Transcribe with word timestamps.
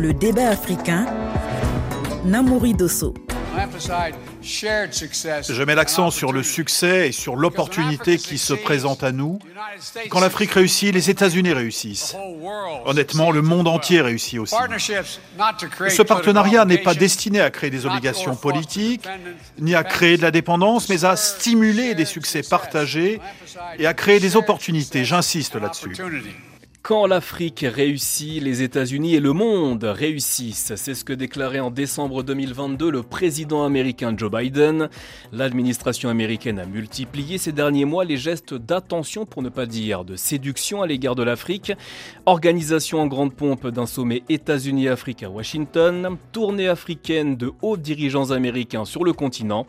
Le 0.00 0.14
débat 0.14 0.48
africain, 0.48 1.04
Namouri 2.24 2.72
Dosso. 2.72 3.12
Je 4.42 5.62
mets 5.62 5.74
l'accent 5.74 6.10
sur 6.10 6.32
le 6.32 6.42
succès 6.42 7.08
et 7.08 7.12
sur 7.12 7.36
l'opportunité 7.36 8.16
qui 8.16 8.38
se 8.38 8.54
présente 8.54 9.04
à 9.04 9.12
nous. 9.12 9.38
Quand 10.08 10.20
l'Afrique 10.20 10.52
réussit, 10.52 10.94
les 10.94 11.10
États-Unis 11.10 11.52
réussissent. 11.52 12.16
Honnêtement, 12.86 13.30
le 13.30 13.42
monde 13.42 13.68
entier 13.68 14.00
réussit 14.00 14.38
aussi. 14.38 14.54
ce 15.90 16.02
partenariat 16.02 16.64
n'est 16.64 16.78
pas 16.78 16.94
destiné 16.94 17.42
à 17.42 17.50
créer 17.50 17.68
des 17.68 17.84
obligations 17.84 18.36
politiques, 18.36 19.06
ni 19.58 19.74
à 19.74 19.84
créer 19.84 20.16
de 20.16 20.22
la 20.22 20.30
dépendance, 20.30 20.88
mais 20.88 21.04
à 21.04 21.14
stimuler 21.16 21.94
des 21.94 22.06
succès 22.06 22.40
partagés 22.40 23.20
et 23.78 23.86
à 23.86 23.92
créer 23.92 24.18
des 24.18 24.36
opportunités. 24.36 25.04
J'insiste 25.04 25.56
là-dessus. 25.56 25.94
Quand 26.82 27.06
l'Afrique 27.06 27.66
réussit, 27.68 28.42
les 28.42 28.62
États-Unis 28.62 29.14
et 29.14 29.20
le 29.20 29.34
monde 29.34 29.84
réussissent. 29.84 30.72
C'est 30.76 30.94
ce 30.94 31.04
que 31.04 31.12
déclarait 31.12 31.60
en 31.60 31.70
décembre 31.70 32.22
2022 32.22 32.90
le 32.90 33.02
président 33.02 33.64
américain 33.64 34.14
Joe 34.16 34.30
Biden. 34.30 34.88
L'administration 35.30 36.08
américaine 36.08 36.58
a 36.58 36.64
multiplié 36.64 37.36
ces 37.36 37.52
derniers 37.52 37.84
mois 37.84 38.06
les 38.06 38.16
gestes 38.16 38.54
d'attention, 38.54 39.26
pour 39.26 39.42
ne 39.42 39.50
pas 39.50 39.66
dire 39.66 40.06
de 40.06 40.16
séduction 40.16 40.80
à 40.80 40.86
l'égard 40.86 41.14
de 41.14 41.22
l'Afrique. 41.22 41.70
Organisation 42.24 43.00
en 43.00 43.06
grande 43.06 43.34
pompe 43.34 43.66
d'un 43.66 43.86
sommet 43.86 44.22
États-Unis-Afrique 44.30 45.22
à 45.22 45.28
Washington, 45.28 46.16
tournée 46.32 46.68
africaine 46.68 47.36
de 47.36 47.52
hauts 47.60 47.76
dirigeants 47.76 48.30
américains 48.30 48.86
sur 48.86 49.04
le 49.04 49.12
continent. 49.12 49.66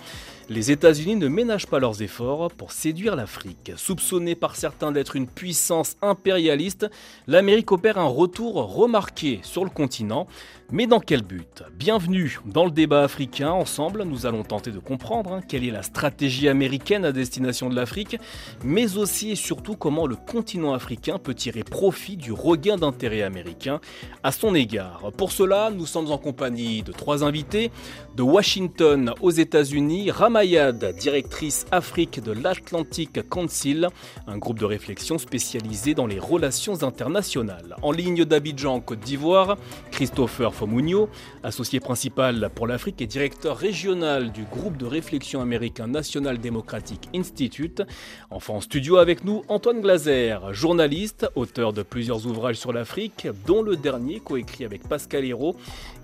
Les 0.49 0.71
États-Unis 0.71 1.15
ne 1.15 1.27
ménagent 1.27 1.67
pas 1.67 1.79
leurs 1.79 2.01
efforts 2.01 2.51
pour 2.51 2.71
séduire 2.71 3.15
l'Afrique. 3.15 3.71
Soupçonnée 3.77 4.35
par 4.35 4.55
certains 4.55 4.91
d'être 4.91 5.15
une 5.15 5.27
puissance 5.27 5.95
impérialiste, 6.01 6.89
l'Amérique 7.27 7.71
opère 7.71 7.97
un 7.97 8.07
retour 8.07 8.55
remarqué 8.55 9.39
sur 9.43 9.63
le 9.63 9.69
continent. 9.69 10.27
Mais 10.73 10.88
dans 10.88 11.02
quel 11.02 11.21
but? 11.21 11.63
Bienvenue 11.77 12.40
dans 12.45 12.63
le 12.63 12.71
débat 12.71 13.04
africain. 13.04 13.51
Ensemble, 13.51 14.04
nous 14.04 14.26
allons 14.26 14.43
tenter 14.43 14.71
de 14.71 14.79
comprendre 14.79 15.34
hein, 15.34 15.41
quelle 15.45 15.65
est 15.65 15.71
la 15.71 15.84
stratégie 15.84 16.48
américaine 16.48 17.04
à 17.04 17.12
destination 17.12 17.70
de 17.70 17.76
l'Afrique, 17.76 18.18
mais 18.63 18.95
aussi 18.95 19.32
et 19.32 19.35
surtout 19.35 19.76
comment 19.76 20.07
le 20.07 20.15
continent 20.15 20.73
africain 20.73 21.20
peut 21.20 21.34
tirer 21.34 21.65
profit 21.65 22.15
du 22.15 22.32
regain 22.32 22.77
d'intérêt 22.77 23.21
américain 23.21 23.82
à 24.23 24.32
son 24.32 24.55
égard. 24.55 25.12
Pour 25.18 25.34
cela, 25.34 25.71
nous 25.71 25.85
sommes 25.85 26.10
en 26.10 26.18
compagnie 26.18 26.84
de 26.84 26.93
trois 26.93 27.26
invités. 27.26 27.70
De 28.15 28.23
Washington 28.23 29.13
aux 29.20 29.32
États-Unis, 29.32 30.10
Ramayad, 30.10 30.95
directrice 30.98 31.65
Afrique 31.71 32.23
de 32.23 32.32
l'Atlantic 32.32 33.27
Council, 33.27 33.90
un 34.26 34.38
groupe 34.38 34.60
de 34.60 34.65
réflexion 34.65 35.17
spécialisé 35.17 35.95
dans 35.95 36.07
les 36.07 36.20
relations 36.20 36.84
internationales. 36.84 37.76
En 37.82 37.91
ligne 37.91 38.23
d'Abidjan, 38.23 38.79
Côte 38.79 38.99
d'Ivoire, 38.99 39.57
Christopher 39.91 40.54
Fomunio, 40.62 41.09
associé 41.41 41.79
principal 41.79 42.51
pour 42.54 42.67
l'Afrique 42.67 43.01
et 43.01 43.07
directeur 43.07 43.57
régional 43.57 44.31
du 44.31 44.43
groupe 44.43 44.77
de 44.77 44.85
réflexion 44.85 45.41
américain 45.41 45.87
National 45.87 46.37
Democratic 46.37 47.09
Institute. 47.15 47.81
Enfin 48.29 48.54
en 48.54 48.62
studio 48.62 48.98
avec 48.98 49.26
nous, 49.26 49.41
Antoine 49.48 49.82
Glaser, 49.82 50.37
journaliste, 50.51 51.27
auteur 51.34 51.73
de 51.73 51.82
plusieurs 51.82 52.27
ouvrages 52.27 52.57
sur 52.57 52.73
l'Afrique, 52.73 53.27
dont 53.48 53.63
le 53.63 53.76
dernier 53.76 54.20
coécrit 54.20 54.63
avec 54.63 54.87
Pascal 54.87 55.26
Hérault 55.26 55.55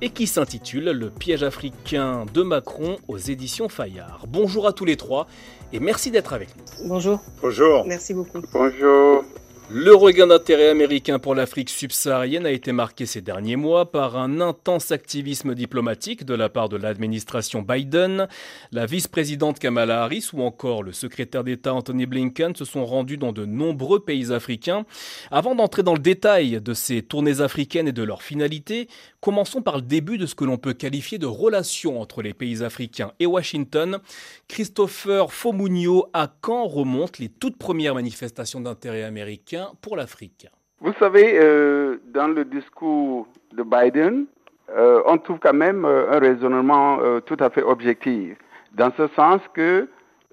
et 0.01 0.09
qui 0.09 0.25
s'intitule 0.25 0.85
Le 0.85 1.11
piège 1.11 1.43
africain 1.43 2.25
de 2.33 2.41
Macron 2.41 2.97
aux 3.07 3.19
éditions 3.19 3.69
Fayard. 3.69 4.25
Bonjour 4.27 4.65
à 4.65 4.73
tous 4.73 4.85
les 4.85 4.97
trois 4.97 5.27
et 5.71 5.79
merci 5.79 6.09
d'être 6.09 6.33
avec 6.33 6.49
nous. 6.57 6.87
Bonjour. 6.87 7.19
Bonjour. 7.43 7.85
Merci 7.85 8.15
beaucoup. 8.15 8.41
Bonjour. 8.51 9.23
Le 9.69 9.93
regain 9.93 10.27
d'intérêt 10.27 10.69
américain 10.69 11.19
pour 11.19 11.35
l'Afrique 11.35 11.69
subsaharienne 11.69 12.45
a 12.45 12.51
été 12.51 12.71
marqué 12.71 13.05
ces 13.05 13.19
derniers 13.19 13.57
mois 13.57 13.91
par 13.91 14.15
un 14.15 14.39
intense 14.39 14.93
activisme 14.93 15.55
diplomatique 15.55 16.23
de 16.23 16.33
la 16.33 16.47
part 16.47 16.69
de 16.69 16.77
l'administration 16.77 17.63
Biden. 17.63 18.29
La 18.71 18.85
vice-présidente 18.85 19.59
Kamala 19.59 20.03
Harris 20.03 20.29
ou 20.31 20.41
encore 20.41 20.83
le 20.83 20.93
secrétaire 20.93 21.43
d'État 21.43 21.73
Anthony 21.73 22.05
Blinken 22.05 22.55
se 22.55 22.63
sont 22.63 22.85
rendus 22.85 23.17
dans 23.17 23.33
de 23.33 23.43
nombreux 23.43 23.99
pays 23.99 24.31
africains. 24.31 24.85
Avant 25.31 25.53
d'entrer 25.53 25.83
dans 25.83 25.95
le 25.95 25.99
détail 25.99 26.61
de 26.61 26.73
ces 26.73 27.01
tournées 27.01 27.41
africaines 27.41 27.89
et 27.89 27.93
de 27.93 28.03
leur 28.03 28.23
finalité, 28.23 28.87
commençons 29.21 29.61
par 29.61 29.75
le 29.75 29.81
début 29.81 30.17
de 30.17 30.25
ce 30.25 30.35
que 30.35 30.45
l'on 30.45 30.57
peut 30.57 30.73
qualifier 30.73 31.17
de 31.17 31.25
relation 31.25 31.99
entre 31.99 32.21
les 32.21 32.33
pays 32.33 32.63
africains 32.63 33.11
et 33.19 33.25
Washington. 33.25 33.99
Christopher 34.47 35.31
Fomunio, 35.31 36.07
à 36.13 36.27
quand 36.41 36.65
remontent 36.65 37.17
les 37.19 37.29
toutes 37.29 37.57
premières 37.57 37.95
manifestations 37.95 38.61
d'intérêt 38.61 39.03
américain 39.03 39.69
pour 39.81 39.95
l'Afrique? 39.95 40.47
Vous 40.79 40.93
savez, 40.99 41.39
euh, 41.39 41.97
dans 42.13 42.27
le 42.27 42.45
discours 42.45 43.27
de 43.53 43.63
Biden, 43.63 44.25
euh, 44.69 45.01
on 45.05 45.17
trouve 45.17 45.39
quand 45.39 45.53
même 45.53 45.85
euh, 45.85 46.11
un 46.11 46.19
raisonnement 46.19 46.99
tout 47.25 47.37
à 47.39 47.49
fait 47.49 47.63
objectif, 47.63 48.37
dans 48.73 48.91
ce 48.95 49.07
sens 49.15 49.41
que 49.53 49.87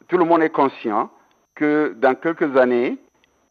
tout 0.09 0.19
le 0.19 0.25
monde 0.25 0.43
est 0.43 0.50
conscient 0.50 1.11
que 1.55 1.94
dans 1.99 2.15
quelques 2.15 2.56
années, 2.56 2.99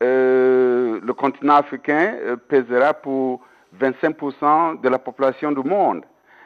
le 0.01 1.11
continent 1.13 1.55
africain 1.55 2.37
pèsera 2.49 2.93
pour 2.93 3.39
25% 3.79 4.81
de 4.81 4.89
la 4.89 4.99
population 4.99 5.51
du 5.51 5.67
monde. 5.67 6.03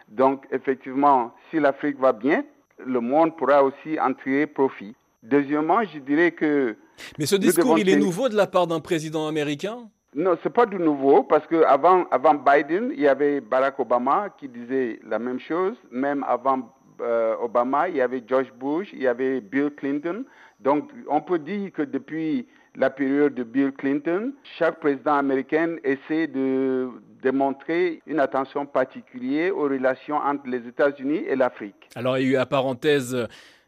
Donc, 0.07 0.45
effectivement, 0.51 1.33
si 1.49 1.59
l'Afrique 1.59 1.99
va 1.99 2.13
bien, 2.13 2.43
le 2.85 2.99
monde 2.99 3.35
pourra 3.35 3.63
aussi 3.63 3.99
en 3.99 4.13
tirer 4.13 4.47
profit. 4.47 4.95
Deuxièmement, 5.23 5.83
je 5.83 5.99
dirais 5.99 6.31
que... 6.31 6.75
Mais 7.17 7.25
ce 7.25 7.35
discours, 7.35 7.77
il 7.79 7.89
est 7.89 7.97
nouveau 7.97 8.29
de 8.29 8.35
la 8.35 8.47
part 8.47 8.67
d'un 8.67 8.79
président 8.79 9.27
américain? 9.27 9.89
Non, 10.15 10.37
ce 10.41 10.47
n'est 10.47 10.53
pas 10.53 10.65
du 10.65 10.77
nouveau 10.77 11.23
parce 11.23 11.45
qu'avant 11.47 12.05
avant 12.09 12.33
Biden, 12.33 12.91
il 12.93 13.01
y 13.01 13.07
avait 13.07 13.41
Barack 13.41 13.79
Obama 13.79 14.29
qui 14.37 14.47
disait 14.47 14.99
la 15.07 15.19
même 15.19 15.39
chose. 15.39 15.75
Même 15.91 16.23
avant 16.27 16.73
euh, 17.01 17.35
Obama, 17.41 17.89
il 17.89 17.97
y 17.97 18.01
avait 18.01 18.23
George 18.25 18.51
Bush, 18.59 18.89
il 18.93 19.01
y 19.01 19.07
avait 19.07 19.41
Bill 19.41 19.71
Clinton. 19.75 20.23
Donc, 20.59 20.89
on 21.07 21.21
peut 21.21 21.39
dire 21.39 21.71
que 21.71 21.83
depuis 21.83 22.47
la 22.75 22.89
période 22.89 23.35
de 23.35 23.43
Bill 23.43 23.71
Clinton, 23.73 24.33
chaque 24.57 24.79
président 24.79 25.15
américain 25.15 25.75
essaie 25.83 26.27
de 26.27 26.89
démontrer 27.21 28.01
une 28.05 28.19
attention 28.19 28.65
particulière 28.65 29.55
aux 29.57 29.63
relations 29.63 30.17
entre 30.17 30.47
les 30.47 30.67
États-Unis 30.67 31.23
et 31.27 31.35
l'Afrique. 31.35 31.89
Alors, 31.95 32.17
il 32.17 32.23
y 32.23 32.27
a 32.27 32.31
eu, 32.31 32.35
à 32.37 32.45
parenthèse, 32.45 33.27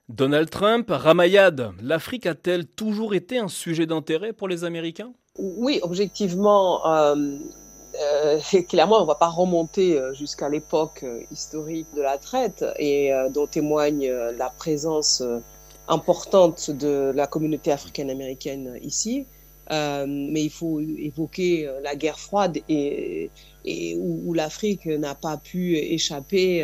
Donald 0.09 0.49
Trump, 0.49 0.87
Ramayad, 0.89 1.71
l'Afrique 1.83 2.25
a-t-elle 2.25 2.65
toujours 2.65 3.13
été 3.13 3.37
un 3.37 3.47
sujet 3.47 3.85
d'intérêt 3.85 4.33
pour 4.33 4.47
les 4.47 4.63
Américains? 4.63 5.11
Oui, 5.37 5.79
objectivement, 5.83 6.83
euh, 6.87 7.15
euh, 8.01 8.39
clairement, 8.69 8.97
on 8.97 9.01
ne 9.03 9.07
va 9.07 9.15
pas 9.15 9.27
remonter 9.27 9.99
euh, 9.99 10.13
jusqu'à 10.15 10.49
l'époque 10.49 11.05
historique 11.31 11.87
de 11.95 12.01
la 12.01 12.17
traite 12.17 12.65
et 12.77 13.11
dont 13.31 13.45
témoigne 13.45 14.11
la 14.37 14.49
présence 14.49 15.23
importante 15.87 16.71
de 16.71 17.11
la 17.15 17.27
communauté 17.27 17.71
africaine-américaine 17.71 18.79
ici. 18.81 19.27
Mais 19.69 20.43
il 20.43 20.49
faut 20.49 20.79
évoquer 20.79 21.69
la 21.83 21.95
guerre 21.95 22.19
froide 22.19 22.57
et, 22.67 23.29
où, 23.97 24.33
l'Afrique 24.33 24.85
n'a 24.85 25.15
pas 25.15 25.37
pu 25.37 25.77
échapper 25.77 26.63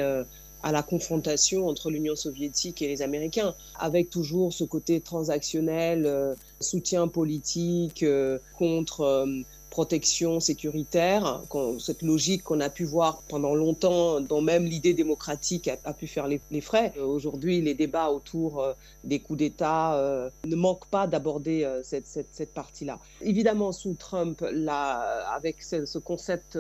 à 0.66 0.72
la 0.72 0.82
confrontation 0.82 1.68
entre 1.68 1.92
l'Union 1.92 2.16
soviétique 2.16 2.82
et 2.82 2.88
les 2.88 3.04
Américains, 3.04 3.54
avec 3.80 4.10
toujours 4.10 4.52
ce 4.52 4.64
côté 4.64 5.00
transactionnel, 5.00 6.08
euh, 6.08 6.34
soutien 6.60 7.08
politique 7.08 8.02
euh, 8.02 8.40
contre 8.58 9.02
euh, 9.02 9.42
protection 9.76 10.40
sécuritaire, 10.40 11.42
cette 11.80 12.02
logique 12.02 12.44
qu'on 12.44 12.62
a 12.62 12.70
pu 12.70 12.86
voir 12.86 13.24
pendant 13.28 13.56
longtemps, 13.56 14.22
dont 14.22 14.42
même 14.42 14.64
l'idée 14.64 14.94
démocratique 14.94 15.70
a, 15.84 15.94
pu 15.94 16.08
faire 16.08 16.28
les, 16.30 16.62
frais. 16.62 16.94
Aujourd'hui, 16.98 17.62
les 17.62 17.74
débats 17.74 18.10
autour 18.10 18.66
des 19.04 19.20
coups 19.20 19.40
d'État 19.40 20.00
ne 20.46 20.56
manquent 20.56 20.88
pas 20.88 21.08
d'aborder 21.08 21.70
cette, 21.84 22.08
cette, 22.08 22.54
partie-là. 22.54 23.00
Évidemment, 23.20 23.74
sous 23.74 23.96
Trump, 23.96 24.46
là, 24.50 25.28
avec 25.36 25.62
ce, 25.62 25.86
ce 25.86 26.00
concept 26.00 26.58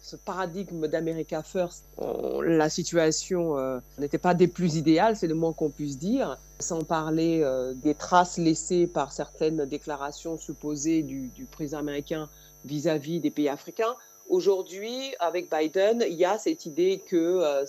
ce 0.00 0.16
paradigme 0.16 0.86
d'America 0.86 1.42
First, 1.42 1.84
la 2.42 2.70
situation 2.70 3.58
euh, 3.58 3.78
n'était 3.98 4.18
pas 4.18 4.34
des 4.34 4.48
plus 4.48 4.76
idéales, 4.76 5.16
c'est 5.16 5.26
le 5.26 5.34
moins 5.34 5.52
qu'on 5.52 5.70
puisse 5.70 5.98
dire, 5.98 6.38
sans 6.58 6.82
parler 6.82 7.40
euh, 7.42 7.74
des 7.74 7.94
traces 7.94 8.38
laissées 8.38 8.86
par 8.86 9.12
certaines 9.12 9.64
déclarations 9.66 10.38
supposées 10.38 11.02
du, 11.02 11.30
président 11.50 11.78
américain 11.78 12.28
vis-à-vis 12.64 13.20
des 13.20 13.30
pays 13.30 13.48
africains. 13.48 13.94
Aujourd'hui, 14.28 15.14
avec 15.20 15.50
Biden, 15.50 16.04
il 16.06 16.16
y 16.16 16.24
a 16.24 16.36
cette 16.38 16.66
idée 16.66 17.02
que 17.06 17.16
euh, 17.16 17.64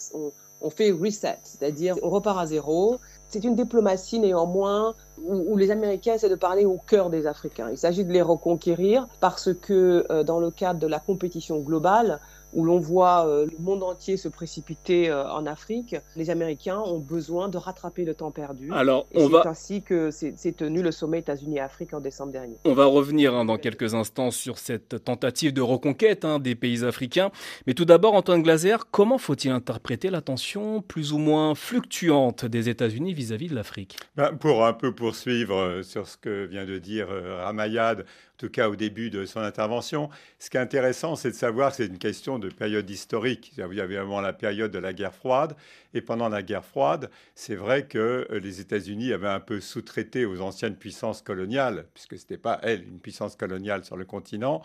on, 0.61 0.69
fait 0.69 0.91
reset, 0.91 1.39
c'est-à-dire 1.43 1.95
on 2.03 2.09
repart 2.09 2.37
à 2.37 2.45
zéro. 2.45 2.99
C'est 3.27 3.45
une 3.45 3.55
diplomatie 3.55 4.19
néanmoins 4.19 4.95
où, 5.23 5.55
les 5.55 5.71
Américains 5.71 6.15
essaient 6.15 6.29
de 6.29 6.35
parler 6.35 6.65
au 6.65 6.77
cœur 6.77 7.09
des 7.09 7.27
Africains. 7.27 7.69
Il 7.71 7.77
s'agit 7.77 8.03
de 8.03 8.11
les 8.11 8.21
reconquérir 8.21 9.07
parce 9.21 9.53
que 9.53 10.23
dans 10.23 10.39
le 10.41 10.51
cadre 10.51 10.79
de 10.79 10.87
la 10.87 10.99
compétition 10.99 11.59
globale, 11.59 12.19
où 12.53 12.63
l'on 12.63 12.79
voit 12.79 13.27
euh, 13.27 13.45
le 13.45 13.57
monde 13.59 13.83
entier 13.83 14.17
se 14.17 14.27
précipiter 14.27 15.09
euh, 15.09 15.29
en 15.29 15.45
Afrique, 15.45 15.95
les 16.15 16.29
Américains 16.29 16.79
ont 16.79 16.99
besoin 16.99 17.49
de 17.49 17.57
rattraper 17.57 18.05
le 18.05 18.13
temps 18.13 18.31
perdu. 18.31 18.69
Alors, 18.71 19.07
on 19.13 19.27
va... 19.27 19.41
C'est 19.43 19.49
ainsi 19.49 19.81
que 19.81 20.11
s'est 20.11 20.33
tenu 20.55 20.81
le 20.81 20.91
sommet 20.91 21.19
États-Unis-Afrique 21.19 21.93
en 21.93 21.99
décembre 21.99 22.31
dernier. 22.31 22.57
On 22.65 22.73
va 22.73 22.85
revenir 22.85 23.33
hein, 23.35 23.45
dans 23.45 23.57
quelques 23.57 23.93
instants 23.93 24.31
sur 24.31 24.57
cette 24.57 25.03
tentative 25.03 25.53
de 25.53 25.61
reconquête 25.61 26.25
hein, 26.25 26.39
des 26.39 26.55
pays 26.55 26.83
africains. 26.83 27.31
Mais 27.67 27.73
tout 27.73 27.85
d'abord, 27.85 28.13
Antoine 28.13 28.41
Glaser, 28.41 28.77
comment 28.91 29.17
faut-il 29.17 29.51
interpréter 29.51 30.09
l'attention 30.09 30.81
plus 30.81 31.13
ou 31.13 31.17
moins 31.17 31.55
fluctuante 31.55 32.45
des 32.45 32.69
États-Unis 32.69 33.13
vis-à-vis 33.13 33.49
de 33.49 33.55
l'Afrique? 33.55 33.97
Ben, 34.15 34.35
Pour 34.35 34.65
un 34.65 34.73
peu 34.73 34.93
poursuivre 34.93 35.55
euh, 35.55 35.83
sur 35.83 36.07
ce 36.07 36.17
que 36.17 36.45
vient 36.45 36.65
de 36.65 36.77
dire 36.77 37.07
Ramayad, 37.09 38.05
tout 38.39 38.49
cas 38.49 38.69
au 38.69 38.75
début 38.75 39.09
de 39.09 39.25
son 39.25 39.41
intervention. 39.41 40.09
Ce 40.39 40.49
qui 40.49 40.57
est 40.57 40.61
intéressant, 40.61 41.15
c'est 41.15 41.29
de 41.29 41.35
savoir 41.35 41.75
c'est 41.75 41.85
une 41.85 41.99
question 41.99 42.39
de 42.39 42.49
période 42.49 42.89
historique. 42.89 43.51
Il 43.53 43.59
y 43.59 43.61
avait 43.61 43.97
vraiment 43.97 44.21
la 44.21 44.33
période 44.33 44.71
de 44.71 44.79
la 44.79 44.93
guerre 44.93 45.13
froide. 45.13 45.55
Et 45.93 46.01
pendant 46.01 46.29
la 46.29 46.41
guerre 46.41 46.63
froide, 46.63 47.09
c'est 47.35 47.55
vrai 47.55 47.85
que 47.85 48.27
euh, 48.31 48.39
les 48.39 48.61
États-Unis 48.61 49.11
avaient 49.11 49.27
un 49.27 49.39
peu 49.39 49.59
sous-traité 49.59 50.25
aux 50.25 50.39
anciennes 50.39 50.75
puissances 50.75 51.21
coloniales, 51.21 51.85
puisque 51.93 52.17
ce 52.17 52.23
n'était 52.23 52.37
pas, 52.37 52.59
elles, 52.63 52.83
une 52.83 52.99
puissance 52.99 53.35
coloniale 53.35 53.83
sur 53.83 53.97
le 53.97 54.05
continent, 54.05 54.61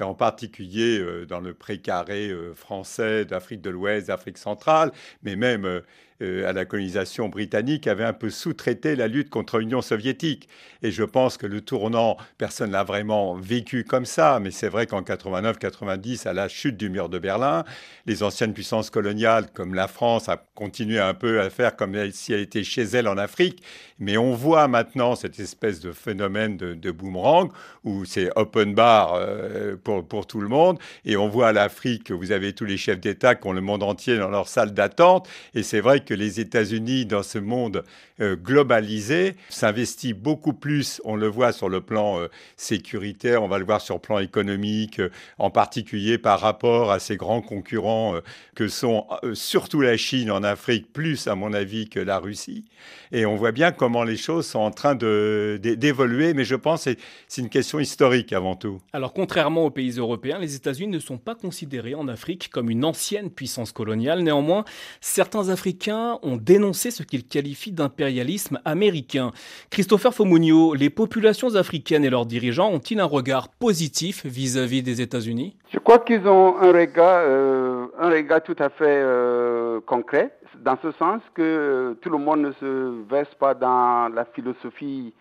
et 0.00 0.04
en 0.04 0.14
particulier 0.14 0.98
euh, 0.98 1.26
dans 1.26 1.40
le 1.40 1.52
précaré 1.52 2.30
euh, 2.30 2.54
français 2.54 3.24
d'Afrique 3.24 3.60
de 3.60 3.70
l'Ouest, 3.70 4.06
d'Afrique 4.06 4.38
centrale, 4.38 4.92
mais 5.22 5.36
même 5.36 5.82
à 6.20 6.52
la 6.52 6.64
colonisation 6.64 7.28
britannique, 7.28 7.86
avait 7.86 8.04
un 8.04 8.12
peu 8.12 8.30
sous-traité 8.30 8.96
la 8.96 9.06
lutte 9.08 9.30
contre 9.30 9.58
l'Union 9.58 9.82
soviétique. 9.82 10.48
Et 10.82 10.90
je 10.90 11.04
pense 11.04 11.36
que 11.36 11.46
le 11.46 11.60
tournant, 11.60 12.16
personne 12.38 12.70
l'a 12.70 12.84
vraiment 12.84 13.34
vécu 13.34 13.84
comme 13.84 14.04
ça, 14.04 14.38
mais 14.40 14.50
c'est 14.50 14.68
vrai 14.68 14.86
qu'en 14.86 15.02
89-90, 15.02 16.26
à 16.28 16.32
la 16.32 16.48
chute 16.48 16.76
du 16.76 16.90
mur 16.90 17.08
de 17.08 17.18
Berlin, 17.18 17.64
les 18.06 18.22
anciennes 18.22 18.52
puissances 18.52 18.90
coloniales, 18.90 19.50
comme 19.52 19.74
la 19.74 19.88
France, 19.88 20.28
a 20.28 20.36
continué 20.54 20.98
un 20.98 21.14
peu 21.14 21.40
à 21.40 21.50
faire 21.50 21.76
comme 21.76 21.96
si 22.12 22.32
elle 22.32 22.40
était 22.40 22.64
chez 22.64 22.82
elle 22.82 23.08
en 23.08 23.18
Afrique. 23.18 23.62
Mais 23.98 24.16
on 24.16 24.32
voit 24.34 24.68
maintenant 24.68 25.16
cette 25.16 25.40
espèce 25.40 25.80
de 25.80 25.92
phénomène 25.92 26.56
de, 26.56 26.90
boomerang 26.90 27.50
où 27.84 28.04
c'est 28.04 28.30
open 28.36 28.74
bar 28.74 29.14
euh, 29.14 29.76
pour, 29.82 30.06
pour 30.06 30.26
tout 30.26 30.40
le 30.40 30.48
monde. 30.48 30.78
Et 31.04 31.16
on 31.16 31.28
voit 31.28 31.48
à 31.48 31.52
l'Afrique, 31.52 32.10
vous 32.10 32.32
avez 32.32 32.52
tous 32.52 32.64
les 32.64 32.76
chefs 32.76 33.00
d'État 33.00 33.34
qui 33.34 33.46
ont 33.46 33.52
le 33.52 33.60
monde 33.60 33.82
entier 33.82 34.16
dans 34.18 34.30
leur 34.30 34.48
salle 34.48 34.72
d'attente. 34.72 35.28
Et 35.54 35.62
c'est 35.62 35.80
vrai 35.80 36.00
que 36.00 36.07
les 36.14 36.40
États-Unis, 36.40 37.06
dans 37.06 37.22
ce 37.22 37.38
monde 37.38 37.84
euh, 38.20 38.36
globalisé, 38.36 39.34
s'investit 39.48 40.12
beaucoup 40.12 40.52
plus, 40.52 41.00
on 41.04 41.16
le 41.16 41.28
voit 41.28 41.52
sur 41.52 41.68
le 41.68 41.80
plan 41.80 42.20
euh, 42.20 42.28
sécuritaire, 42.56 43.42
on 43.42 43.48
va 43.48 43.58
le 43.58 43.64
voir 43.64 43.80
sur 43.80 43.96
le 43.96 44.00
plan 44.00 44.18
économique, 44.18 45.00
en 45.38 45.50
particulier 45.50 46.18
par 46.18 46.40
rapport 46.40 46.90
à 46.90 46.98
ses 46.98 47.16
grands 47.16 47.42
concurrents 47.42 48.14
que 48.54 48.68
sont 48.68 49.06
surtout 49.34 49.80
la 49.80 49.96
Chine 49.96 50.30
en 50.30 50.42
Afrique, 50.42 50.92
plus 50.92 51.26
à 51.26 51.34
mon 51.34 51.52
avis 51.52 51.88
que 51.88 52.00
la 52.00 52.18
Russie. 52.18 52.64
Et 53.12 53.26
on 53.26 53.36
voit 53.36 53.52
bien 53.52 53.72
comment 53.72 54.04
les 54.04 54.16
choses 54.16 54.46
sont 54.46 54.58
en 54.58 54.70
train 54.70 54.94
d'évoluer, 54.94 56.34
mais 56.34 56.44
je 56.44 56.54
pense 56.54 56.84
que 56.84 56.94
c'est 57.26 57.40
une 57.40 57.48
question 57.48 57.78
historique 57.78 58.32
avant 58.32 58.56
tout. 58.56 58.80
Alors 58.92 59.12
contrairement 59.12 59.64
aux 59.64 59.70
pays 59.70 59.92
européens, 59.98 60.38
les 60.38 60.54
États-Unis 60.54 60.92
ne 60.92 60.98
sont 60.98 61.18
pas 61.18 61.34
considérés 61.34 61.94
en 61.94 62.08
Afrique 62.08 62.50
comme 62.50 62.70
une 62.70 62.84
ancienne 62.84 63.30
puissance 63.30 63.72
coloniale. 63.72 64.22
Néanmoins, 64.22 64.64
certains 65.00 65.48
Africains 65.48 65.97
ont 66.22 66.36
dénoncé 66.36 66.90
ce 66.90 67.02
qu'ils 67.02 67.26
qualifient 67.26 67.72
d'impérialisme 67.72 68.60
américain. 68.64 69.32
Christopher 69.70 70.12
Fomunio, 70.14 70.74
les 70.74 70.90
populations 70.90 71.54
africaines 71.54 72.04
et 72.04 72.10
leurs 72.10 72.26
dirigeants 72.26 72.70
ont-ils 72.70 73.00
un 73.00 73.04
regard 73.04 73.48
positif 73.48 74.24
vis-à-vis 74.24 74.82
des 74.82 75.00
États-Unis? 75.00 75.56
Je 75.72 75.78
crois 75.78 75.98
qu'ils 75.98 76.26
ont 76.26 76.56
un 76.58 76.72
regard, 76.72 77.22
euh, 77.26 77.86
un 77.98 78.10
regard 78.10 78.42
tout 78.42 78.56
à 78.58 78.68
fait 78.68 78.84
euh, 78.86 79.80
concret 79.80 80.32
dans 80.60 80.78
ce 80.82 80.90
sens 80.92 81.20
que 81.34 81.42
euh, 81.42 81.94
tout 82.00 82.10
le 82.10 82.18
monde 82.18 82.40
ne 82.40 82.52
se 82.52 83.04
verse 83.08 83.34
pas 83.34 83.54
dans 83.54 84.08
la 84.12 84.24
philosophie 84.24 85.12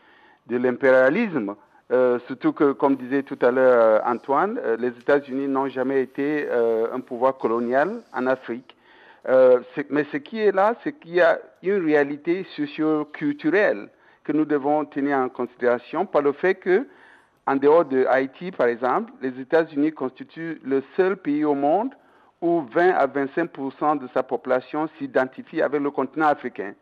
de 0.47 0.57
l'impérialisme. 0.57 1.55
Surtout 2.27 2.51
que, 2.51 2.73
comme 2.73 2.97
disait 2.97 3.23
tout 3.23 3.39
à 3.41 3.49
l'heure 3.49 4.01
Antoine, 4.05 4.59
les 4.77 4.89
États-Unis 4.89 5.47
n'ont 5.47 5.69
jamais 5.69 6.01
été 6.01 6.45
un 6.93 6.99
pouvoir 6.99 7.37
colonial 7.37 8.01
en 8.13 8.27
Afrique. 8.27 8.76
Mais 9.27 10.05
ce 10.11 10.17
qui 10.17 10.39
est 10.39 10.51
là, 10.51 10.75
c'est 10.83 10.93
qu'il 10.93 11.15
y 11.15 11.21
a 11.21 11.39
une 11.61 11.85
réalité 11.85 12.45
socio-culturelle 12.55 13.89
que 14.23 14.31
nous 14.31 14.45
devons 14.45 14.85
tenir 14.85 15.17
en 15.17 15.29
considération 15.29 16.05
par 16.05 16.21
le 16.21 16.31
fait 16.31 16.55
que, 16.55 16.87
en 17.45 17.55
dehors 17.55 17.85
de 17.85 18.05
Haïti, 18.05 18.51
par 18.51 18.67
exemple, 18.67 19.11
les 19.21 19.39
États-Unis 19.39 19.91
constituent 19.91 20.59
le 20.63 20.83
seul 20.95 21.15
pays 21.17 21.45
au 21.45 21.55
monde 21.55 21.93
où 22.41 22.61
20 22.73 22.91
à 22.91 23.07
25% 23.07 23.99
de 23.99 24.07
sa 24.13 24.23
population 24.23 24.89
s'identifie 24.97 25.61
avec 25.61 25.81
le 25.81 25.91
continent 25.91 26.27
africain. 26.27 26.73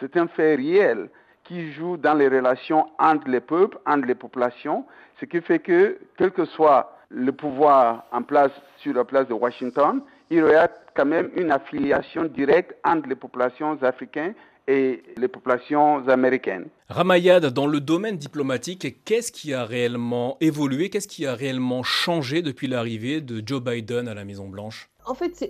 C'est 0.00 0.16
un 0.16 0.26
fait 0.26 0.56
réel 0.56 1.08
qui 1.44 1.72
joue 1.72 1.96
dans 1.96 2.14
les 2.14 2.28
relations 2.28 2.86
entre 2.98 3.28
les 3.28 3.40
peuples, 3.40 3.78
entre 3.86 4.06
les 4.06 4.14
populations, 4.14 4.86
ce 5.20 5.26
qui 5.26 5.40
fait 5.40 5.58
que, 5.58 5.98
quel 6.16 6.32
que 6.32 6.46
soit 6.46 6.96
le 7.10 7.32
pouvoir 7.32 8.06
en 8.10 8.22
place 8.22 8.50
sur 8.78 8.94
la 8.94 9.04
place 9.04 9.28
de 9.28 9.34
Washington, 9.34 10.00
il 10.30 10.38
y 10.38 10.42
aura 10.42 10.68
quand 10.94 11.06
même 11.06 11.30
une 11.36 11.50
affiliation 11.50 12.24
directe 12.24 12.74
entre 12.84 13.08
les 13.08 13.14
populations 13.16 13.82
africaines 13.82 14.34
et 14.66 15.02
les 15.16 15.28
populations 15.28 16.08
américaines. 16.08 16.66
Ramayad, 16.88 17.44
dans 17.46 17.66
le 17.66 17.80
domaine 17.80 18.16
diplomatique, 18.16 19.04
qu'est-ce 19.04 19.30
qui 19.30 19.52
a 19.52 19.64
réellement 19.64 20.36
évolué, 20.40 20.88
qu'est-ce 20.88 21.08
qui 21.08 21.26
a 21.26 21.34
réellement 21.34 21.82
changé 21.82 22.40
depuis 22.40 22.66
l'arrivée 22.66 23.20
de 23.20 23.42
Joe 23.44 23.62
Biden 23.62 24.08
à 24.08 24.14
la 24.14 24.24
Maison-Blanche? 24.24 24.88
En 25.06 25.14
fait, 25.14 25.46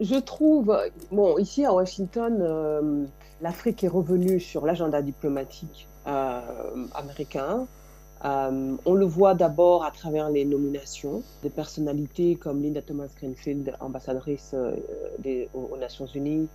je 0.00 0.20
trouve, 0.20 0.76
bon, 1.10 1.36
ici 1.38 1.64
à 1.64 1.72
Washington, 1.72 2.38
euh, 2.40 3.04
l'Afrique 3.40 3.82
est 3.82 3.88
revenue 3.88 4.38
sur 4.38 4.64
l'agenda 4.64 5.02
diplomatique 5.02 5.88
euh, 6.06 6.40
américain. 6.94 7.66
Euh, 8.24 8.76
on 8.86 8.94
le 8.94 9.04
voit 9.04 9.34
d'abord 9.34 9.84
à 9.84 9.90
travers 9.90 10.30
les 10.30 10.44
nominations 10.44 11.22
de 11.42 11.48
personnalités 11.48 12.36
comme 12.36 12.62
Linda 12.62 12.80
Thomas 12.80 13.08
Greenfield, 13.16 13.74
ambassadrice 13.80 14.54
aux, 15.54 15.76
Nations 15.76 16.06
Unies, 16.06 16.48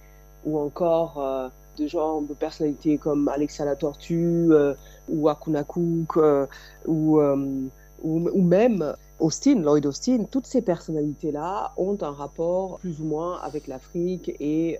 ou 0.45 0.57
encore 0.57 1.51
de 1.80 1.88
gens 1.88 2.21
de 2.21 2.33
personnalités 2.33 2.98
comme 2.98 3.27
Alexia 3.27 3.66
la 3.66 3.75
Tortue 3.75 4.50
euh, 4.51 4.74
ou 5.07 5.30
Akuna 5.30 5.63
Cook 5.63 6.18
euh, 6.18 6.45
ou, 6.86 7.19
euh, 7.19 7.68
ou, 8.04 8.42
même 8.42 8.94
Austin, 9.19 9.62
Lloyd 9.62 9.86
Austin, 9.86 10.25
toutes 10.30 10.45
ces 10.45 10.62
personnalités-là 10.62 11.74
ont 11.77 11.98
un 12.01 12.12
rapport 12.12 12.80
plus 12.80 13.01
ou 13.01 13.06
moins 13.06 13.39
avec 13.42 13.68
l'Afrique 13.68 14.31
et 14.39 14.80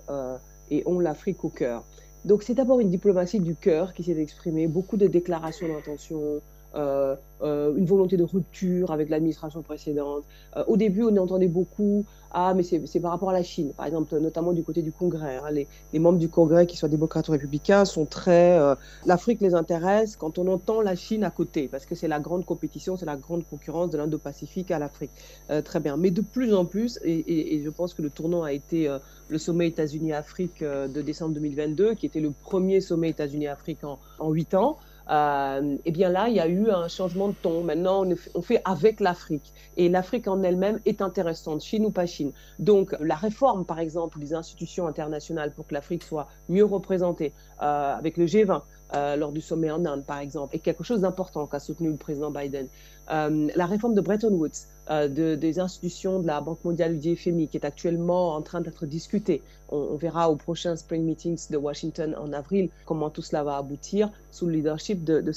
ont 0.86 1.00
l'Afrique 1.00 1.44
au 1.44 1.48
cœur. 1.48 1.84
Donc 2.24 2.42
c'est 2.42 2.54
d'abord 2.54 2.80
une 2.80 2.90
diplomatie 2.90 3.40
du 3.40 3.54
cœur 3.54 3.94
qui 3.94 4.02
s'est 4.04 4.18
exprimée, 4.18 4.66
beaucoup 4.66 4.96
de 4.96 5.06
déclarations 5.06 5.68
d'intention, 5.68 6.40
euh, 6.74 7.16
euh, 7.42 7.74
une 7.74 7.86
volonté 7.86 8.18
de 8.18 8.22
rupture 8.22 8.90
avec 8.90 9.08
l'administration 9.08 9.62
précédente. 9.62 10.24
Euh, 10.56 10.64
au 10.66 10.76
début, 10.76 11.02
on 11.02 11.16
entendait 11.16 11.48
beaucoup 11.48 12.04
Ah, 12.32 12.52
mais 12.54 12.62
c'est 12.62 13.00
par 13.00 13.10
rapport 13.10 13.30
à 13.30 13.32
la 13.32 13.42
Chine, 13.42 13.72
par 13.74 13.86
exemple, 13.86 14.16
notamment 14.18 14.52
du 14.52 14.62
côté 14.62 14.82
du 14.82 14.92
Congrès. 14.92 15.38
Hein. 15.38 15.50
les, 15.50 15.98
membres 15.98 16.18
du 16.18 16.28
Congrès, 16.28 16.66
qui 16.66 16.76
soient 16.76 16.90
démocrates 16.90 17.28
ou 17.28 17.32
républicains, 17.32 17.86
sont 17.86 18.04
très. 18.04 18.60
L'Afrique 19.06 19.40
les 19.40 19.54
intéresse 19.54 20.16
quand 20.16 20.38
on 20.38 20.46
entend 20.48 20.82
la 20.82 20.94
Chine 20.94 21.24
à 21.24 21.30
côté, 21.30 21.66
parce 21.66 21.86
que 21.86 21.94
c'est 21.94 22.08
la 22.08 22.20
grande 22.20 22.44
compétition, 22.44 22.96
c'est 22.96 23.06
la 23.06 23.16
grande 23.16 23.44
concurrence 23.48 23.90
de 23.90 23.96
l'Indo-Pacifique 23.96 24.70
à 24.70 24.78
l'Afrique. 24.78 25.10
très 25.64 25.80
bien. 25.80 25.96
Mais 25.96 26.10
de 26.10 26.20
plus 26.20 26.54
en 26.54 26.66
plus, 26.66 27.00
et, 27.02 27.56
et, 27.56 27.62
je 27.64 27.70
pense 27.70 27.94
que 27.94 28.02
le 28.02 28.10
tournant 28.10 28.44
a 28.44 28.52
été 28.52 28.86
le 29.28 29.38
sommet 29.38 29.66
États-Unis-Afrique 29.66 30.62
de 30.62 31.02
décembre 31.02 31.34
2022, 31.34 31.94
qui 31.94 32.06
était 32.06 32.20
le 32.20 32.30
premier 32.30 32.80
sommet 32.80 33.08
États-Unis-Afrique 33.08 33.80
en 33.82 34.30
huit 34.30 34.54
ans 34.54 34.76
euh, 35.10 35.76
eh 35.84 35.90
bien 35.90 36.08
là, 36.08 36.28
il 36.28 36.36
y 36.36 36.40
a 36.40 36.46
eu 36.46 36.70
un 36.70 36.88
changement 36.88 37.28
de 37.28 37.34
ton. 37.34 37.64
Maintenant, 37.64 38.04
on, 38.34 38.42
fait 38.42 38.62
avec 38.64 39.00
l'Afrique. 39.00 39.52
Et 39.76 39.88
l'Afrique 39.88 40.28
en 40.28 40.42
elle-même 40.42 40.78
est 40.86 41.02
intéressante, 41.02 41.62
Chine 41.62 41.84
ou 41.86 41.90
pas 41.90 42.06
Chine. 42.06 42.32
Donc, 42.58 42.94
la 43.00 43.16
réforme, 43.16 43.64
par 43.64 43.80
exemple, 43.80 44.18
des 44.18 44.34
institutions 44.34 44.86
internationales 44.86 45.52
pour 45.52 45.66
que 45.66 45.74
l'Afrique 45.74 46.04
soit 46.04 46.28
mieux 46.48 46.64
représentée, 46.64 47.32
euh, 47.62 47.94
avec 47.96 48.16
le 48.16 48.26
G20, 48.26 48.62
euh, 48.94 49.16
lors 49.16 49.32
du 49.32 49.40
sommet 49.40 49.70
en 49.70 49.84
Inde, 49.84 50.04
par 50.04 50.18
exemple, 50.18 50.56
est 50.56 50.58
quelque 50.58 50.82
chose 50.82 51.00
d'important 51.00 51.46
qu'a 51.46 51.60
soutenu 51.60 51.90
le 51.90 51.96
président 51.96 52.30
Biden. 52.30 52.66
Euh, 53.10 53.48
la 53.54 53.66
réforme 53.66 53.94
de 53.94 54.00
Bretton 54.00 54.32
Woods, 54.32 54.66
euh, 54.90 55.08
de, 55.08 55.34
des 55.34 55.60
institutions 55.60 56.20
de 56.20 56.26
la 56.26 56.40
Banque 56.40 56.64
mondiale 56.64 56.98
du 56.98 57.16
FMI, 57.16 57.48
qui 57.48 57.56
est 57.56 57.64
actuellement 57.64 58.34
en 58.34 58.42
train 58.42 58.60
d'être 58.60 58.86
discutée. 58.86 59.42
On, 59.68 59.96
verra 59.96 60.30
au 60.30 60.36
prochain 60.36 60.76
Spring 60.76 61.04
Meetings 61.04 61.50
de 61.50 61.56
Washington 61.56 62.16
en 62.18 62.32
avril 62.32 62.70
comment 62.84 63.10
tout 63.10 63.22
cela 63.22 63.44
va 63.44 63.56
aboutir 63.56 64.10
sous 64.30 64.46
le 64.46 64.52
leadership 64.52 65.04
de, 65.04 65.22
la 65.24 65.32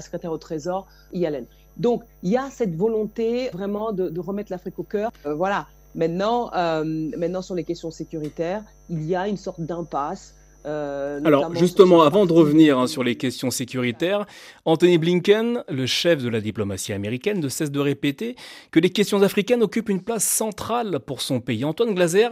secrétaire 0.00 0.32
au 0.32 0.38
Trésor, 0.38 0.86
Yellen. 1.12 1.46
Donc, 1.76 2.02
il 2.22 2.30
y 2.30 2.36
a 2.36 2.50
cette 2.50 2.74
volonté 2.74 3.48
vraiment 3.50 3.92
de, 3.92 4.08
de 4.08 4.20
remettre 4.20 4.52
l'Afrique 4.52 4.78
au 4.78 4.82
cœur. 4.82 5.12
voilà. 5.24 5.66
Maintenant, 5.94 6.50
maintenant, 6.84 7.42
sur 7.42 7.56
les 7.56 7.64
questions 7.64 7.90
sécuritaires, 7.90 8.62
il 8.90 9.04
y 9.04 9.16
a 9.16 9.26
une 9.26 9.36
sorte 9.36 9.60
d'impasse 9.60 10.34
Euh, 10.66 11.20
Alors 11.24 11.54
justement, 11.54 12.02
avant 12.02 12.26
de 12.26 12.32
revenir 12.32 12.78
hein, 12.78 12.86
sur 12.86 13.02
les 13.02 13.16
questions 13.16 13.50
sécuritaires, 13.50 14.26
Anthony 14.64 14.98
Blinken, 14.98 15.64
le 15.68 15.86
chef 15.86 16.22
de 16.22 16.28
la 16.28 16.40
diplomatie 16.40 16.92
américaine, 16.92 17.40
ne 17.40 17.48
cesse 17.48 17.70
de 17.70 17.80
répéter 17.80 18.36
que 18.70 18.80
les 18.80 18.90
questions 18.90 19.22
africaines 19.22 19.62
occupent 19.62 19.88
une 19.88 20.02
place 20.02 20.24
centrale 20.24 21.00
pour 21.00 21.22
son 21.22 21.40
pays. 21.40 21.64
Antoine 21.64 21.94
Glaser, 21.94 22.28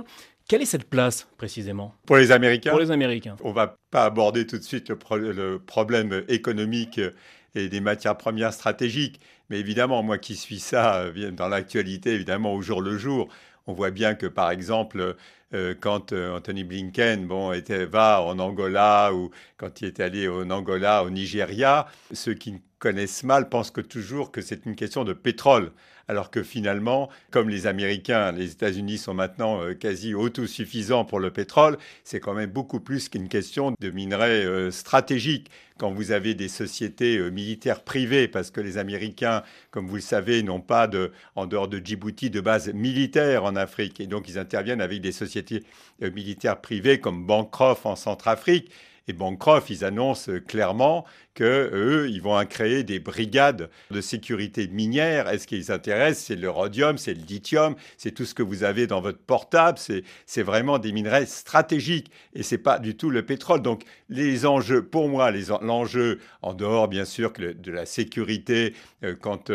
quelle 0.47 0.63
est 0.63 0.67
cette 0.67 0.89
place 0.89 1.29
précisément? 1.37 1.95
Pour 2.07 2.17
les 2.17 2.33
Américains? 2.33 2.71
Pour 2.71 2.81
les 2.81 2.91
Américains. 2.91 3.37
On 3.43 3.53
va 3.53 3.77
pas 3.91 4.05
aborder 4.05 4.47
tout 4.47 4.59
de 4.59 4.63
suite 4.63 4.91
le, 4.91 5.59
problème 5.59 6.25
économique 6.29 7.01
et 7.55 7.69
des 7.69 7.81
matières 7.81 8.17
premières 8.17 8.53
stratégiques, 8.53 9.21
mais 9.51 9.59
évidemment, 9.59 10.03
moi 10.03 10.19
qui 10.19 10.37
suis 10.37 10.59
ça 10.59 10.97
euh, 11.01 11.31
dans 11.31 11.49
l'actualité, 11.49 12.13
évidemment 12.13 12.55
au 12.55 12.61
jour 12.61 12.83
le 12.83 12.99
jour, 12.99 13.29
on 13.67 13.73
voit 13.73 13.91
bien 13.91 14.15
que 14.15 14.27
par 14.27 14.51
exemple 14.51 15.17
euh, 15.55 15.75
quand 15.79 16.13
euh, 16.13 16.37
Anthony 16.37 16.65
Blinken 16.65 17.27
bon, 17.27 17.53
était, 17.53 17.87
va 17.87 18.23
en 18.23 18.39
Angola 18.39 19.15
ou 19.15 19.31
quand 19.57 19.81
il 19.81 19.87
est 19.87 20.01
allé 20.01 20.29
en 20.29 20.51
Angola, 20.51 21.05
au 21.05 21.11
Nigeria, 21.11 21.87
ceux 22.13 22.35
qui 22.35 22.61
connaissent 22.79 23.25
mal 23.25 23.49
pensent 23.49 23.71
que 23.71 23.81
toujours 23.81 24.31
que 24.31 24.41
c'est 24.41 24.67
une 24.67 24.77
question 24.77 25.05
de 25.05 25.13
pétrole. 25.13 25.73
Alors 26.09 26.31
que 26.31 26.43
finalement, 26.43 27.09
comme 27.31 27.49
les 27.49 27.67
Américains, 27.67 28.33
les 28.33 28.53
États-Unis 28.53 28.99
sont 28.99 29.15
maintenant 29.15 29.63
euh, 29.63 29.75
quasi 29.75 30.15
autosuffisants 30.15 31.05
pour 31.05 31.21
le 31.21 31.31
pétrole, 31.31 31.79
c'est 32.03 32.21
quand 32.21 32.35
même 32.35 32.51
beaucoup 32.51 32.81
plus 32.81 33.09
qu'une 33.09 33.29
question 33.29 33.75
de 33.79 33.91
minerais 33.91 34.71
stratégiques 34.71 35.51
quand 35.79 35.93
vous 35.93 36.11
avez 36.11 36.35
des 36.35 36.49
sociétés 36.49 37.17
euh, 37.17 37.31
militaires 37.31 37.83
privées, 37.83 38.29
parce 38.29 38.51
que 38.51 38.61
les 38.61 38.77
Américains, 38.79 39.43
comme 39.71 39.87
vous 39.87 39.97
le 39.97 40.03
savez, 40.03 40.43
n'ont 40.43 40.61
pas 40.61 40.87
de, 40.87 41.13
en 41.37 41.47
dehors 41.47 41.69
de 41.69 41.81
Djibouti 41.83 42.31
de 42.31 42.41
base 42.41 42.73
militaire 42.75 43.45
en 43.45 43.57
Afrique, 43.57 44.01
et 44.01 44.07
donc 44.07 44.29
ils 44.29 44.39
interviennent 44.39 44.81
avec 44.81 45.01
des 45.01 45.13
sociétés 45.13 45.63
euh, 46.03 46.11
militaires 46.11 46.61
privées 46.61 47.01
comme 47.01 47.25
Bancroft 47.25 47.87
en 47.87 47.97
Centrafrique. 47.97 48.71
Et 49.09 49.15
Bancroft, 49.15 49.71
ils 49.71 49.85
annoncent 49.85 50.31
clairement 50.47 51.07
que 51.35 51.71
eux, 51.73 52.11
ils 52.11 52.21
vont 52.21 52.45
créer 52.45 52.85
des 52.85 53.01
brigades 53.01 53.71
de 53.91 54.01
sécurité 54.01 54.69
minière. 54.69 55.29
Est-ce 55.29 55.47
qu'ils 55.47 55.65
s'intéressent 55.65 56.27
C'est 56.27 56.37
le 56.37 56.51
rhodium, 56.51 56.99
c'est 56.99 57.15
le 57.15 57.23
lithium, 57.23 57.75
c'est 57.97 58.11
tout 58.11 58.27
ce 58.27 58.35
que 58.35 58.43
vous 58.43 58.65
avez 58.65 58.87
dans 58.87 59.01
votre 59.01 59.19
portable. 59.19 59.79
C'est 60.27 60.43
vraiment 60.43 60.79
des 60.79 60.93
minerais 60.93 61.27
stratégiques 61.27 62.11
et 62.35 62.43
c'est 62.43 62.59
pas 62.59 62.79
du 62.79 62.97
tout 62.97 63.09
le 63.09 63.25
pétrole. 63.25 63.63
Donc 63.63 63.85
les 64.11 64.45
enjeux, 64.47 64.85
pour 64.85 65.09
moi, 65.09 65.33
l'enjeu 65.63 66.19
en 66.43 66.53
dehors 66.53 66.89
bien 66.89 67.05
sûr 67.05 67.33
de 67.33 67.73
la 67.73 67.87
sécurité, 67.87 68.75
euh, 69.05 69.15
quand 69.19 69.51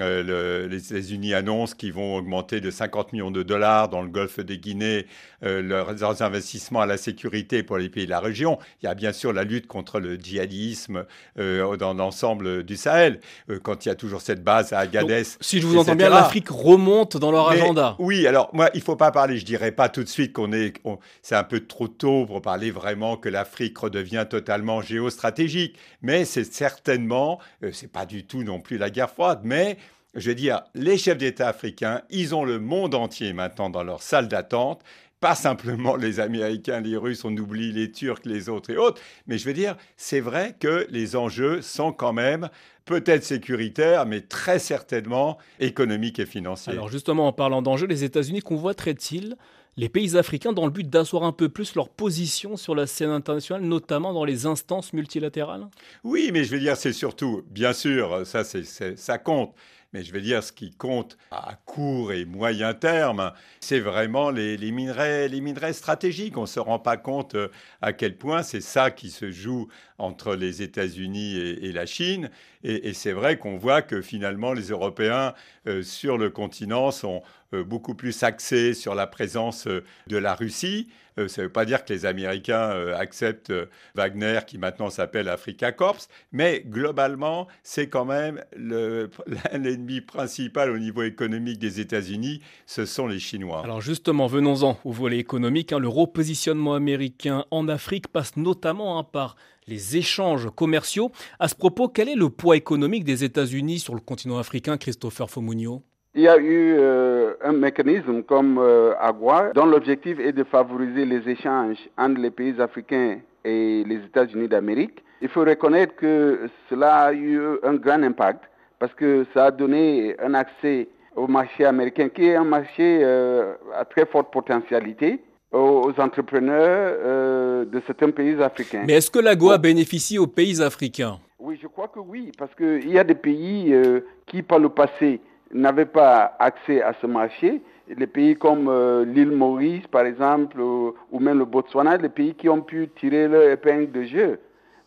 euh, 0.00 0.68
les 0.68 0.92
États-Unis 0.92 1.34
annoncent 1.34 1.74
qu'ils 1.76 1.92
vont 1.92 2.16
augmenter 2.16 2.60
de 2.60 2.70
50 2.70 3.12
millions 3.12 3.30
de 3.30 3.42
dollars 3.42 3.88
dans 3.88 4.02
le 4.02 4.08
golfe 4.08 4.40
des 4.40 4.58
Guinée 4.58 5.06
euh, 5.44 5.62
leurs, 5.62 6.22
investissements 6.22 6.80
à 6.80 6.86
la 6.86 6.96
sécurité 6.96 7.62
pour 7.62 7.78
les 7.78 7.88
pays 7.88 8.04
de 8.04 8.10
la 8.10 8.20
région. 8.20 8.58
Il 8.82 8.86
y 8.86 8.88
a 8.88 8.94
bien 8.94 9.12
sûr 9.12 9.32
la 9.32 9.44
lutte 9.44 9.66
contre 9.66 10.00
le 10.00 10.16
djihadisme 10.16 11.04
euh, 11.38 11.76
dans 11.76 11.94
l'ensemble 11.94 12.62
du 12.64 12.76
Sahel, 12.76 13.20
quand 13.62 13.84
il 13.84 13.88
y 13.88 13.92
a 13.92 13.94
toujours 13.94 14.20
cette 14.20 14.42
base 14.42 14.72
à 14.72 14.80
Agadez. 14.80 15.22
si 15.40 15.60
je 15.60 15.66
vous 15.66 15.78
entends 15.78 15.96
bien, 15.96 16.08
l'Afrique 16.08 16.48
remonte 16.48 17.16
dans 17.16 17.30
leur 17.30 17.48
agenda. 17.48 17.96
Oui, 17.98 18.26
alors 18.26 18.50
moi, 18.52 18.70
il 18.74 18.78
ne 18.78 18.84
faut 18.84 18.96
pas 18.96 19.10
parler, 19.10 19.38
je 19.38 19.44
dirais 19.44 19.72
pas 19.72 19.88
tout 19.88 20.02
de 20.02 20.08
suite 20.08 20.32
qu'on 20.32 20.52
est, 20.52 20.74
c'est 21.22 21.36
un 21.36 21.44
peu 21.44 21.60
trop 21.60 21.88
tôt 21.88 22.26
pour 22.26 22.42
parler 22.42 22.70
vraiment 22.70 23.16
que 23.16 23.28
l'Afrique 23.28 23.78
redevient 23.78 24.26
totalement 24.28 24.82
géostratégique, 24.82 25.76
mais 26.02 26.24
c'est 26.24 26.44
certainement, 26.44 27.38
c'est 27.72 27.90
pas 27.90 28.06
du 28.06 28.24
tout 28.24 28.42
non 28.42 28.60
plus 28.60 28.78
la 28.78 28.90
guerre 28.90 29.10
froide, 29.10 29.40
mais 29.44 29.76
je 30.14 30.28
veux 30.30 30.34
dire, 30.34 30.62
les 30.74 30.98
chefs 30.98 31.18
d'État 31.18 31.48
africains, 31.48 32.02
ils 32.10 32.34
ont 32.34 32.44
le 32.44 32.58
monde 32.58 32.94
entier 32.94 33.32
maintenant 33.32 33.70
dans 33.70 33.84
leur 33.84 34.02
salle 34.02 34.28
d'attente. 34.28 34.82
Pas 35.20 35.34
simplement 35.34 35.96
les 35.96 36.18
Américains, 36.18 36.80
les 36.80 36.96
Russes, 36.96 37.26
on 37.26 37.36
oublie 37.36 37.72
les 37.72 37.92
Turcs, 37.92 38.22
les 38.24 38.48
autres 38.48 38.70
et 38.70 38.78
autres. 38.78 39.02
Mais 39.26 39.36
je 39.36 39.44
veux 39.44 39.52
dire, 39.52 39.76
c'est 39.98 40.20
vrai 40.20 40.56
que 40.58 40.86
les 40.88 41.14
enjeux 41.14 41.60
sont 41.60 41.92
quand 41.92 42.14
même 42.14 42.48
peut-être 42.86 43.22
sécuritaires, 43.22 44.06
mais 44.06 44.22
très 44.22 44.58
certainement 44.58 45.36
économiques 45.58 46.18
et 46.18 46.26
financiers. 46.26 46.72
Alors 46.72 46.88
justement, 46.88 47.28
en 47.28 47.32
parlant 47.32 47.60
d'enjeux, 47.60 47.86
les 47.86 48.02
États-Unis 48.02 48.40
convoiteraient-ils 48.40 49.36
les 49.76 49.88
pays 49.88 50.16
africains 50.16 50.52
dans 50.52 50.64
le 50.64 50.72
but 50.72 50.88
d'asseoir 50.88 51.22
un 51.22 51.32
peu 51.32 51.48
plus 51.48 51.74
leur 51.74 51.90
position 51.90 52.56
sur 52.56 52.74
la 52.74 52.86
scène 52.86 53.10
internationale, 53.10 53.62
notamment 53.62 54.12
dans 54.12 54.24
les 54.24 54.46
instances 54.46 54.92
multilatérales? 54.92 55.68
Oui, 56.02 56.30
mais 56.32 56.44
je 56.44 56.50
veux 56.50 56.58
dire, 56.58 56.76
c'est 56.76 56.92
surtout, 56.92 57.42
bien 57.50 57.72
sûr, 57.72 58.26
ça, 58.26 58.42
ça 58.42 59.18
compte, 59.18 59.54
mais 59.92 60.04
je 60.04 60.12
vais 60.12 60.20
dire 60.20 60.42
ce 60.42 60.52
qui 60.52 60.70
compte 60.70 61.18
à 61.30 61.58
court 61.64 62.12
et 62.12 62.24
moyen 62.24 62.74
terme, 62.74 63.32
c'est 63.60 63.80
vraiment 63.80 64.30
les, 64.30 64.56
minerais, 64.70 65.72
stratégiques. 65.72 66.36
On 66.36 66.42
ne 66.42 66.46
se 66.46 66.60
rend 66.60 66.78
pas 66.78 66.96
compte 66.96 67.34
euh, 67.34 67.48
à 67.82 67.92
quel 67.92 68.16
point 68.16 68.42
c'est 68.42 68.60
ça 68.60 68.90
qui 68.90 69.10
se 69.10 69.30
joue 69.30 69.68
entre 69.98 70.34
les 70.34 70.62
États-Unis 70.62 71.36
et, 71.36 71.72
la 71.72 71.86
Chine. 71.86 72.30
Et, 72.62 72.92
c'est 72.92 73.12
vrai 73.12 73.38
qu'on 73.38 73.56
voit 73.56 73.82
que 73.82 74.02
finalement 74.02 74.52
les 74.52 74.68
Européens 74.68 75.34
euh, 75.66 75.82
sur 75.82 76.18
le 76.18 76.30
continent 76.30 76.90
sont 76.90 77.22
euh, 77.54 77.64
beaucoup 77.64 77.94
plus 77.94 78.22
axés 78.22 78.74
sur 78.74 78.94
la 78.94 79.06
présence 79.06 79.66
de 79.66 80.16
la 80.16 80.34
Russie. 80.34 80.88
ça 81.16 81.22
ne 81.22 81.46
veut 81.46 81.52
pas 81.52 81.64
dire 81.64 81.84
que 81.84 81.92
les 81.92 82.06
Américains 82.06 82.70
acceptent 82.94 83.52
Wagner, 83.94 84.40
qui 84.46 84.58
maintenant 84.58 84.90
s'appelle 84.90 85.28
Africa 85.28 85.72
Corps, 85.72 85.98
mais 86.32 86.62
globalement, 86.64 87.48
c'est 87.62 87.88
quand 87.88 88.04
même 88.04 88.42
l'ennemi 88.56 90.00
principal 90.00 90.70
au 90.70 90.78
niveau 90.78 91.02
économique 91.02 91.58
des 91.58 91.80
États-Unis, 91.80 92.40
ce 92.66 92.84
sont 92.84 93.06
les 93.06 93.18
Chinois. 93.18 93.62
Alors 93.64 93.80
justement, 93.80 94.26
venons-en 94.26 94.78
au 94.84 94.92
volet 94.92 95.18
économique. 95.18 95.72
Hein. 95.72 95.78
le 95.78 95.88
repositionnement 95.88 96.74
américain 96.74 97.44
en 97.50 97.68
Afrique 97.68 98.08
passe 98.08 98.36
notamment 98.36 98.98
hein, 98.98 99.04
par 99.04 99.36
les 99.70 99.96
échanges 99.96 100.50
commerciaux. 100.54 101.10
À 101.38 101.48
ce 101.48 101.54
propos, 101.54 101.88
quel 101.88 102.08
est 102.08 102.16
le 102.16 102.28
poids 102.28 102.56
économique 102.56 103.04
des 103.04 103.24
États-Unis 103.24 103.78
sur 103.78 103.94
le 103.94 104.00
continent 104.00 104.38
africain, 104.38 104.76
Christopher 104.76 105.30
Fomunio? 105.30 105.82
Il 106.14 106.22
y 106.22 106.28
a 106.28 106.36
eu 106.38 106.74
euh, 106.76 107.34
un 107.42 107.52
mécanisme 107.52 108.24
comme 108.24 108.58
euh, 108.58 108.94
AGUA 108.98 109.52
dont 109.54 109.66
l'objectif 109.66 110.18
est 110.18 110.32
de 110.32 110.42
favoriser 110.42 111.04
les 111.04 111.28
échanges 111.28 111.78
entre 111.96 112.20
les 112.20 112.32
pays 112.32 112.60
africains 112.60 113.20
et 113.44 113.84
les 113.86 113.96
États-Unis 114.06 114.48
d'Amérique. 114.48 115.04
Il 115.22 115.28
faut 115.28 115.44
reconnaître 115.44 115.94
que 115.94 116.48
cela 116.68 117.02
a 117.02 117.12
eu 117.12 117.40
un 117.62 117.74
grand 117.74 118.02
impact 118.02 118.42
parce 118.80 118.92
que 118.94 119.24
ça 119.32 119.46
a 119.46 119.50
donné 119.52 120.16
un 120.20 120.34
accès 120.34 120.88
au 121.14 121.28
marché 121.28 121.64
américain 121.64 122.08
qui 122.08 122.24
est 122.24 122.34
un 122.34 122.44
marché 122.44 123.00
euh, 123.02 123.54
à 123.76 123.84
très 123.84 124.06
forte 124.06 124.32
potentialité 124.32 125.20
aux 125.52 125.92
entrepreneurs 125.98 126.96
euh, 127.00 127.64
de 127.64 127.80
certains 127.86 128.10
pays 128.10 128.40
africains. 128.40 128.84
Mais 128.86 128.94
est-ce 128.94 129.10
que 129.10 129.18
l'AGOA 129.18 129.58
bénéficie 129.58 130.18
aux 130.18 130.26
pays 130.26 130.62
africains? 130.62 131.18
Oui, 131.38 131.58
je 131.60 131.66
crois 131.66 131.88
que 131.88 131.98
oui, 131.98 132.30
parce 132.38 132.54
qu'il 132.54 132.90
y 132.90 132.98
a 132.98 133.04
des 133.04 133.14
pays 133.14 133.72
euh, 133.72 134.00
qui, 134.26 134.42
par 134.42 134.58
le 134.58 134.68
passé, 134.68 135.20
n'avaient 135.52 135.86
pas 135.86 136.36
accès 136.38 136.82
à 136.82 136.94
ce 137.00 137.06
marché. 137.06 137.60
Les 137.88 138.06
pays 138.06 138.36
comme 138.36 138.70
l'île 139.12 139.32
Maurice, 139.32 139.84
par 139.88 140.06
exemple, 140.06 140.60
ou, 140.60 140.94
ou 141.10 141.18
même 141.18 141.40
le 141.40 141.44
Botswana, 141.44 141.98
des 141.98 142.08
pays 142.08 142.34
qui 142.34 142.48
ont 142.48 142.60
pu 142.60 142.88
tirer 143.00 143.26
leur 143.26 143.50
épingle 143.50 143.90
de 143.90 144.04
jeu 144.04 144.38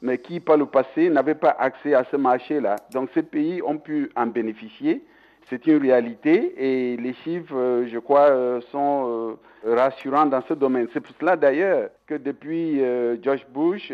mais 0.03 0.17
qui 0.17 0.41
par 0.41 0.57
le 0.57 0.65
passé 0.65 1.09
n'avaient 1.09 1.33
pas 1.33 1.55
accès 1.57 1.93
à 1.93 2.03
ce 2.11 2.17
marché-là. 2.17 2.75
Donc 2.91 3.09
ces 3.13 3.23
pays 3.23 3.61
ont 3.63 3.77
pu 3.77 4.11
en 4.17 4.27
bénéficier. 4.27 5.01
C'est 5.49 5.67
une 5.67 5.77
réalité 5.77 6.53
et 6.57 6.97
les 6.97 7.13
chiffres, 7.15 7.55
euh, 7.55 7.87
je 7.87 7.99
crois, 7.99 8.29
euh, 8.29 8.61
sont 8.71 9.37
euh, 9.65 9.75
rassurants 9.75 10.25
dans 10.25 10.41
ce 10.41 10.53
domaine. 10.53 10.87
C'est 10.93 11.01
pour 11.01 11.15
cela 11.19 11.35
d'ailleurs 11.35 11.89
que 12.07 12.15
depuis 12.15 12.81
George 13.21 13.45
Bush, 13.53 13.91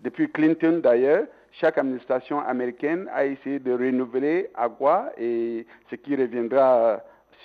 depuis 0.00 0.30
Clinton 0.30 0.80
d'ailleurs, 0.82 1.26
chaque 1.52 1.78
administration 1.78 2.40
américaine 2.40 3.08
a 3.12 3.24
essayé 3.24 3.58
de 3.58 3.72
renouveler 3.72 4.50
AGUA 4.54 5.12
et 5.18 5.66
ce 5.90 5.96
qui 5.96 6.14
reviendra 6.14 7.00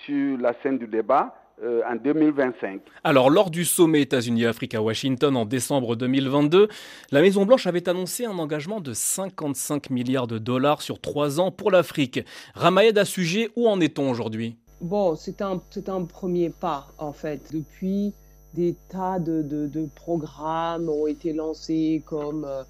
sur 0.06 0.38
la 0.38 0.54
scène 0.62 0.78
du 0.78 0.88
débat 0.88 1.34
euh, 1.63 1.82
en 1.89 1.96
2025. 1.96 2.82
Alors, 3.03 3.30
lors 3.30 3.50
du 3.50 3.65
sommet 3.65 4.01
États-Unis-Afrique 4.01 4.75
à 4.75 4.82
Washington 4.82 5.36
en 5.36 5.46
décembre 5.46 5.96
2022, 5.96 6.68
la 7.12 7.22
Maison-Blanche 7.22 7.68
avait 7.68 7.88
annoncé 7.88 8.25
un 8.25 8.38
engagement 8.38 8.82
de 8.82 8.94
55 8.94 9.89
milliards 9.89 10.27
de 10.27 10.38
dollars 10.38 10.82
sur 10.82 11.00
trois 11.00 11.39
ans 11.39 11.51
pour 11.51 11.72
l'Afrique. 11.72 12.20
Ramayed 12.56 12.98
à 12.98 13.06
sujet, 13.06 13.50
où 13.56 13.68
en 13.68 13.80
est-on 13.80 14.10
aujourd'hui? 14.10 14.58
Bon, 14.82 15.15
c'est 15.15 15.41
un, 15.41 15.62
un 15.88 16.06
premier 16.06 16.50
pas, 16.50 16.88
en 16.98 17.13
fait. 17.13 17.53
Depuis, 17.53 18.13
des 18.53 18.75
tas 18.89 19.20
de, 19.20 19.41
de, 19.41 19.89
programmes 19.96 20.89
ont 20.89 21.08
été 21.08 21.34
lancés 21.34 22.01
comme 22.06 22.46
euh, 22.46 22.63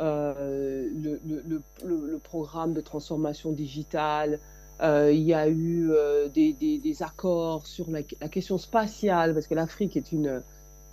euh, 0.00 0.88
le, 0.94 1.20
le, 1.26 1.62
le, 1.84 2.18
programme 2.18 2.74
de 2.74 2.80
transformation 2.80 3.52
digitale, 3.52 4.38
il 4.82 5.22
y 5.22 5.34
a 5.34 5.48
eu 5.48 5.90
euh, 5.90 6.28
des, 6.28 7.02
accords 7.02 7.66
sur 7.66 7.90
la, 7.90 8.02
question 8.02 8.58
spatiale, 8.58 9.34
parce 9.34 9.46
que 9.46 9.54
l'Afrique 9.54 9.98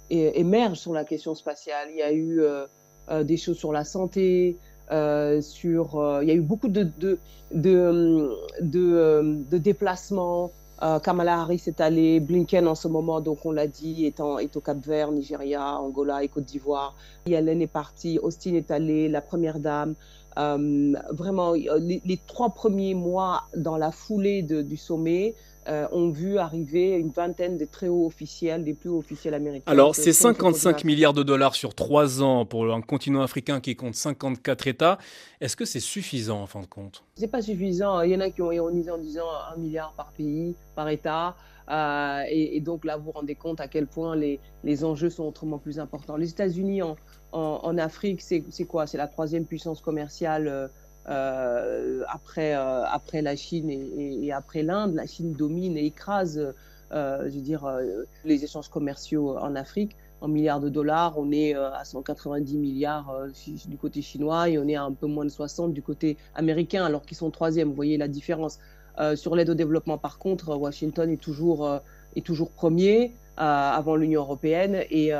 émerge 0.09 0.77
sur 0.77 0.93
la 0.93 1.03
question 1.03 1.35
spatiale. 1.35 1.89
Il 1.91 1.97
y 1.97 2.01
a 2.01 2.11
eu 2.11 2.41
euh, 2.41 2.65
euh 3.09 3.23
des 3.23 3.37
choses 3.37 3.57
sur 3.57 3.73
la 3.73 3.83
santé, 3.83 4.57
euh, 4.91 5.41
sur, 5.41 6.19
il 6.21 6.27
y 6.27 6.31
a 6.31 6.35
eu 6.35 6.41
beaucoup 6.41 6.69
de, 6.69 6.89
de 7.51 7.87
déplacements 10.75 10.99
Kamala 10.99 11.41
Harris 11.41 11.63
est 11.67 11.81
allée, 11.81 12.19
Blinken 12.19 12.67
en 12.67 12.75
ce 12.75 12.87
moment, 12.87 13.21
donc 13.21 13.45
on 13.45 13.51
l'a 13.51 13.67
dit, 13.67 14.05
est, 14.05 14.19
est 14.19 14.55
au 14.55 14.61
Cap-Vert, 14.61 15.11
Nigeria, 15.11 15.79
Angola 15.79 16.23
et 16.23 16.27
Côte 16.27 16.45
d'Ivoire. 16.45 16.95
Yellen 17.25 17.61
est 17.61 17.67
partie, 17.67 18.19
Austin 18.19 18.55
est 18.55 18.71
allée, 18.71 19.09
la 19.09 19.21
Première 19.21 19.59
Dame. 19.59 19.95
vraiment, 20.35 21.53
les, 21.53 22.19
trois 22.27 22.49
premiers 22.49 22.95
mois 22.95 23.43
dans 23.55 23.77
la 23.77 23.91
foulée 23.91 24.41
du 24.41 24.77
sommet, 24.77 25.35
euh, 25.67 25.87
ont 25.91 26.09
vu 26.09 26.37
arriver 26.37 26.91
une 26.91 27.09
vingtaine 27.09 27.57
de 27.57 27.65
très 27.65 27.87
hauts 27.87 28.05
officiels, 28.05 28.63
des 28.63 28.73
plus 28.73 28.89
hauts 28.89 28.99
officiels 28.99 29.33
américains. 29.33 29.71
Alors, 29.71 29.95
c'est 29.95 30.13
55 30.13 30.83
milliards 30.83 31.13
de 31.13 31.23
dollars 31.23 31.55
sur 31.55 31.73
trois 31.73 32.21
ans 32.21 32.45
pour 32.45 32.73
un 32.73 32.81
continent 32.81 33.21
africain 33.21 33.59
qui 33.59 33.75
compte 33.75 33.95
54 33.95 34.67
États. 34.67 34.97
Est-ce 35.41 35.55
que 35.55 35.65
c'est 35.65 35.79
suffisant 35.79 36.41
en 36.41 36.47
fin 36.47 36.61
de 36.61 36.65
compte? 36.65 37.03
C'est 37.15 37.27
pas 37.27 37.41
suffisant. 37.41 38.01
Il 38.01 38.11
y 38.11 38.15
en 38.15 38.19
a 38.19 38.29
qui 38.29 38.41
ont 38.41 38.51
ironisé 38.51 38.91
en 38.91 38.97
disant 38.97 39.27
un 39.53 39.57
milliard 39.57 39.93
par 39.93 40.11
pays, 40.11 40.55
par 40.75 40.89
État. 40.89 41.35
Euh, 41.69 42.23
et, 42.29 42.59
donc 42.59 42.85
là, 42.85 42.97
vous 42.97 43.05
vous 43.05 43.11
rendez 43.11 43.35
compte 43.35 43.61
à 43.61 43.67
quel 43.67 43.87
point 43.87 44.15
les, 44.15 44.39
les 44.63 44.83
enjeux 44.83 45.09
sont 45.09 45.23
autrement 45.23 45.57
plus 45.57 45.79
importants. 45.79 46.17
Les 46.17 46.29
États-Unis 46.29 46.81
en, 46.81 46.97
en, 47.31 47.77
Afrique, 47.77 48.21
c'est 48.21 48.65
quoi? 48.65 48.87
C'est 48.87 48.97
la 48.97 49.07
troisième 49.07 49.45
puissance 49.45 49.81
commerciale. 49.81 50.47
Euh, 50.47 50.67
après, 51.05 52.55
euh, 52.55 52.85
après 52.85 53.21
la 53.21 53.35
Chine 53.35 53.69
et, 53.69 54.31
après 54.31 54.63
l'Inde. 54.63 54.95
La 54.95 55.05
Chine 55.05 55.33
domine 55.33 55.77
et 55.77 55.85
écrase, 55.85 56.53
euh, 56.91 57.23
je 57.25 57.35
veux 57.35 57.41
dire, 57.41 57.69
les 58.25 58.43
échanges 58.43 58.69
commerciaux 58.69 59.37
en 59.37 59.55
Afrique 59.55 59.95
en 60.21 60.27
milliards 60.29 60.61
de 60.61 60.69
dollars. 60.69 61.17
On 61.17 61.31
est 61.31 61.53
à 61.53 61.83
190 61.83 62.57
milliards 62.57 63.13
du 63.67 63.77
côté 63.77 64.01
chinois 64.01 64.49
et 64.49 64.57
on 64.57 64.67
est 64.67 64.75
à 64.75 64.83
un 64.83 64.93
peu 64.93 65.07
moins 65.07 65.25
de 65.25 65.29
60 65.29 65.73
du 65.73 65.81
côté 65.81 66.17
américain, 66.35 66.85
alors 66.85 67.03
qu'ils 67.05 67.17
sont 67.17 67.29
troisième. 67.29 67.69
Vous 67.69 67.75
voyez 67.75 67.97
la 67.97 68.07
différence. 68.07 68.59
sur 69.15 69.35
l'aide 69.35 69.49
au 69.49 69.55
développement, 69.55 69.97
par 69.97 70.17
contre, 70.17 70.55
Washington 70.55 71.09
est 71.09 71.21
toujours, 71.21 71.79
est 72.15 72.25
toujours 72.25 72.51
premier 72.51 73.11
avant 73.37 73.95
l'Union 73.95 74.21
européenne 74.21 74.83
et, 74.89 75.11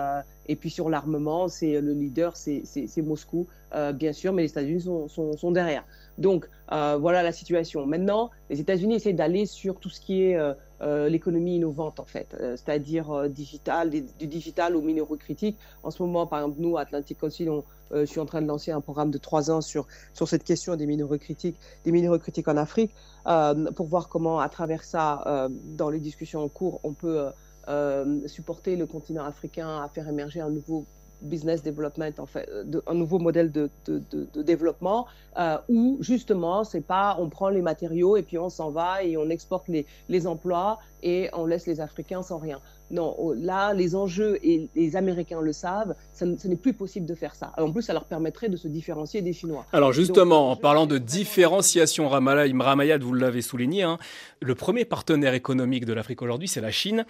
et 0.47 0.55
puis 0.55 0.69
sur 0.69 0.89
l'armement, 0.89 1.47
c'est 1.47 1.79
le 1.79 1.93
leader, 1.93 2.35
c'est 2.35 3.01
Moscou, 3.01 3.47
euh, 3.73 3.93
bien 3.93 4.13
sûr, 4.13 4.33
mais 4.33 4.41
les 4.43 4.49
États-Unis 4.49 4.81
sont, 4.81 5.07
sont, 5.07 5.51
derrière. 5.51 5.83
Donc 6.17 6.49
euh, 6.71 6.97
voilà 6.99 7.23
la 7.23 7.31
situation. 7.31 7.85
Maintenant, 7.85 8.29
les 8.49 8.59
États-Unis 8.59 8.95
essaient 8.95 9.13
d'aller 9.13 9.45
sur 9.45 9.79
tout 9.79 9.89
ce 9.89 10.01
qui 10.01 10.23
est 10.23 10.37
euh, 10.37 11.09
l'économie 11.09 11.55
innovante 11.55 11.99
en 12.01 12.05
fait, 12.05 12.35
c'est-à-dire 12.39 13.29
digital, 13.29 13.89
du 13.89 14.27
digital 14.27 14.75
aux 14.75 14.81
minéraux 14.81 15.15
critiques. 15.15 15.57
En 15.81 15.91
ce 15.91 16.03
moment, 16.03 16.27
par 16.27 16.39
exemple, 16.39 16.57
nous, 16.59 16.77
Atlantic 16.77 17.17
Council, 17.17 17.49
je 17.93 18.03
suis 18.03 18.19
en 18.19 18.25
train 18.25 18.41
de 18.41 18.47
lancer 18.47 18.71
un 18.71 18.81
programme 18.81 19.09
de 19.09 19.17
trois 19.17 19.49
ans 19.49 19.61
sur, 19.61 19.87
sur 20.13 20.27
cette 20.27 20.43
question 20.43 20.75
des 20.75 20.85
minéraux 20.85 21.17
critiques, 21.17 21.57
des 21.85 21.91
minéraux 21.91 22.19
critiques 22.19 22.49
en 22.49 22.57
Afrique, 22.57 22.91
pour 23.75 23.87
voir 23.87 24.09
comment, 24.09 24.41
à 24.41 24.49
travers 24.49 24.83
ça, 24.83 25.47
dans 25.77 25.89
les 25.89 25.99
discussions 25.99 26.43
en 26.43 26.49
cours, 26.49 26.81
on 26.83 26.91
peut 26.91 27.17
euh, 27.17 27.29
supporter 28.27 28.75
le 28.75 28.85
continent 28.85 29.25
africain 29.25 29.81
à 29.81 29.89
faire 29.89 30.07
émerger 30.07 30.41
un 30.41 30.49
nouveau 30.49 30.85
business 31.23 31.63
development, 31.63 32.19
en 32.19 32.25
fait, 32.25 32.49
un 32.85 32.93
nouveau 32.93 33.17
modèle 33.17 33.51
de, 33.51 33.69
de, 33.87 34.41
développement 34.41 35.07
euh, 35.39 35.57
où 35.69 35.97
justement, 36.01 36.63
c'est 36.63 36.85
pas 36.85 37.15
on 37.19 37.29
prend 37.29 37.49
les 37.49 37.61
matériaux 37.61 38.17
et 38.17 38.23
puis 38.23 38.37
on 38.37 38.49
s'en 38.49 38.69
va 38.69 39.03
et 39.03 39.17
on 39.17 39.29
exporte 39.29 39.67
les, 39.67 39.85
les 40.09 40.27
emplois 40.27 40.79
et 41.01 41.29
on 41.33 41.45
laisse 41.45 41.65
les 41.65 41.81
Africains 41.81 42.21
sans 42.21 42.37
rien. 42.37 42.59
Non, 42.91 43.15
oh, 43.17 43.33
là, 43.33 43.73
les 43.73 43.95
enjeux, 43.95 44.37
et 44.43 44.69
les 44.75 44.95
Américains 44.95 45.41
le 45.41 45.51
savent, 45.51 45.95
ce 46.13 46.25
n'est 46.25 46.55
plus 46.55 46.73
possible 46.73 47.07
de 47.07 47.15
faire 47.15 47.33
ça. 47.33 47.51
En 47.57 47.71
plus, 47.71 47.81
ça 47.81 47.93
leur 47.93 48.05
permettrait 48.05 48.49
de 48.49 48.57
se 48.57 48.67
différencier 48.67 49.21
des 49.21 49.33
Chinois. 49.33 49.65
Alors 49.73 49.93
justement, 49.93 50.51
en 50.51 50.55
parlant 50.55 50.85
de 50.85 50.99
différenciation, 50.99 52.07
Ramayad, 52.07 53.01
vous 53.01 53.13
l'avez 53.13 53.41
souligné, 53.41 53.81
hein, 53.81 53.97
le 54.41 54.53
premier 54.53 54.85
partenaire 54.85 55.33
économique 55.33 55.85
de 55.85 55.93
l'Afrique 55.93 56.21
aujourd'hui, 56.21 56.47
c'est 56.47 56.61
la 56.61 56.71
Chine. 56.71 57.05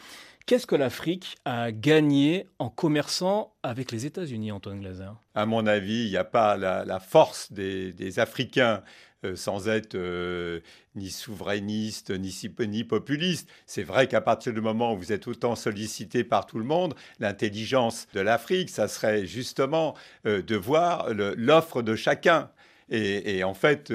Qu'est-ce 0.46 0.68
que 0.68 0.76
l'Afrique 0.76 1.38
a 1.46 1.72
gagné 1.72 2.48
en 2.60 2.70
commerçant 2.70 3.54
avec 3.64 3.94
les 3.94 4.06
États-Unis, 4.06 4.52
Antoine 4.52 4.82
Glaser? 4.82 5.12
À 5.36 5.46
mon 5.46 5.66
avis, 5.66 6.04
il 6.04 6.10
n'y 6.10 6.18
a 6.18 6.26
pas 6.26 6.58
la, 6.58 7.00
force 7.00 7.54
des, 7.54 8.20
Africains 8.20 8.84
euh, 9.24 9.38
sans 9.38 9.70
être 9.70 9.96
euh, 9.96 10.60
ni 10.96 11.12
souverainiste, 11.12 12.12
ni, 12.12 12.38
ni 12.68 12.84
populiste. 12.84 13.50
C'est 13.68 13.84
vrai 13.84 14.08
qu'à 14.08 14.20
partir 14.20 14.52
du 14.52 14.60
moment 14.60 14.94
où 14.94 14.98
vous 14.98 15.14
êtes 15.14 15.30
autant 15.30 15.56
sollicité 15.56 16.26
par 16.26 16.46
tout 16.46 16.60
le 16.60 16.66
monde, 16.66 16.94
l'intelligence 17.22 18.08
de 18.14 18.20
l'Afrique, 18.20 18.70
ça 18.70 18.90
serait 18.90 19.26
justement 19.26 19.96
euh, 20.26 20.42
de 20.42 20.58
voir 20.58 21.08
l'offre 21.14 21.82
de 21.82 21.96
chacun. 21.96 22.50
Et, 22.90 23.44
en 23.46 23.54
fait, 23.54 23.92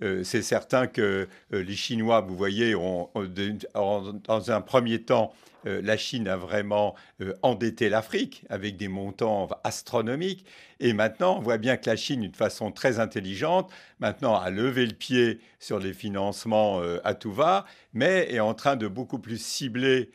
c'est 0.00 0.42
certain 0.42 0.88
que 0.88 1.28
les 1.52 1.76
Chinois, 1.76 2.20
vous 2.22 2.34
voyez, 2.36 2.74
ont, 2.74 3.10
dans 3.14 4.50
un 4.50 4.60
premier 4.60 5.02
temps, 5.02 5.32
la 5.64 5.96
Chine 5.96 6.28
a 6.28 6.36
vraiment 6.36 6.94
euh, 7.20 7.34
endetté 7.42 7.88
l'Afrique 7.88 8.44
avec 8.48 8.76
des 8.76 8.88
montants 8.88 9.48
astronomiques. 9.64 10.44
Et 10.80 10.92
maintenant, 10.92 11.38
on 11.38 11.40
voit 11.40 11.58
bien 11.58 11.76
que 11.76 11.88
la 11.88 11.96
Chine, 11.96 12.20
d'une 12.22 12.34
façon 12.34 12.72
très 12.72 13.00
intelligente, 13.00 13.70
maintenant 13.98 14.36
a 14.36 14.50
levé 14.50 14.86
le 14.86 14.94
pied 14.94 15.40
sur 15.60 15.78
les 15.78 15.92
financements 15.92 16.80
euh, 16.80 16.98
à 17.04 17.14
tout 17.14 17.32
va, 17.32 17.64
mais 17.92 18.26
est 18.32 18.40
en 18.40 18.54
train 18.54 18.74
de 18.74 18.88
beaucoup 18.88 19.20
plus 19.20 19.40
cibler 19.40 20.10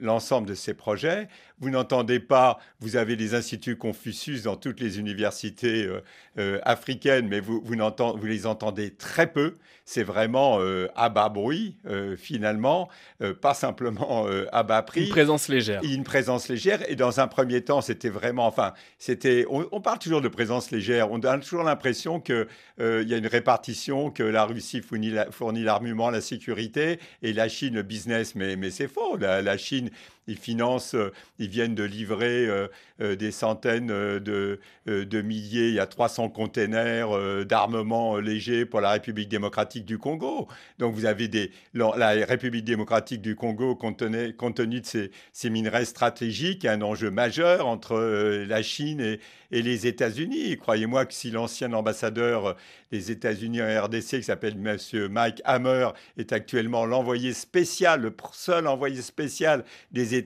l'ensemble 0.00 0.48
de 0.48 0.54
ses 0.54 0.74
projets. 0.74 1.28
Vous 1.60 1.70
n'entendez 1.70 2.18
pas, 2.18 2.58
vous 2.80 2.96
avez 2.96 3.14
les 3.14 3.36
instituts 3.36 3.76
Confucius 3.76 4.42
dans 4.42 4.56
toutes 4.56 4.80
les 4.80 4.98
universités 4.98 5.88
africaines, 6.64 7.28
mais 7.28 7.38
vous, 7.38 7.62
vous, 7.64 7.76
vous, 7.76 8.26
les 8.26 8.46
entendez 8.46 8.90
très 8.90 9.28
peu. 9.28 9.54
C'est 9.84 10.02
vraiment 10.02 10.58
à 10.96 11.08
bas 11.10 11.28
bruit, 11.28 11.76
finalement, 12.16 12.88
pas 13.40 13.54
simplement 13.54 14.26
à 14.50 14.64
bas 14.64 14.84
une 14.96 15.08
présence 15.08 15.48
légère. 15.48 15.80
Une 15.82 16.04
présence 16.04 16.48
légère. 16.48 16.88
Et 16.90 16.96
dans 16.96 17.20
un 17.20 17.26
premier 17.26 17.62
temps, 17.62 17.80
c'était 17.80 18.08
vraiment. 18.08 18.46
Enfin, 18.46 18.72
c'était. 18.98 19.44
On, 19.48 19.80
parle 19.80 19.98
toujours 19.98 20.20
de 20.20 20.28
présence 20.28 20.70
légère. 20.70 21.10
On 21.10 21.20
a 21.20 21.38
toujours 21.38 21.62
l'impression 21.62 22.20
qu'il 22.20 22.46
euh, 22.80 23.04
y 23.06 23.14
a 23.14 23.16
une 23.16 23.26
répartition, 23.26 24.10
que 24.10 24.22
la 24.22 24.44
Russie 24.44 24.80
fournit 24.88 25.62
l'armement, 25.62 26.10
la, 26.10 26.20
sécurité, 26.20 26.98
et 27.22 27.32
la 27.32 27.48
Chine 27.48 27.74
le 27.74 27.82
business. 27.82 28.34
Mais, 28.34 28.56
mais 28.56 28.70
c'est 28.70 28.88
faux. 28.88 29.16
la 29.16 29.58
Chine 29.58 29.90
ils 30.28 30.36
financent, 30.36 30.94
euh, 30.94 31.10
ils 31.38 31.48
viennent 31.48 31.74
de 31.74 31.82
livrer 31.82 32.46
euh, 32.46 32.68
euh, 33.00 33.16
des 33.16 33.32
centaines 33.32 33.88
de, 33.88 34.60
de, 34.86 35.22
milliers, 35.22 35.68
il 35.68 35.74
y 35.74 35.80
a 35.80 35.86
300 35.86 36.28
containers 36.28 37.08
d'armement 37.46 38.18
léger 38.18 38.66
pour 38.66 38.80
la 38.80 38.90
République 38.90 39.28
démocratique 39.28 39.84
du 39.84 39.98
Congo. 39.98 40.48
Donc 40.78 40.94
vous 40.94 41.06
avez 41.06 41.28
des, 41.28 41.50
la 41.74 42.10
République 42.26 42.64
démocratique 42.64 43.22
du 43.22 43.34
Congo, 43.34 43.74
compte 43.74 43.98
tenu, 43.98 44.80
de 44.80 44.86
ses, 44.86 45.10
ses, 45.32 45.50
minerais 45.50 45.84
stratégiques, 45.84 46.64
un 46.64 46.82
enjeu 46.82 47.10
majeur 47.10 47.66
entre 47.66 48.44
la 48.46 48.62
Chine 48.62 49.00
et, 49.00 49.20
et 49.50 49.62
les 49.62 49.86
États-Unis. 49.86 50.56
Croyez-moi 50.56 51.06
que 51.06 51.14
si 51.14 51.30
l'ancien 51.30 51.72
ambassadeur 51.72 52.56
des 52.90 53.10
États-Unis 53.10 53.62
en 53.62 53.84
RDC, 53.84 54.18
qui 54.18 54.22
s'appelle 54.22 54.54
M. 54.54 55.08
Mike 55.08 55.40
Hammer, 55.44 55.90
est 56.16 56.32
actuellement 56.32 56.86
l'envoyé 56.86 57.32
spécial, 57.32 58.00
le 58.00 58.14
seul 58.32 58.66
envoyé 58.66 59.02
spécial 59.02 59.64
des 59.92 60.14
États-Unis 60.14 60.17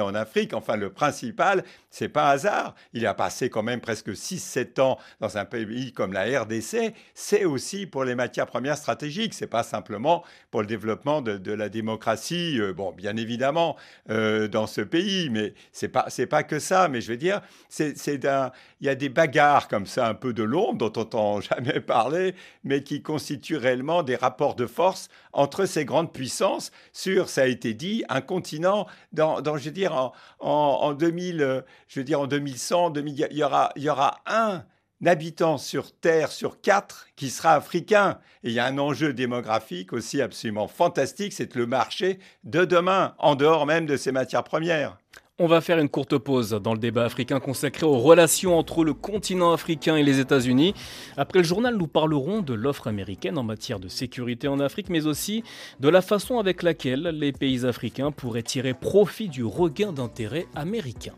en 0.00 0.14
Afrique, 0.14 0.54
enfin 0.54 0.76
le 0.76 0.90
principal, 0.90 1.64
c'est 1.90 2.08
pas 2.08 2.30
hasard. 2.30 2.74
Il 2.92 3.06
a 3.06 3.14
passé 3.14 3.50
quand 3.50 3.62
même 3.62 3.80
presque 3.80 4.10
6-7 4.10 4.80
ans 4.80 4.98
dans 5.20 5.38
un 5.38 5.44
pays 5.44 5.92
comme 5.92 6.12
la 6.12 6.42
RDC. 6.42 6.92
C'est 7.14 7.44
aussi 7.44 7.86
pour 7.86 8.04
les 8.04 8.14
matières 8.14 8.46
premières 8.46 8.76
stratégiques. 8.76 9.34
C'est 9.34 9.46
pas 9.46 9.62
simplement 9.62 10.24
pour 10.50 10.60
le 10.60 10.66
développement 10.66 11.22
de, 11.22 11.52
la 11.52 11.68
démocratie. 11.68 12.60
Euh, 12.60 12.72
bon, 12.72 12.92
bien 12.92 13.16
évidemment, 13.16 13.76
euh, 14.10 14.48
dans 14.48 14.66
ce 14.66 14.80
pays, 14.80 15.30
mais 15.30 15.54
c'est 15.72 15.88
pas 15.88 16.08
pas 16.30 16.42
que 16.42 16.58
ça. 16.58 16.88
Mais 16.88 17.00
je 17.00 17.12
veux 17.12 17.16
dire, 17.16 17.40
il 17.78 18.52
y 18.80 18.88
a 18.88 18.94
des 18.94 19.08
bagarres 19.08 19.68
comme 19.68 19.86
ça, 19.86 20.08
un 20.08 20.14
peu 20.14 20.32
de 20.32 20.42
l'ombre, 20.42 20.78
dont 20.78 20.92
on 20.96 21.00
n'entend 21.00 21.40
jamais 21.40 21.80
parler, 21.80 22.34
mais 22.64 22.82
qui 22.82 23.02
constituent 23.02 23.56
réellement 23.56 24.02
des 24.02 24.16
rapports 24.16 24.54
de 24.54 24.66
force 24.66 25.08
entre 25.38 25.66
ces 25.66 25.84
grandes 25.84 26.12
puissances 26.12 26.72
sur, 26.92 27.28
ça 27.28 27.42
a 27.42 27.46
été 27.46 27.72
dit, 27.72 28.04
un 28.08 28.20
continent, 28.20 28.86
dans, 29.12 29.40
je 29.56 29.64
veux 29.64 29.70
dire, 29.70 29.94
en, 29.94 30.12
en, 30.40 30.92
2000, 30.94 31.64
je 31.86 32.00
veux 32.00 32.16
en 32.16 32.26
2100, 32.26 32.92
il, 32.96 33.28
y 33.30 33.44
aura, 33.44 33.70
il 33.76 33.84
y 33.84 33.88
aura 33.88 34.20
un 34.26 34.64
habitant 35.06 35.56
sur 35.56 35.94
Terre 35.94 36.32
sur 36.32 36.60
quatre 36.60 37.06
qui 37.14 37.30
sera 37.30 37.54
africain. 37.54 38.18
Et 38.42 38.48
il 38.48 38.52
y 38.52 38.58
a 38.58 38.66
un 38.66 38.78
enjeu 38.78 39.12
démographique 39.12 39.92
aussi 39.92 40.20
absolument 40.20 40.66
fantastique, 40.66 41.32
c'est 41.32 41.54
le 41.54 41.66
marché 41.66 42.18
de 42.42 42.64
demain, 42.64 43.14
en 43.18 43.36
dehors 43.36 43.64
même 43.64 43.86
de 43.86 43.96
ces 43.96 44.10
matières 44.10 44.44
premières. 44.44 44.98
On 45.40 45.46
va 45.46 45.60
faire 45.60 45.78
une 45.78 45.88
courte 45.88 46.18
pause 46.18 46.50
dans 46.50 46.72
le 46.72 46.80
débat 46.80 47.04
africain 47.04 47.38
consacré 47.38 47.86
aux 47.86 47.98
relations 47.98 48.58
entre 48.58 48.82
le 48.82 48.92
continent 48.92 49.52
africain 49.52 49.94
et 49.94 50.02
les 50.02 50.18
États-Unis. 50.18 50.74
Après 51.16 51.38
le 51.38 51.44
journal, 51.44 51.76
nous 51.76 51.86
parlerons 51.86 52.40
de 52.40 52.54
l'offre 52.54 52.88
américaine 52.88 53.38
en 53.38 53.44
matière 53.44 53.78
de 53.78 53.86
sécurité 53.86 54.48
en 54.48 54.58
Afrique, 54.58 54.90
mais 54.90 55.06
aussi 55.06 55.44
de 55.78 55.88
la 55.88 56.02
façon 56.02 56.40
avec 56.40 56.64
laquelle 56.64 57.02
les 57.02 57.30
pays 57.30 57.64
africains 57.64 58.10
pourraient 58.10 58.42
tirer 58.42 58.74
profit 58.74 59.28
du 59.28 59.44
regain 59.44 59.92
d'intérêt 59.92 60.46
américain. 60.56 61.14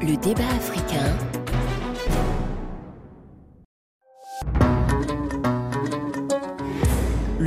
Le 0.00 0.16
débat 0.22 0.48
africain. 0.56 1.37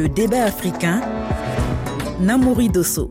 Débat 0.07 0.43
africain, 0.43 1.01
Namouri 2.19 2.69
Dosso. 2.69 3.09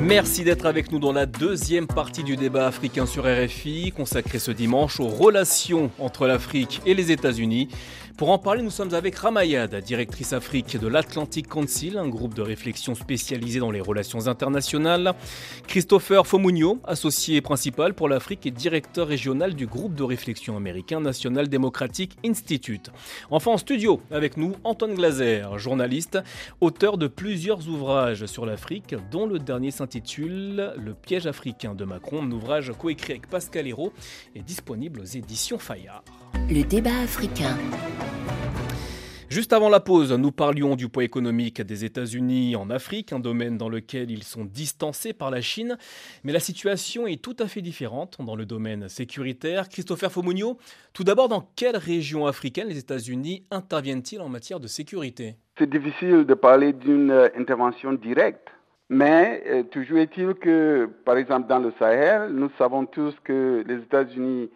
Merci 0.00 0.44
d'être 0.44 0.66
avec 0.66 0.92
nous 0.92 0.98
dans 0.98 1.12
la 1.12 1.26
deuxième 1.26 1.86
partie 1.86 2.22
du 2.22 2.36
débat 2.36 2.66
africain 2.66 3.06
sur 3.06 3.24
RFI, 3.24 3.92
consacré 3.96 4.38
ce 4.38 4.50
dimanche 4.50 5.00
aux 5.00 5.08
relations 5.08 5.90
entre 5.98 6.26
l'Afrique 6.26 6.80
et 6.86 6.94
les 6.94 7.10
États-Unis. 7.10 7.68
Pour 8.18 8.30
en 8.30 8.38
parler, 8.38 8.62
nous 8.62 8.70
sommes 8.70 8.94
avec 8.94 9.14
Ramayad, 9.14 9.72
directrice 9.76 10.32
Afrique 10.32 10.76
de 10.76 10.88
l'Atlantic 10.88 11.46
Council, 11.46 11.96
un 11.96 12.08
groupe 12.08 12.34
de 12.34 12.42
réflexion 12.42 12.96
spécialisé 12.96 13.60
dans 13.60 13.70
les 13.70 13.80
relations 13.80 14.26
internationales. 14.26 15.14
Christopher 15.68 16.26
Fomunio, 16.26 16.80
associé 16.82 17.40
principal 17.40 17.94
pour 17.94 18.08
l'Afrique 18.08 18.44
et 18.44 18.50
directeur 18.50 19.06
régional 19.06 19.54
du 19.54 19.68
groupe 19.68 19.94
de 19.94 20.02
réflexion 20.02 20.56
américain 20.56 21.00
National 21.00 21.48
Democratic 21.48 22.16
Institute. 22.26 22.90
Enfin 23.30 23.52
en 23.52 23.56
studio 23.56 24.00
avec 24.10 24.36
nous, 24.36 24.56
Antoine 24.64 24.96
Glaser, 24.96 25.44
journaliste, 25.56 26.18
auteur 26.60 26.98
de 26.98 27.06
plusieurs 27.06 27.68
ouvrages 27.68 28.26
sur 28.26 28.46
l'Afrique, 28.46 28.96
dont 29.12 29.26
le 29.26 29.38
dernier 29.38 29.70
s'intitule 29.70 30.74
Le 30.76 30.92
piège 30.92 31.28
africain 31.28 31.76
de 31.76 31.84
Macron, 31.84 32.24
un 32.24 32.32
ouvrage 32.32 32.72
coécrit 32.76 33.12
avec 33.12 33.28
Pascal 33.28 33.68
Hérault 33.68 33.92
et 34.34 34.42
disponible 34.42 35.02
aux 35.02 35.04
éditions 35.04 35.60
Fayard. 35.60 36.02
Le 36.50 36.64
débat 36.64 36.98
africain. 37.04 37.56
Juste 39.30 39.52
avant 39.52 39.68
la 39.68 39.78
pause, 39.78 40.10
nous 40.14 40.32
parlions 40.32 40.74
du 40.74 40.88
poids 40.88 41.04
économique 41.04 41.60
des 41.60 41.84
États-Unis 41.84 42.56
en 42.56 42.70
Afrique, 42.70 43.12
un 43.12 43.18
domaine 43.18 43.58
dans 43.58 43.68
lequel 43.68 44.10
ils 44.10 44.22
sont 44.22 44.46
distancés 44.46 45.12
par 45.12 45.30
la 45.30 45.42
Chine. 45.42 45.76
Mais 46.24 46.32
la 46.32 46.40
situation 46.40 47.06
est 47.06 47.22
tout 47.22 47.36
à 47.38 47.46
fait 47.46 47.60
différente 47.60 48.16
dans 48.20 48.36
le 48.36 48.46
domaine 48.46 48.88
sécuritaire. 48.88 49.68
Christopher 49.68 50.10
Fomunio, 50.10 50.56
tout 50.94 51.04
d'abord, 51.04 51.28
dans 51.28 51.46
quelle 51.56 51.76
région 51.76 52.26
africaine 52.26 52.68
les 52.68 52.78
États-Unis 52.78 53.44
interviennent-ils 53.50 54.22
en 54.22 54.30
matière 54.30 54.60
de 54.60 54.66
sécurité? 54.66 55.36
C'est 55.58 55.68
difficile 55.68 56.24
de 56.24 56.34
parler 56.34 56.72
d'une 56.72 57.10
euh, 57.10 57.28
intervention 57.36 57.92
directe. 57.92 58.48
Mais 58.88 59.42
euh, 59.46 59.62
toujours 59.64 59.98
est-il 59.98 60.32
que, 60.36 60.88
par 61.04 61.18
exemple, 61.18 61.48
dans 61.48 61.58
le 61.58 61.74
Sahel, 61.78 62.30
nous 62.30 62.50
savons 62.56 62.86
tous 62.86 63.14
que 63.24 63.62
les 63.68 63.76
États-Unis 63.76 64.48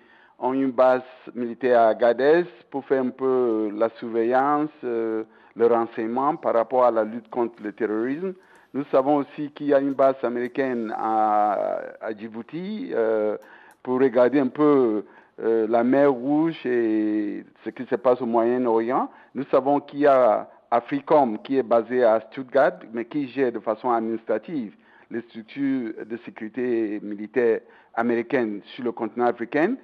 ont 0.42 0.52
une 0.52 0.72
base 0.72 1.02
militaire 1.34 1.80
à 1.80 1.88
Agadez 1.88 2.44
pour 2.70 2.84
faire 2.84 3.02
un 3.02 3.10
peu 3.10 3.24
euh, 3.24 3.70
la 3.74 3.88
surveillance, 3.90 4.70
euh, 4.82 5.22
le 5.54 5.66
renseignement 5.66 6.34
par 6.36 6.54
rapport 6.54 6.84
à 6.84 6.90
la 6.90 7.04
lutte 7.04 7.30
contre 7.30 7.62
le 7.62 7.72
terrorisme. 7.72 8.34
Nous 8.74 8.84
savons 8.90 9.16
aussi 9.16 9.52
qu'il 9.52 9.66
y 9.66 9.74
a 9.74 9.78
une 9.78 9.92
base 9.92 10.16
américaine 10.22 10.92
à, 10.98 11.80
Djibouti 12.18 12.90
euh, 12.92 13.36
pour 13.82 14.00
regarder 14.00 14.40
un 14.40 14.48
peu 14.48 15.04
la 15.38 15.82
mer 15.82 16.12
Rouge 16.12 16.64
et 16.64 17.44
ce 17.64 17.70
qui 17.70 17.84
se 17.86 17.96
passe 17.96 18.20
au 18.22 18.26
Moyen-Orient. 18.26 19.10
Nous 19.34 19.44
savons 19.50 19.80
qu'il 19.80 20.00
y 20.00 20.06
a 20.06 20.48
Africom 20.70 21.38
qui 21.42 21.56
est 21.58 21.62
basé 21.62 22.04
à 22.04 22.20
Stuttgart, 22.20 22.78
mais 22.92 23.06
qui 23.06 23.28
gère 23.28 23.50
de 23.50 23.58
façon 23.58 23.90
administrative 23.90 24.74
les 25.10 25.20
structures 25.22 25.92
de 26.06 26.16
sécurité 26.18 27.00
militaire 27.02 27.60
américaines 27.94 28.60
sur 28.74 28.84
le 28.84 28.92
continent 28.92 29.26
africain. 29.26 29.74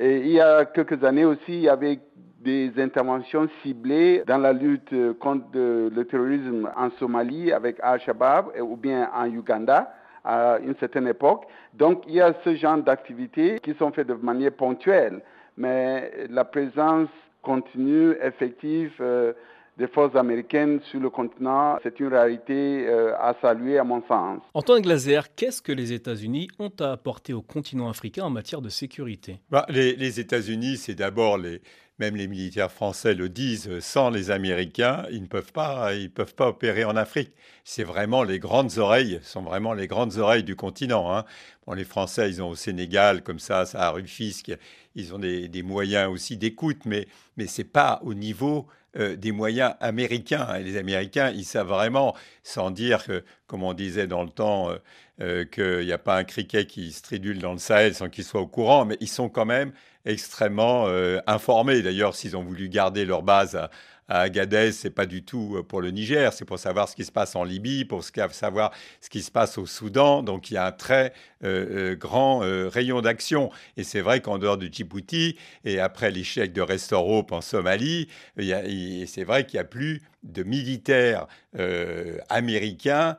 Il 0.00 0.28
y 0.28 0.40
a 0.40 0.64
quelques 0.64 1.02
années 1.02 1.24
aussi, 1.24 1.48
il 1.48 1.60
y 1.62 1.68
avait 1.68 1.98
des 2.40 2.70
interventions 2.78 3.48
ciblées 3.62 4.22
dans 4.26 4.38
la 4.38 4.52
lutte 4.52 4.94
contre 5.18 5.46
le 5.54 6.04
terrorisme 6.04 6.70
en 6.76 6.90
Somalie 6.98 7.50
avec 7.52 7.78
Al-Shabaab 7.82 8.52
ou 8.60 8.76
bien 8.76 9.10
en 9.12 9.26
Uganda 9.26 9.92
à 10.24 10.58
une 10.62 10.76
certaine 10.76 11.08
époque. 11.08 11.46
Donc 11.74 12.04
il 12.06 12.14
y 12.14 12.20
a 12.20 12.32
ce 12.44 12.54
genre 12.54 12.78
d'activités 12.78 13.58
qui 13.60 13.74
sont 13.74 13.90
faites 13.90 14.06
de 14.06 14.14
manière 14.14 14.52
ponctuelle, 14.52 15.20
mais 15.56 16.12
la 16.30 16.44
présence 16.44 17.08
continue, 17.42 18.12
effective, 18.22 18.92
euh, 19.00 19.32
des 19.78 19.86
forces 19.86 20.16
américaines 20.16 20.80
sur 20.90 21.00
le 21.00 21.08
continent, 21.08 21.78
c'est 21.82 22.00
une 22.00 22.08
réalité 22.08 22.86
euh, 22.88 23.14
à 23.16 23.34
saluer 23.40 23.78
à 23.78 23.84
mon 23.84 24.02
sens. 24.08 24.40
Antoine 24.52 24.82
Glaser, 24.82 25.20
qu'est-ce 25.36 25.62
que 25.62 25.72
les 25.72 25.92
États-Unis 25.92 26.48
ont 26.58 26.72
à 26.80 26.92
apporter 26.92 27.32
au 27.32 27.42
continent 27.42 27.88
africain 27.88 28.24
en 28.24 28.30
matière 28.30 28.60
de 28.60 28.68
sécurité? 28.68 29.40
Bah, 29.50 29.64
Les, 29.68 29.94
les 29.94 30.18
États-Unis, 30.18 30.76
c'est 30.78 30.96
d'abord 30.96 31.38
les, 31.38 31.60
même 31.98 32.16
les 32.16 32.28
militaires 32.28 32.70
français 32.70 33.14
le 33.14 33.28
disent, 33.28 33.80
sans 33.80 34.10
les 34.10 34.30
Américains, 34.30 35.04
ils 35.10 35.22
ne 35.22 35.26
peuvent 35.26 35.52
pas, 35.52 35.94
ils 35.94 36.10
peuvent 36.10 36.34
pas 36.34 36.48
opérer 36.48 36.84
en 36.84 36.96
Afrique. 36.96 37.32
C'est 37.64 37.84
vraiment 37.84 38.22
les 38.22 38.38
grandes 38.38 38.78
oreilles, 38.78 39.20
sont 39.22 39.42
vraiment 39.42 39.74
les 39.74 39.86
grandes 39.86 40.16
oreilles 40.16 40.44
du 40.44 40.56
continent. 40.56 41.14
Hein. 41.14 41.24
Bon, 41.66 41.74
les 41.74 41.84
Français, 41.84 42.30
ils 42.30 42.42
ont 42.42 42.50
au 42.50 42.54
Sénégal, 42.54 43.22
comme 43.22 43.40
ça, 43.40 43.66
ça 43.66 43.88
a 43.88 43.90
Rufisque, 43.90 44.52
ils 44.94 45.14
ont 45.14 45.18
des, 45.18 45.62
moyens 45.62 46.10
aussi 46.10 46.36
d'écoute, 46.36 46.84
mais, 46.84 47.08
ce 47.38 47.62
n'est 47.62 47.68
pas 47.68 48.00
au 48.04 48.14
niveau 48.14 48.66
euh, 48.96 49.16
des 49.16 49.32
moyens 49.32 49.74
américains. 49.80 50.54
Et 50.54 50.62
les 50.62 50.76
Américains, 50.76 51.30
ils 51.30 51.44
savent 51.44 51.68
vraiment, 51.68 52.16
sans 52.42 52.70
dire 52.70 53.04
que, 53.04 53.24
comme 53.46 53.62
on 53.62 53.74
disait 53.74 54.06
dans 54.06 54.22
le 54.22 54.30
temps, 54.30 54.70
euh, 54.70 54.78
euh, 55.20 55.44
qu'il 55.44 55.84
n'y 55.84 55.92
a 55.92 55.98
pas 55.98 56.16
un 56.16 56.24
criquet 56.24 56.64
qui 56.66 56.92
stridule 56.92 57.38
dans 57.38 57.52
le 57.52 57.58
Sahel 57.58 57.94
sans 57.94 58.08
qu'ils 58.08 58.24
soient 58.24 58.40
au 58.40 58.46
courant, 58.46 58.84
mais 58.84 58.96
ils 59.00 59.08
sont 59.08 59.28
quand 59.28 59.46
même 59.46 59.72
extrêmement 60.08 60.86
informés. 61.26 61.82
D'ailleurs, 61.82 62.14
s'ils 62.14 62.36
ont 62.36 62.42
voulu 62.42 62.68
garder 62.68 63.04
leur 63.04 63.22
base 63.22 63.54
à, 63.56 63.70
à 64.08 64.20
Agadez, 64.20 64.72
c'est 64.72 64.90
pas 64.90 65.06
du 65.06 65.22
tout 65.22 65.56
euh, 65.56 65.62
pour 65.62 65.82
le 65.82 65.90
Niger, 65.90 66.32
c'est 66.32 66.46
pour 66.46 66.58
savoir 66.58 66.88
ce 66.88 66.96
qui 66.96 67.04
se 67.04 67.12
passe 67.12 67.36
en 67.36 67.44
Libye, 67.44 67.84
pour 67.84 68.02
savoir 68.02 68.72
ce 69.00 69.10
qui 69.10 69.22
se 69.22 69.30
passe 69.30 69.58
au 69.58 69.66
Soudan. 69.66 70.22
Donc 70.22 70.50
il 70.50 70.54
y 70.54 70.56
a 70.56 70.66
un 70.66 70.72
très 70.72 71.12
euh, 71.44 71.92
euh, 71.92 71.96
grand 71.96 72.38
rayon 72.38 73.02
d'action. 73.02 73.50
Et 73.76 73.84
c'est 73.84 74.00
vrai 74.00 74.20
qu'en 74.20 74.38
dehors 74.38 74.56
de 74.56 74.66
Djibouti 74.66 75.36
et 75.64 75.78
après 75.78 76.10
l'échec 76.10 76.52
de 76.52 76.62
Restore 76.62 77.26
en 77.30 77.40
Somalie, 77.40 78.08
c'est 78.36 79.24
vrai 79.24 79.44
qu'il 79.46 79.58
n'y 79.58 79.62
a 79.62 79.64
plus 79.64 80.02
de 80.22 80.42
militaires 80.42 81.26
américains 82.28 83.16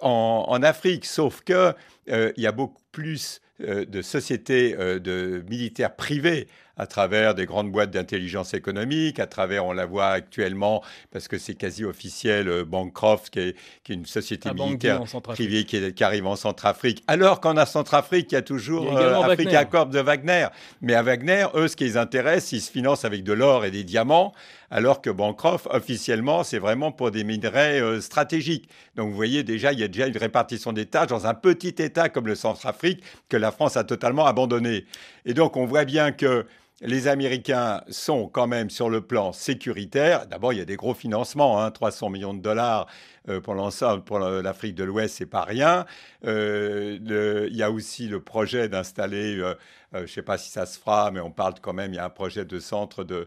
en, 0.00 0.46
en, 0.48 0.62
Afrique, 0.62 1.04
sauf 1.04 1.42
que 1.42 1.74
il 2.08 2.42
y 2.42 2.46
a 2.46 2.52
beaucoup 2.52 2.82
plus 2.92 3.40
de 3.60 4.02
sociétés 4.02 4.74
de 4.74 5.44
militaires 5.48 5.94
privés 5.94 6.48
à 6.80 6.86
travers 6.86 7.34
des 7.34 7.44
grandes 7.44 7.70
boîtes 7.70 7.90
d'intelligence 7.90 8.54
économique, 8.54 9.20
à 9.20 9.26
travers, 9.26 9.66
on 9.66 9.74
la 9.74 9.84
voit 9.84 10.08
actuellement, 10.08 10.82
parce 11.12 11.28
que 11.28 11.36
c'est 11.36 11.54
quasi 11.54 11.84
officiel, 11.84 12.48
euh, 12.48 12.64
Bancroft, 12.64 13.28
qui 13.28 13.40
est, 13.40 13.56
qui 13.84 13.92
est 13.92 13.96
une 13.96 14.06
société 14.06 14.50
militaire 14.54 15.02
privée 15.24 15.64
qui, 15.64 16.02
arrive 16.02 16.26
en 16.26 16.36
Centrafrique. 16.36 17.04
Alors 17.06 17.40
qu'en 17.40 17.66
Centrafrique, 17.66 18.32
il 18.32 18.34
y 18.36 18.38
a 18.38 18.42
toujours 18.42 18.96
euh, 18.96 19.20
Africa 19.20 19.66
Corp 19.66 19.90
de 19.90 20.00
Wagner. 20.00 20.46
Mais 20.80 20.94
à 20.94 21.02
Wagner, 21.02 21.48
eux, 21.54 21.68
ce 21.68 21.76
qui 21.76 21.84
les 21.84 21.98
intéresse, 21.98 22.50
ils 22.52 22.62
se 22.62 22.70
financent 22.70 23.04
avec 23.04 23.24
de 23.24 23.34
l'or 23.34 23.66
et 23.66 23.70
des 23.70 23.84
diamants, 23.84 24.32
alors 24.70 25.02
que 25.02 25.10
Bancroft, 25.10 25.66
officiellement, 25.70 26.44
c'est 26.44 26.58
vraiment 26.58 26.92
pour 26.92 27.10
des 27.10 27.24
minerais 27.24 27.80
euh, 27.80 28.00
stratégiques. 28.00 28.68
Donc 28.94 29.10
vous 29.10 29.16
voyez 29.16 29.42
déjà, 29.42 29.72
il 29.72 29.80
y 29.80 29.84
a 29.84 29.88
déjà 29.88 30.06
une 30.06 30.16
répartition 30.16 30.72
des 30.72 30.86
tâches 30.86 31.08
dans 31.08 31.26
un 31.26 31.34
petit 31.34 31.74
État 31.78 32.08
comme 32.08 32.26
le 32.26 32.34
Centrafrique 32.36 33.02
que 33.28 33.36
la 33.36 33.50
France 33.50 33.76
a 33.76 33.84
totalement 33.84 34.26
abandonné. 34.26 34.84
Et 35.24 35.34
donc 35.34 35.56
on 35.56 35.66
voit 35.66 35.84
bien 35.84 36.12
que 36.12 36.46
les 36.82 37.08
Américains 37.08 37.82
sont 37.90 38.26
quand 38.28 38.46
même 38.46 38.70
sur 38.70 38.88
le 38.88 39.02
plan 39.02 39.32
sécuritaire. 39.32 40.26
D'abord, 40.26 40.52
il 40.52 40.58
y 40.58 40.62
a 40.62 40.64
des 40.64 40.76
gros 40.76 40.94
financements, 40.94 41.70
300 41.70 42.06
hein, 42.06 42.10
millions 42.10 42.34
de 42.34 42.40
dollars 42.40 42.86
euh, 43.28 43.40
pour 43.40 43.54
l'ensemble, 43.54 44.02
pour 44.02 44.18
l'Afrique 44.18 44.74
de 44.74 44.84
l'Ouest, 44.84 45.16
c'est 45.18 45.26
pas 45.26 45.44
rien. 45.44 45.84
Euh, 46.24 47.48
il 47.50 47.56
y 47.56 47.62
a 47.62 47.70
aussi 47.70 48.08
le 48.08 48.20
projet 48.20 48.70
d'installer, 48.70 49.36
euh, 49.38 49.54
je 49.92 49.98
ne 50.00 50.06
sais 50.06 50.22
pas 50.22 50.38
si 50.38 50.50
ça 50.50 50.64
se 50.64 50.78
fera, 50.78 51.10
mais 51.10 51.20
on 51.20 51.30
parle 51.30 51.54
quand 51.60 51.74
même, 51.74 51.92
il 51.92 51.96
y 51.96 51.98
a 51.98 52.04
un 52.06 52.10
projet 52.10 52.46
de 52.46 52.58
centre 52.58 53.04
de, 53.04 53.26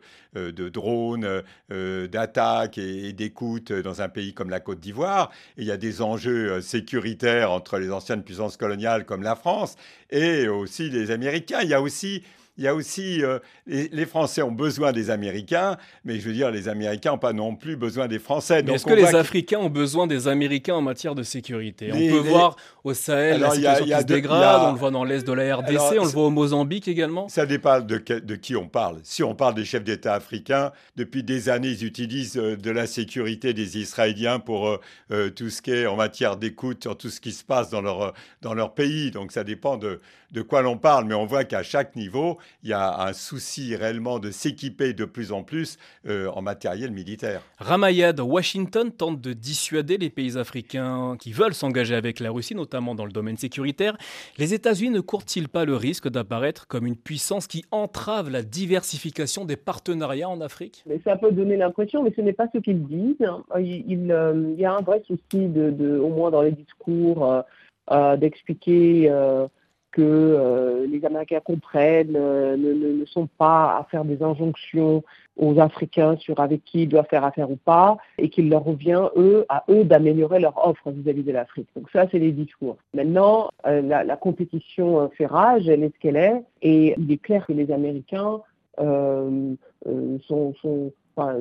drones, 0.70 1.44
d'attaque 1.70 2.80
et, 2.80 3.10
et 3.10 3.14
d'écoute 3.14 3.72
dans 3.72 4.02
un 4.02 4.10
pays 4.10 4.34
comme 4.34 4.50
la 4.50 4.62
Côte 4.62 4.80
d'Ivoire. 4.80 5.30
Il 5.58 5.66
y 5.66 5.72
a 5.72 5.78
des 5.78 6.02
enjeux 6.02 6.60
sécuritaires 6.62 7.52
entre 7.52 7.78
les 7.78 7.92
anciennes 7.92 8.24
puissances 8.24 8.58
coloniales 8.58 9.06
comme 9.06 9.22
la 9.22 9.36
France 9.36 9.76
et 10.10 10.48
aussi 10.48 10.90
les 10.90 11.12
Américains. 11.12 11.60
Il 11.62 11.70
y 11.70 11.76
a 11.76 11.82
aussi 11.82 12.24
il 12.58 12.64
y 12.64 12.68
a 12.68 12.76
aussi, 12.76 13.24
euh, 13.24 13.40
les, 13.66 14.06
Français 14.06 14.44
ont 14.44 14.52
besoin 14.52 14.92
des 14.92 15.10
Américains, 15.10 15.78
mais 16.06 16.20
je 16.20 16.28
veux 16.28 16.34
dire, 16.34 16.52
les 16.52 16.68
Américains 16.68 17.12
n'ont 17.12 17.18
pas 17.18 17.34
non 17.34 17.56
plus 17.56 17.76
besoin 17.76 18.08
des 18.08 18.20
Français. 18.20 18.64
Est-ce 18.68 18.86
que 18.86 18.94
les 18.94 19.16
Africains 19.16 19.60
ont 19.60 19.70
besoin 19.70 20.06
des 20.06 20.28
Américains 20.28 20.76
en 20.76 20.82
matière 20.82 21.16
de 21.16 21.24
sécurité? 21.24 21.92
On 21.92 21.98
peut 21.98 22.30
voir 22.30 22.56
au 22.84 22.94
Sahel 22.94 23.40
la 23.40 23.52
situation 23.52 23.86
qui 23.86 23.92
se 23.92 24.04
dégrade, 24.04 24.62
on 24.70 24.74
le 24.74 24.78
voit 24.78 24.92
dans 24.92 25.04
l'est 25.04 25.26
de 25.26 25.32
la 25.32 25.56
RDC, 25.56 26.00
on 26.00 26.04
le 26.06 26.10
voit 26.10 26.26
au 26.26 26.30
Mozambique 26.30 26.88
également. 26.88 27.30
Ça 27.30 27.46
dépend 27.46 27.80
de, 27.80 27.98
de 27.98 28.36
qui 28.36 28.56
on 28.56 28.68
parle. 28.68 29.00
Si 29.04 29.24
on 29.24 29.36
parle 29.36 29.56
des 29.56 29.64
chefs 29.64 29.84
d'État 29.84 30.14
africains, 30.16 30.72
depuis 30.98 31.24
des 31.24 31.50
années, 31.50 31.70
ils 31.70 31.86
utilisent 31.86 32.38
euh, 32.38 32.58
de 32.58 32.72
la 32.72 32.86
sécurité 32.86 33.54
des 33.54 33.78
Israéliens 33.78 34.40
pour 34.40 34.80
euh, 35.12 35.30
tout 35.30 35.50
ce 35.50 35.62
qui 35.62 35.72
est 35.72 35.88
en 35.88 35.96
matière 35.96 36.36
d'écoute 36.36 36.84
sur 36.84 36.98
tout 36.98 37.10
ce 37.10 37.22
qui 37.22 37.32
se 37.32 37.44
passe 37.44 37.70
dans 37.70 37.82
leur, 37.82 38.14
dans 38.42 38.54
leur 38.54 38.74
pays. 38.74 39.12
Donc 39.12 39.32
ça 39.32 39.44
dépend 39.44 39.78
de, 39.78 40.02
de 40.32 40.42
quoi 40.42 40.62
l'on 40.62 40.78
parle, 40.78 41.06
mais 41.06 41.14
on 41.14 41.26
voit 41.26 41.46
qu'à 41.46 41.64
chaque 41.64 41.96
niveau, 41.96 42.38
il 42.64 42.70
y 42.70 42.74
a 42.74 43.04
un 43.04 43.14
souci 43.14 43.76
réellement 43.76 44.20
de 44.20 44.32
s'équiper 44.32 44.94
de 44.94 45.06
plus 45.06 45.32
en 45.32 45.44
plus 45.44 45.78
euh, 46.08 46.30
en 46.32 46.42
matériel 46.42 46.92
militaire. 46.92 47.42
Ramayad, 47.60 48.20
Washington 48.20 48.92
tente 48.92 49.22
de 49.22 49.32
dissuader 49.32 49.98
les 49.98 50.10
pays 50.10 50.38
africains 50.38 51.16
qui 51.20 51.32
veulent 51.32 51.54
s'engager 51.54 51.96
avec 51.96 52.20
la 52.20 52.32
Russie, 52.32 52.56
notamment 52.56 52.73
dans 52.82 53.06
le 53.06 53.12
domaine 53.12 53.38
sécuritaire. 53.38 53.98
Les 54.38 54.54
États-Unis 54.54 54.90
ne 54.90 55.00
courent-ils 55.00 55.48
pas 55.48 55.66
le 55.66 55.76
risque 55.76 56.10
d'apparaître 56.10 56.68
comme 56.68 56.88
une 56.88 56.96
puissance 56.96 57.48
qui 57.48 57.64
entrave 57.72 58.30
la 58.30 58.42
diversification 58.42 59.46
des 59.46 59.56
partenariats 59.56 60.30
en 60.30 60.42
Afrique? 60.42 60.84
Ça 61.04 61.16
peut 61.16 61.32
donner 61.32 61.58
l'impression, 61.58 62.04
mais 62.04 62.12
ce 62.16 62.22
n'est 62.22 62.34
pas 62.34 62.48
ce 62.54 62.58
qu'ils 62.60 62.84
disent. 62.84 63.16
Il, 63.60 64.12
euh, 64.12 64.54
il, 64.56 64.60
y 64.60 64.66
a 64.66 64.74
un 64.74 64.82
vrai 64.82 65.04
souci, 65.06 65.22
au 65.34 66.10
moins 66.10 66.32
dans 66.32 66.42
les 66.42 66.52
discours, 66.52 67.32
euh, 67.32 67.42
euh, 67.92 68.18
d'expliquer 68.18 69.12
que 69.92 70.88
les 70.90 71.06
Américains 71.06 71.42
comprennent, 71.42 72.14
ne, 72.14 72.56
ne, 72.56 73.06
sont 73.06 73.28
pas 73.38 73.78
à 73.78 73.88
faire 73.92 74.06
des 74.06 74.24
injonctions 74.24 75.04
aux 75.38 75.60
Africains 75.60 76.16
sur 76.18 76.40
avec 76.40 76.64
qui 76.64 76.84
ils 76.84 76.90
doivent 76.90 77.08
faire 77.10 77.24
affaire 77.24 77.50
ou 77.50 77.56
pas, 77.56 77.98
et 78.18 78.30
qu'il 78.30 78.50
leur 78.50 78.64
revient, 78.64 79.10
eux, 79.16 79.46
à 79.50 79.64
eux 79.70 79.84
d'améliorer 79.84 80.40
leur 80.40 80.68
offre 80.68 80.92
vis-à-vis 80.92 81.24
de 81.24 81.32
l'Afrique. 81.32 81.68
Donc 81.76 81.90
ça, 81.92 82.06
c'est 82.12 82.20
les 82.20 82.32
discours. 82.32 82.78
Maintenant, 82.94 83.50
la, 83.66 84.04
la, 84.04 84.18
compétition 84.18 85.10
fait 85.10 85.26
rage, 85.26 85.68
elle 85.68 85.84
est 85.84 85.94
ce 85.94 86.00
qu'elle 86.00 86.18
est, 86.18 86.44
et 86.62 86.94
il 86.98 87.12
est 87.12 87.18
clair 87.18 87.46
que 87.46 87.54
les 87.54 87.72
Américains 87.72 88.42
euh, 88.80 89.56
sont, 90.28 90.54
sont 90.62 90.92
enfin, 91.16 91.38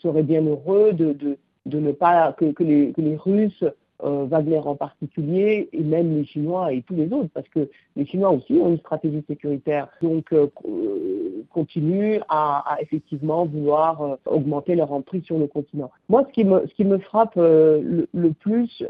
seraient 0.00 0.22
bien 0.22 0.42
heureux 0.42 0.92
de, 0.92 1.12
de, 1.12 1.36
de 1.66 1.78
ne 1.78 1.92
pas 1.92 2.32
que, 2.32 2.46
que, 2.46 2.64
les, 2.64 2.92
que 2.92 3.00
les 3.00 3.16
Russes 3.16 3.64
euh, 4.04 4.26
Wagner 4.26 4.58
en 4.58 4.74
particulier, 4.74 5.68
et 5.72 5.82
même 5.82 6.16
les 6.16 6.24
Chinois 6.24 6.72
et 6.72 6.82
tous 6.82 6.94
les 6.94 7.12
autres, 7.12 7.28
parce 7.32 7.48
que 7.48 7.68
les 7.96 8.04
Chinois 8.04 8.30
aussi 8.30 8.54
ont 8.54 8.70
une 8.70 8.78
stratégie 8.78 9.22
sécuritaire, 9.28 9.88
donc 10.02 10.32
euh, 10.32 10.48
euh, 10.66 11.44
continuent 11.50 12.20
à, 12.28 12.76
effectivement 12.80 13.44
vouloir 13.44 14.18
augmenter 14.26 14.74
leur 14.74 14.92
emprise 14.92 15.24
sur 15.24 15.38
le 15.38 15.46
continent. 15.46 15.90
Moi, 16.08 16.24
ce 16.26 16.32
qui 16.32 16.84
me, 16.84 16.98
frappe 16.98 17.36
le, 17.36 18.32
plus, 18.40 18.84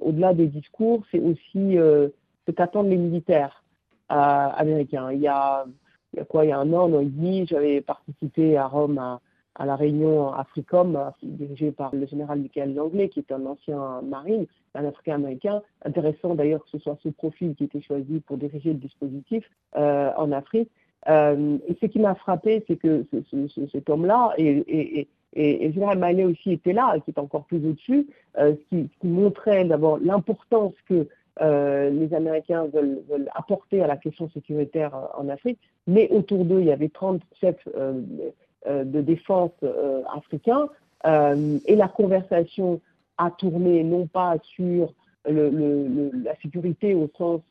au-delà 0.00 0.34
des 0.34 0.46
discours, 0.46 1.02
c'est 1.10 1.20
aussi 1.20 1.76
ce 1.76 2.50
qu'attendent 2.50 2.88
les 2.88 2.96
militaires 2.96 3.62
américains. 4.08 5.12
Il 5.12 5.20
y, 5.20 5.28
a, 5.28 5.64
quoi? 6.28 6.44
Il 6.44 6.48
y 6.48 6.52
a 6.52 6.58
un 6.58 6.72
an, 6.72 6.88
un 6.88 6.94
an 6.94 7.00
et 7.00 7.46
j'avais 7.46 7.80
participé 7.80 8.56
à 8.56 8.66
Rome 8.66 8.98
à 8.98 9.20
à 9.60 9.66
la 9.66 9.76
réunion 9.76 10.32
Africom, 10.32 10.96
euh, 10.96 11.10
dirigée 11.22 11.70
par 11.70 11.94
le 11.94 12.06
général 12.06 12.40
Michael 12.40 12.74
Langlais, 12.74 13.10
qui 13.10 13.20
est 13.20 13.30
un 13.30 13.44
ancien 13.44 14.00
marine, 14.00 14.46
un 14.74 14.86
Africain-américain. 14.86 15.60
Intéressant 15.84 16.34
d'ailleurs 16.34 16.64
que 16.64 16.70
ce 16.70 16.78
soit 16.78 16.96
ce 17.02 17.10
profil 17.10 17.54
qui 17.54 17.64
était 17.64 17.82
choisi 17.82 18.20
pour 18.20 18.38
diriger 18.38 18.70
le 18.70 18.78
dispositif 18.78 19.44
euh, 19.76 20.10
en 20.16 20.32
Afrique. 20.32 20.70
Euh, 21.08 21.58
et 21.68 21.76
ce 21.78 21.86
qui 21.86 21.98
m'a 21.98 22.14
frappé, 22.14 22.64
c'est 22.66 22.76
que 22.76 23.04
cet 23.70 23.90
homme-là, 23.90 24.32
et, 24.38 25.06
et, 25.34 25.72
général 25.72 25.98
Mallet 25.98 26.24
aussi 26.24 26.52
était 26.52 26.72
là, 26.72 26.98
qui 27.04 27.10
est 27.10 27.18
encore 27.18 27.44
plus 27.44 27.58
au-dessus, 27.58 28.08
ce, 28.36 28.54
qui, 28.70 28.88
montrait 29.02 29.66
d'abord 29.66 29.98
l'importance 29.98 30.72
que 30.88 31.06
les 31.40 32.14
Américains 32.14 32.66
veulent, 32.66 33.00
veulent, 33.08 33.30
apporter 33.34 33.82
à 33.82 33.86
la 33.86 33.96
question 33.96 34.28
sécuritaire 34.30 34.92
en 35.16 35.28
Afrique, 35.28 35.58
mais 35.86 36.08
autour 36.10 36.44
d'eux, 36.44 36.60
il 36.60 36.66
y 36.66 36.72
avait 36.72 36.90
30 36.90 37.22
chefs 37.40 37.66
de 38.68 39.00
défense 39.00 39.52
euh, 39.62 40.02
africain. 40.14 40.68
Euh, 41.06 41.58
et 41.66 41.76
la 41.76 41.88
conversation 41.88 42.80
a 43.18 43.30
tourné 43.30 43.82
non 43.82 44.06
pas 44.06 44.36
sur 44.42 44.92
la 45.26 46.34
sécurité 46.40 46.94
au 46.94 47.10
sens 47.18 47.42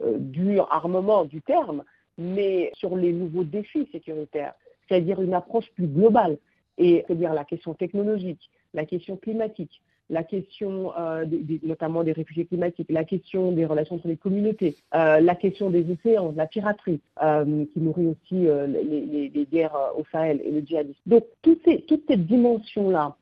du 0.00 0.60
armement 0.70 1.24
du 1.24 1.42
terme, 1.42 1.82
mais 2.16 2.70
sur 2.74 2.96
les 2.96 3.12
nouveaux 3.12 3.42
défis 3.42 3.88
sécuritaires, 3.90 4.54
c'est-à-dire 4.88 5.20
une 5.20 5.34
approche 5.34 5.68
plus 5.74 5.88
globale, 5.88 6.38
et 6.76 7.04
c'est-à-dire 7.06 7.34
la 7.34 7.44
question 7.44 7.74
technologique, 7.74 8.50
la 8.72 8.86
question 8.86 9.16
climatique, 9.16 9.82
la 10.10 10.22
question 10.22 10.92
euh, 10.98 11.24
notamment 11.62 12.02
des 12.02 12.12
réfugiés 12.12 12.46
climatiques, 12.46 12.88
la 12.90 13.04
question 13.04 13.52
des 13.52 13.66
relations 13.66 13.96
entre 13.96 14.08
les 14.08 14.16
communautés, 14.16 14.76
euh, 14.94 15.20
la 15.20 15.34
question 15.34 15.70
des 15.70 15.84
océans, 15.90 16.32
la 16.36 16.46
piraterie, 16.46 17.00
euh, 17.22 17.64
qui 17.72 17.80
nourrit 17.80 18.06
aussi 18.06 18.46
les, 18.68 19.48
guerres 19.50 19.76
au 19.96 20.04
Sahel 20.12 20.40
et 20.44 20.50
le 20.50 20.60
djihadisme. 20.60 20.98
Donc 21.06 21.24
toutes 21.42 21.62
ces, 21.64 21.82
toutes 21.82 22.04
ces 22.08 22.16
dimensions-là, 22.16 23.16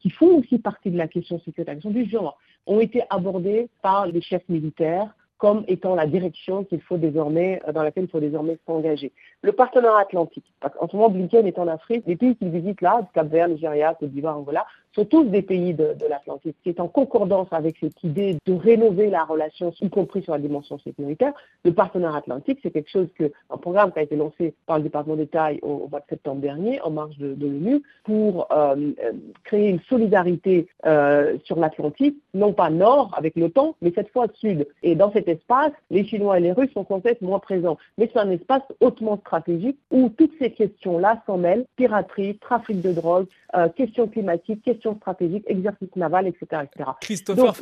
qui 0.00 0.10
font 0.10 0.38
aussi 0.38 0.58
partie 0.58 0.90
de 0.90 0.98
la 0.98 1.08
question 1.08 1.40
sécuritaire, 1.40 1.76
qui 1.76 1.82
sont 1.82 1.90
du 1.90 2.08
genre, 2.08 2.38
ont 2.66 2.80
été 2.80 3.02
abordées 3.10 3.68
par 3.82 4.06
les 4.06 4.20
chefs 4.20 4.48
militaires 4.48 5.14
comme 5.38 5.64
étant 5.68 5.94
la 5.94 6.06
direction 6.06 6.64
qu'il 6.64 6.80
faut 6.80 6.96
désormais, 6.96 7.60
dans 7.72 7.82
laquelle 7.82 8.04
il 8.04 8.10
faut 8.10 8.20
désormais 8.20 8.56
s'engager. 8.66 9.12
Le 9.44 9.52
partenariat 9.52 9.98
atlantique, 9.98 10.46
parce 10.58 10.74
qu'en 10.74 10.88
ce 10.88 10.96
moment, 10.96 11.10
Blinken 11.10 11.46
est 11.46 11.58
en 11.58 11.68
Afrique, 11.68 12.04
les 12.06 12.16
pays 12.16 12.34
qu'il 12.34 12.48
visite 12.48 12.80
là, 12.80 13.06
Cap-Vert, 13.12 13.48
Nigeria, 13.48 13.92
Côte 13.92 14.08
d'Ivoire, 14.08 14.38
Angola, 14.38 14.64
sont 14.94 15.04
tous 15.04 15.24
des 15.24 15.42
pays 15.42 15.74
de, 15.74 15.94
l'Atlantique, 16.08 16.56
qui 16.62 16.68
est 16.68 16.80
en 16.80 16.88
concordance 16.88 17.48
avec 17.50 17.76
cette 17.80 18.02
idée 18.04 18.38
de 18.46 18.52
rénover 18.52 19.10
la 19.10 19.24
relation, 19.24 19.72
y 19.80 19.90
compris 19.90 20.22
sur 20.22 20.32
la 20.32 20.38
dimension 20.38 20.78
sécuritaire. 20.78 21.32
Le 21.64 21.72
partenariat 21.72 22.18
atlantique, 22.18 22.60
c'est 22.62 22.70
quelque 22.70 22.90
chose 22.90 23.08
que, 23.18 23.32
un 23.50 23.56
programme 23.56 23.92
qui 23.92 23.98
a 23.98 24.02
été 24.02 24.16
lancé 24.16 24.54
par 24.66 24.78
le 24.78 24.84
département 24.84 25.16
d'État 25.16 25.50
au, 25.62 25.88
mois 25.88 26.00
de 26.00 26.06
septembre 26.08 26.40
dernier, 26.40 26.80
en 26.82 26.90
marge 26.90 27.18
de, 27.18 27.34
l'ONU, 27.46 27.82
pour 28.04 28.46
euh, 28.52 28.92
euh, 29.02 29.12
créer 29.42 29.68
une 29.68 29.80
solidarité 29.88 30.68
euh, 30.86 31.36
sur 31.44 31.58
l'Atlantique, 31.58 32.16
non 32.32 32.52
pas 32.52 32.70
nord 32.70 33.12
avec 33.16 33.36
l'OTAN, 33.36 33.74
mais 33.82 33.92
cette 33.94 34.10
fois 34.10 34.26
sud. 34.34 34.66
Et 34.82 34.94
dans 34.94 35.12
cet 35.12 35.28
espace, 35.28 35.72
les 35.90 36.04
Chinois 36.04 36.38
et 36.38 36.40
les 36.40 36.52
Russes 36.52 36.72
sont 36.72 36.86
censés 36.86 37.08
être 37.08 37.22
moins 37.22 37.40
présents. 37.40 37.78
Mais 37.98 38.08
c'est 38.12 38.20
un 38.20 38.30
espace 38.30 38.62
hautement 38.80 39.16
où 39.90 40.08
toutes 40.10 40.32
ces 40.38 40.50
questions-là 40.50 41.22
s'en 41.26 41.38
mêlent, 41.38 41.66
piraterie, 41.76 42.38
trafic 42.38 42.80
de 42.80 42.92
drogue, 42.92 43.26
questions 43.76 44.08
climatiques, 44.08 44.62
questions 44.62 44.96
stratégique, 44.96 45.44
exercice 45.46 45.94
naval, 45.96 46.26
etc. 46.26 46.62
etc. 46.64 46.90
Christopher 47.00 47.52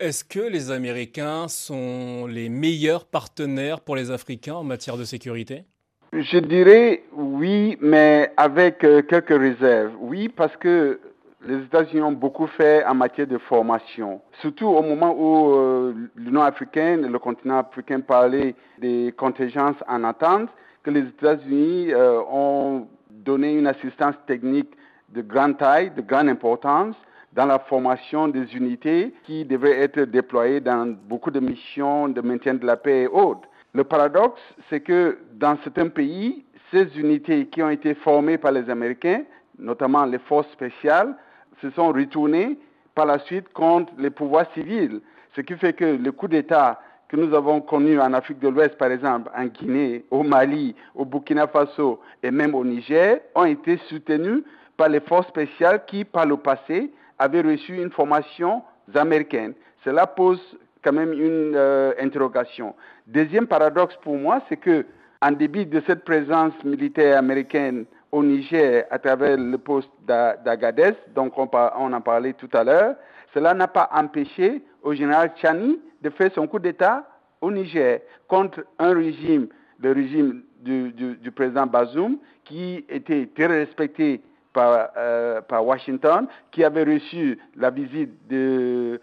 est-ce 0.00 0.24
que 0.24 0.40
les 0.40 0.70
Américains 0.70 1.48
sont 1.48 2.26
les 2.26 2.48
meilleurs 2.48 3.04
partenaires 3.04 3.80
pour 3.80 3.96
les 3.96 4.10
Africains 4.10 4.54
en 4.54 4.64
matière 4.64 4.96
de 4.96 5.04
sécurité? 5.04 5.64
Je 6.12 6.38
dirais 6.38 7.02
oui, 7.12 7.76
mais 7.80 8.30
avec 8.36 8.84
euh, 8.84 9.02
quelques 9.02 9.36
réserves. 9.36 9.92
Oui, 10.00 10.28
parce 10.28 10.56
que 10.56 11.00
les 11.46 11.58
États-Unis 11.64 12.02
ont 12.02 12.12
beaucoup 12.12 12.46
fait 12.46 12.84
en 12.84 12.94
matière 12.94 13.26
de 13.26 13.38
formation, 13.38 14.20
surtout 14.40 14.66
au 14.66 14.82
moment 14.82 15.14
où 15.16 15.54
euh, 15.54 15.94
l'Union 16.16 16.42
africaine, 16.42 17.10
le 17.10 17.18
continent 17.18 17.58
africain 17.58 18.00
parlait 18.00 18.54
des 18.78 19.14
contingences 19.16 19.76
en 19.86 20.04
attente, 20.04 20.48
que 20.82 20.90
les 20.90 21.00
États-Unis 21.00 21.92
euh, 21.92 22.20
ont 22.30 22.88
donné 23.10 23.54
une 23.54 23.66
assistance 23.66 24.14
technique 24.26 24.70
de 25.10 25.22
grande 25.22 25.58
taille, 25.58 25.90
de 25.90 26.02
grande 26.02 26.28
importance 26.28 26.96
dans 27.32 27.46
la 27.46 27.58
formation 27.58 28.28
des 28.28 28.54
unités 28.56 29.12
qui 29.24 29.44
devraient 29.44 29.80
être 29.80 30.00
déployées 30.00 30.60
dans 30.60 30.94
beaucoup 31.08 31.30
de 31.30 31.40
missions 31.40 32.08
de 32.08 32.20
maintien 32.20 32.54
de 32.54 32.66
la 32.66 32.76
paix 32.76 33.02
et 33.02 33.06
autres. 33.08 33.48
Le 33.72 33.82
paradoxe, 33.84 34.40
c'est 34.70 34.80
que 34.80 35.18
dans 35.32 35.56
certains 35.64 35.88
pays, 35.88 36.44
ces 36.72 36.86
unités 36.98 37.46
qui 37.46 37.62
ont 37.62 37.70
été 37.70 37.94
formées 37.94 38.38
par 38.38 38.52
les 38.52 38.70
Américains, 38.70 39.22
notamment 39.58 40.04
les 40.04 40.18
forces 40.18 40.50
spéciales, 40.52 41.16
se 41.60 41.70
sont 41.70 41.88
retournées 41.88 42.58
par 42.94 43.06
la 43.06 43.18
suite 43.20 43.52
contre 43.52 43.92
les 43.98 44.10
pouvoirs 44.10 44.46
civils. 44.54 45.00
Ce 45.34 45.40
qui 45.40 45.54
fait 45.56 45.72
que 45.72 45.84
le 45.84 46.12
coup 46.12 46.28
d'État 46.28 46.80
que 47.08 47.16
nous 47.16 47.34
avons 47.34 47.60
connu 47.60 48.00
en 48.00 48.12
Afrique 48.12 48.38
de 48.40 48.48
l'Ouest, 48.48 48.76
par 48.78 48.90
exemple, 48.90 49.30
en 49.36 49.46
Guinée, 49.46 50.04
au 50.10 50.22
Mali, 50.22 50.74
au 50.94 51.04
Burkina 51.04 51.46
Faso 51.46 52.00
et 52.22 52.30
même 52.30 52.54
au 52.54 52.64
Niger, 52.64 53.20
ont 53.34 53.44
été 53.44 53.78
soutenus 53.88 54.42
par 54.76 54.88
les 54.88 55.00
forces 55.00 55.28
spéciales 55.28 55.84
qui, 55.86 56.04
par 56.04 56.26
le 56.26 56.36
passé, 56.36 56.90
avaient 57.18 57.42
reçu 57.42 57.76
une 57.80 57.90
formation 57.90 58.62
américaine. 58.94 59.54
Cela 59.84 60.06
pose 60.06 60.40
quand 60.82 60.92
même 60.92 61.12
une 61.12 61.54
euh, 61.54 61.92
interrogation. 62.00 62.74
Deuxième 63.06 63.46
paradoxe 63.46 63.96
pour 64.02 64.16
moi, 64.16 64.42
c'est 64.48 64.56
que, 64.56 64.84
en 65.22 65.30
débit 65.32 65.66
de 65.66 65.82
cette 65.86 66.04
présence 66.04 66.52
militaire 66.64 67.18
américaine 67.18 67.86
au 68.14 68.22
Niger 68.22 68.84
à 68.90 68.98
travers 69.00 69.36
le 69.36 69.58
poste 69.58 69.90
d'Agadez, 70.06 70.92
donc 71.16 71.36
on, 71.36 71.50
on, 71.52 71.92
en 71.92 72.00
parlait 72.00 72.32
tout 72.32 72.48
à 72.52 72.62
l'heure, 72.62 72.94
cela 73.34 73.54
n'a 73.54 73.66
pas 73.66 73.90
empêché 73.92 74.62
au 74.84 74.94
général 74.94 75.32
Chani 75.34 75.80
de 76.00 76.10
faire 76.10 76.30
son 76.32 76.46
coup 76.46 76.60
d'État 76.60 77.04
au 77.40 77.50
Niger 77.50 78.02
contre 78.28 78.64
un 78.78 78.94
régime, 78.94 79.48
le 79.80 79.90
régime 79.90 80.42
du, 80.60 81.32
président 81.34 81.66
Bazoum, 81.66 82.18
qui 82.44 82.84
était 82.88 83.28
très 83.34 83.46
respecté 83.46 84.22
par, 84.52 84.90
euh, 84.96 85.40
par, 85.40 85.66
Washington, 85.66 86.28
qui 86.52 86.62
avait 86.62 86.84
reçu 86.84 87.36
la 87.56 87.70
visite 87.70 88.12
du 88.28 89.00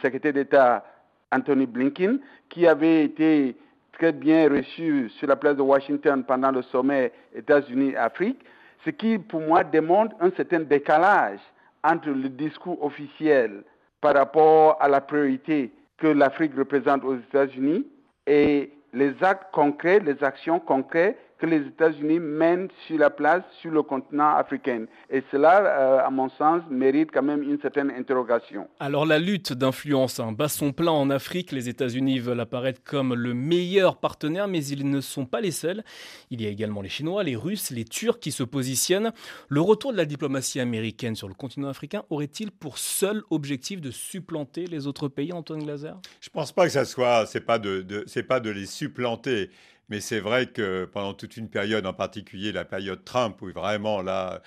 secrétaire 0.00 0.34
d'État 0.34 0.84
Anthony 1.32 1.66
Blinken, 1.66 2.20
qui 2.48 2.68
avait 2.68 3.02
été 3.02 3.56
très 3.98 4.12
bien 4.12 4.48
reçu 4.48 5.08
sur 5.18 5.26
la 5.26 5.36
place 5.36 5.56
de 5.56 5.62
Washington 5.62 6.22
pendant 6.24 6.50
le 6.50 6.62
sommet 6.62 7.12
États-Unis-Afrique, 7.34 8.38
ce 8.84 8.90
qui, 8.90 9.18
pour 9.18 9.40
moi, 9.40 9.64
démontre 9.64 10.14
un 10.20 10.30
certain 10.36 10.60
décalage 10.60 11.40
entre 11.82 12.10
le 12.10 12.28
discours 12.28 12.82
officiel 12.84 13.64
par 14.00 14.14
rapport 14.14 14.76
à 14.80 14.88
la 14.88 15.00
priorité 15.00 15.72
que 15.96 16.08
l'Afrique 16.08 16.52
représente 16.56 17.04
aux 17.04 17.16
États-Unis 17.16 17.86
et 18.26 18.70
les 18.92 19.14
actes 19.22 19.50
concrets, 19.52 20.00
les 20.00 20.22
actions 20.22 20.60
concrètes 20.60 21.18
que 21.38 21.46
les 21.46 21.66
États-Unis 21.66 22.18
mènent 22.18 22.68
sur 22.86 22.98
la 22.98 23.10
place, 23.10 23.42
sur 23.60 23.70
le 23.70 23.82
continent 23.82 24.36
africain. 24.36 24.86
Et 25.10 25.22
cela, 25.30 25.60
euh, 25.64 26.06
à 26.06 26.10
mon 26.10 26.28
sens, 26.30 26.62
mérite 26.70 27.10
quand 27.12 27.22
même 27.22 27.42
une 27.42 27.60
certaine 27.60 27.90
interrogation. 27.90 28.68
Alors 28.80 29.04
la 29.04 29.18
lutte 29.18 29.52
d'influence 29.52 30.18
hein, 30.18 30.32
bat 30.32 30.48
son 30.48 30.72
plein 30.72 30.92
en 30.92 31.10
Afrique. 31.10 31.52
Les 31.52 31.68
États-Unis 31.68 32.20
veulent 32.20 32.40
apparaître 32.40 32.80
comme 32.82 33.14
le 33.14 33.34
meilleur 33.34 33.98
partenaire, 33.98 34.48
mais 34.48 34.64
ils 34.64 34.88
ne 34.88 35.00
sont 35.00 35.26
pas 35.26 35.40
les 35.40 35.50
seuls. 35.50 35.84
Il 36.30 36.40
y 36.40 36.46
a 36.46 36.48
également 36.48 36.80
les 36.80 36.88
Chinois, 36.88 37.22
les 37.22 37.36
Russes, 37.36 37.70
les 37.70 37.84
Turcs 37.84 38.18
qui 38.18 38.32
se 38.32 38.42
positionnent. 38.42 39.12
Le 39.48 39.60
retour 39.60 39.92
de 39.92 39.96
la 39.98 40.06
diplomatie 40.06 40.60
américaine 40.60 41.16
sur 41.16 41.28
le 41.28 41.34
continent 41.34 41.68
africain 41.68 42.04
aurait-il 42.10 42.50
pour 42.50 42.78
seul 42.78 43.22
objectif 43.30 43.80
de 43.80 43.90
supplanter 43.90 44.66
les 44.66 44.86
autres 44.86 45.08
pays, 45.08 45.32
Antoine 45.32 45.62
Glaser? 45.62 45.92
Je 46.20 46.30
ne 46.30 46.32
pense 46.32 46.52
pas 46.52 46.64
que 46.64 46.72
ça 46.72 46.84
soit, 46.84 47.26
c'est 47.26 47.40
pas 47.40 47.58
de, 47.58 48.04
c'est 48.06 48.22
pas 48.22 48.40
de 48.40 48.50
les 48.50 48.66
supplanter. 48.66 49.50
Mais 49.88 50.00
c'est 50.00 50.20
vrai 50.20 50.46
que 50.46 50.84
pendant 50.84 51.14
toute 51.14 51.36
une 51.36 51.48
période, 51.48 51.86
en 51.86 51.92
particulier 51.94 52.52
la 52.52 52.64
période 52.64 53.04
Trump, 53.04 53.40
où 53.42 53.50
vraiment 53.52 54.02
là, 54.02 54.42